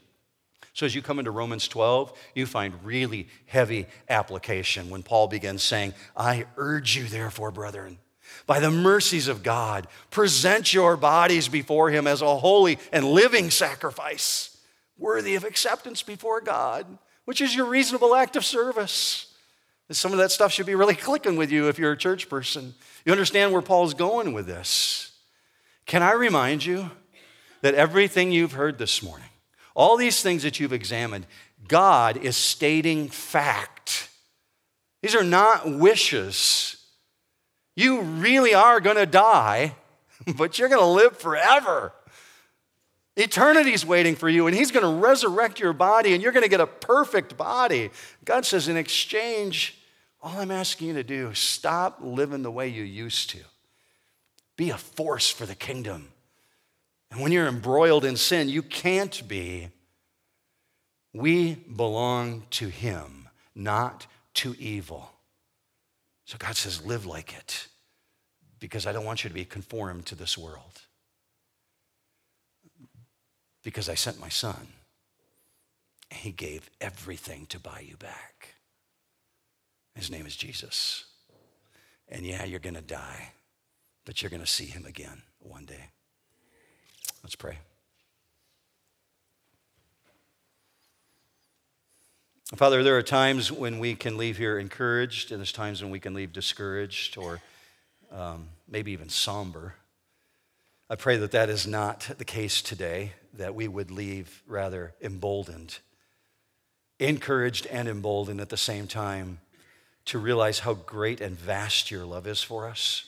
So 0.72 0.84
as 0.84 0.96
you 0.96 1.00
come 1.00 1.20
into 1.20 1.30
Romans 1.30 1.68
12, 1.68 2.12
you 2.34 2.44
find 2.44 2.74
really 2.84 3.28
heavy 3.46 3.86
application 4.08 4.90
when 4.90 5.04
Paul 5.04 5.28
begins 5.28 5.62
saying, 5.62 5.94
I 6.16 6.46
urge 6.56 6.96
you, 6.96 7.04
therefore, 7.04 7.52
brethren 7.52 7.98
by 8.46 8.58
the 8.58 8.70
mercies 8.70 9.28
of 9.28 9.42
God, 9.42 9.86
present 10.10 10.72
your 10.72 10.96
bodies 10.96 11.48
before 11.48 11.90
Him 11.90 12.06
as 12.06 12.22
a 12.22 12.36
holy 12.36 12.78
and 12.92 13.04
living 13.04 13.50
sacrifice, 13.50 14.56
worthy 14.98 15.36
of 15.36 15.44
acceptance 15.44 16.02
before 16.02 16.40
God, 16.40 16.86
which 17.26 17.40
is 17.40 17.54
your 17.54 17.66
reasonable 17.66 18.14
act 18.14 18.36
of 18.36 18.44
service. 18.44 19.29
Some 19.90 20.12
of 20.12 20.18
that 20.18 20.30
stuff 20.30 20.52
should 20.52 20.66
be 20.66 20.74
really 20.74 20.94
clicking 20.96 21.36
with 21.36 21.50
you 21.50 21.68
if 21.68 21.78
you're 21.78 21.92
a 21.92 21.96
church 21.96 22.28
person. 22.28 22.74
You 23.04 23.12
understand 23.12 23.52
where 23.52 23.62
Paul's 23.62 23.94
going 23.94 24.32
with 24.32 24.46
this. 24.46 25.12
Can 25.86 26.02
I 26.02 26.12
remind 26.12 26.64
you 26.64 26.90
that 27.62 27.74
everything 27.74 28.32
you've 28.32 28.52
heard 28.52 28.78
this 28.78 29.02
morning, 29.02 29.28
all 29.74 29.96
these 29.96 30.22
things 30.22 30.42
that 30.44 30.60
you've 30.60 30.72
examined, 30.72 31.26
God 31.66 32.16
is 32.16 32.36
stating 32.36 33.08
fact. 33.08 34.08
These 35.02 35.14
are 35.14 35.24
not 35.24 35.78
wishes. 35.78 36.76
You 37.74 38.02
really 38.02 38.54
are 38.54 38.80
going 38.80 38.96
to 38.96 39.06
die, 39.06 39.74
but 40.36 40.58
you're 40.58 40.68
going 40.68 40.80
to 40.80 40.86
live 40.86 41.16
forever. 41.16 41.92
Eternity's 43.16 43.84
waiting 43.84 44.14
for 44.14 44.28
you, 44.28 44.46
and 44.46 44.56
He's 44.56 44.70
going 44.70 44.84
to 44.84 45.06
resurrect 45.06 45.58
your 45.58 45.72
body, 45.72 46.14
and 46.14 46.22
you're 46.22 46.32
going 46.32 46.44
to 46.44 46.48
get 46.48 46.60
a 46.60 46.66
perfect 46.66 47.36
body. 47.36 47.90
God 48.24 48.46
says, 48.46 48.68
in 48.68 48.76
exchange, 48.76 49.79
all 50.22 50.38
I'm 50.38 50.50
asking 50.50 50.88
you 50.88 50.94
to 50.94 51.02
do 51.02 51.28
is 51.30 51.38
stop 51.38 51.98
living 52.02 52.42
the 52.42 52.50
way 52.50 52.68
you 52.68 52.82
used 52.82 53.30
to. 53.30 53.38
Be 54.56 54.70
a 54.70 54.76
force 54.76 55.30
for 55.30 55.46
the 55.46 55.54
kingdom. 55.54 56.08
And 57.10 57.20
when 57.20 57.32
you're 57.32 57.48
embroiled 57.48 58.04
in 58.04 58.16
sin, 58.16 58.48
you 58.48 58.62
can't 58.62 59.26
be. 59.26 59.70
We 61.12 61.54
belong 61.54 62.44
to 62.50 62.68
Him, 62.68 63.28
not 63.54 64.06
to 64.34 64.54
evil. 64.58 65.10
So 66.26 66.36
God 66.38 66.56
says, 66.56 66.84
live 66.84 67.06
like 67.06 67.34
it 67.34 67.66
because 68.60 68.86
I 68.86 68.92
don't 68.92 69.06
want 69.06 69.24
you 69.24 69.28
to 69.30 69.34
be 69.34 69.44
conformed 69.44 70.06
to 70.06 70.14
this 70.14 70.38
world. 70.38 70.82
Because 73.64 73.88
I 73.88 73.94
sent 73.94 74.20
my 74.20 74.28
son. 74.28 74.68
And 76.10 76.20
He 76.20 76.30
gave 76.30 76.70
everything 76.80 77.46
to 77.46 77.58
buy 77.58 77.84
you 77.88 77.96
back. 77.96 78.29
His 79.94 80.10
name 80.10 80.26
is 80.26 80.36
Jesus. 80.36 81.04
And 82.08 82.24
yeah, 82.24 82.44
you're 82.44 82.58
going 82.58 82.74
to 82.74 82.80
die, 82.80 83.32
but 84.04 84.22
you're 84.22 84.30
going 84.30 84.42
to 84.42 84.46
see 84.46 84.66
him 84.66 84.86
again 84.86 85.22
one 85.40 85.64
day. 85.64 85.90
Let's 87.22 87.36
pray. 87.36 87.58
Father, 92.56 92.82
there 92.82 92.98
are 92.98 93.02
times 93.02 93.52
when 93.52 93.78
we 93.78 93.94
can 93.94 94.16
leave 94.16 94.36
here 94.36 94.58
encouraged, 94.58 95.30
and 95.30 95.38
there's 95.38 95.52
times 95.52 95.82
when 95.82 95.92
we 95.92 96.00
can 96.00 96.14
leave 96.14 96.32
discouraged 96.32 97.16
or 97.16 97.40
um, 98.10 98.48
maybe 98.68 98.90
even 98.90 99.08
somber. 99.08 99.74
I 100.88 100.96
pray 100.96 101.16
that 101.18 101.30
that 101.30 101.48
is 101.48 101.68
not 101.68 102.10
the 102.18 102.24
case 102.24 102.60
today, 102.60 103.12
that 103.34 103.54
we 103.54 103.68
would 103.68 103.92
leave 103.92 104.42
rather 104.48 104.94
emboldened, 105.00 105.78
encouraged 106.98 107.68
and 107.68 107.88
emboldened 107.88 108.40
at 108.40 108.48
the 108.48 108.56
same 108.56 108.88
time 108.88 109.38
to 110.10 110.18
realize 110.18 110.58
how 110.58 110.74
great 110.74 111.20
and 111.20 111.38
vast 111.38 111.88
your 111.88 112.04
love 112.04 112.26
is 112.26 112.42
for 112.42 112.68
us. 112.68 113.04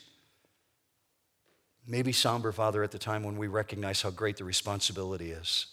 Maybe 1.85 2.13
somber, 2.13 2.53
Father, 2.53 2.85
at 2.85 2.93
the 2.93 2.99
time 2.99 3.25
when 3.25 3.37
we 3.37 3.49
recognize 3.49 4.03
how 4.03 4.11
great 4.11 4.37
the 4.37 4.45
responsibility 4.45 5.33
is. 5.33 5.67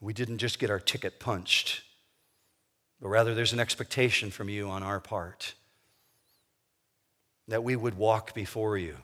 We 0.00 0.12
didn't 0.12 0.38
just 0.38 0.60
get 0.60 0.70
our 0.70 0.78
ticket 0.78 1.18
punched, 1.18 1.82
but 3.00 3.08
rather 3.08 3.34
there's 3.34 3.52
an 3.52 3.58
expectation 3.58 4.30
from 4.30 4.48
you 4.48 4.68
on 4.68 4.84
our 4.84 5.00
part 5.00 5.54
that 7.48 7.64
we 7.64 7.74
would 7.74 7.98
walk 7.98 8.32
before 8.32 8.78
you 8.78 8.96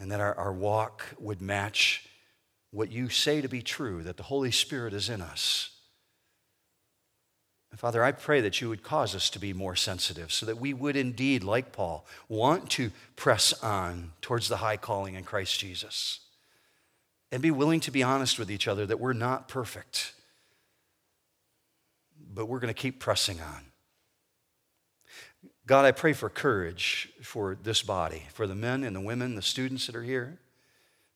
and 0.00 0.10
that 0.10 0.18
our, 0.18 0.34
our 0.34 0.52
walk 0.52 1.04
would 1.20 1.40
match 1.40 2.08
what 2.72 2.90
you 2.90 3.08
say 3.08 3.40
to 3.40 3.48
be 3.48 3.62
true, 3.62 4.02
that 4.02 4.16
the 4.16 4.24
Holy 4.24 4.50
Spirit 4.50 4.94
is 4.94 5.08
in 5.08 5.20
us. 5.20 5.71
Father, 7.76 8.04
I 8.04 8.12
pray 8.12 8.40
that 8.42 8.60
you 8.60 8.68
would 8.68 8.82
cause 8.82 9.14
us 9.14 9.30
to 9.30 9.38
be 9.38 9.52
more 9.52 9.74
sensitive 9.74 10.30
so 10.30 10.44
that 10.46 10.58
we 10.58 10.74
would 10.74 10.94
indeed, 10.94 11.42
like 11.42 11.72
Paul, 11.72 12.06
want 12.28 12.70
to 12.70 12.90
press 13.16 13.52
on 13.62 14.12
towards 14.20 14.48
the 14.48 14.58
high 14.58 14.76
calling 14.76 15.14
in 15.14 15.24
Christ 15.24 15.58
Jesus 15.58 16.20
and 17.32 17.42
be 17.42 17.50
willing 17.50 17.80
to 17.80 17.90
be 17.90 18.02
honest 18.02 18.38
with 18.38 18.50
each 18.50 18.68
other 18.68 18.84
that 18.84 19.00
we're 19.00 19.14
not 19.14 19.48
perfect, 19.48 20.12
but 22.32 22.46
we're 22.46 22.60
going 22.60 22.72
to 22.72 22.80
keep 22.80 23.00
pressing 23.00 23.40
on. 23.40 23.64
God, 25.64 25.86
I 25.86 25.92
pray 25.92 26.12
for 26.12 26.28
courage 26.28 27.08
for 27.22 27.56
this 27.60 27.82
body, 27.82 28.24
for 28.34 28.46
the 28.46 28.54
men 28.54 28.84
and 28.84 28.94
the 28.94 29.00
women, 29.00 29.34
the 29.34 29.42
students 29.42 29.86
that 29.86 29.96
are 29.96 30.02
here, 30.02 30.38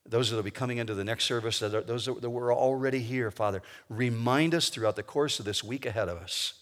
those 0.09 0.29
that 0.29 0.35
will 0.35 0.43
be 0.43 0.51
coming 0.51 0.77
into 0.77 0.93
the 0.93 1.03
next 1.03 1.25
service, 1.25 1.59
those 1.59 2.05
that 2.05 2.29
were 2.29 2.53
already 2.53 2.99
here, 2.99 3.31
Father. 3.31 3.61
Remind 3.89 4.55
us 4.55 4.69
throughout 4.69 4.95
the 4.95 5.03
course 5.03 5.39
of 5.39 5.45
this 5.45 5.63
week 5.63 5.85
ahead 5.85 6.09
of 6.09 6.17
us 6.17 6.53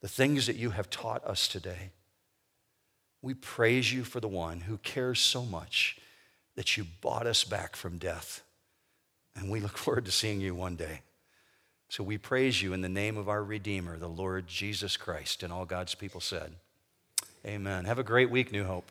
the 0.00 0.08
things 0.08 0.46
that 0.46 0.56
you 0.56 0.68
have 0.68 0.90
taught 0.90 1.24
us 1.24 1.48
today. 1.48 1.88
We 3.22 3.32
praise 3.32 3.90
you 3.90 4.04
for 4.04 4.20
the 4.20 4.28
one 4.28 4.60
who 4.60 4.76
cares 4.76 5.18
so 5.18 5.46
much 5.46 5.96
that 6.56 6.76
you 6.76 6.84
bought 7.00 7.26
us 7.26 7.42
back 7.42 7.74
from 7.74 7.96
death. 7.96 8.42
And 9.34 9.50
we 9.50 9.60
look 9.60 9.78
forward 9.78 10.04
to 10.04 10.10
seeing 10.10 10.42
you 10.42 10.54
one 10.54 10.76
day. 10.76 11.00
So 11.88 12.04
we 12.04 12.18
praise 12.18 12.60
you 12.60 12.74
in 12.74 12.82
the 12.82 12.88
name 12.90 13.16
of 13.16 13.30
our 13.30 13.42
Redeemer, 13.42 13.96
the 13.96 14.06
Lord 14.06 14.46
Jesus 14.46 14.98
Christ. 14.98 15.42
And 15.42 15.50
all 15.50 15.64
God's 15.64 15.94
people 15.94 16.20
said, 16.20 16.52
Amen. 17.46 17.86
Have 17.86 17.98
a 17.98 18.02
great 18.02 18.30
week, 18.30 18.52
New 18.52 18.64
Hope. 18.64 18.90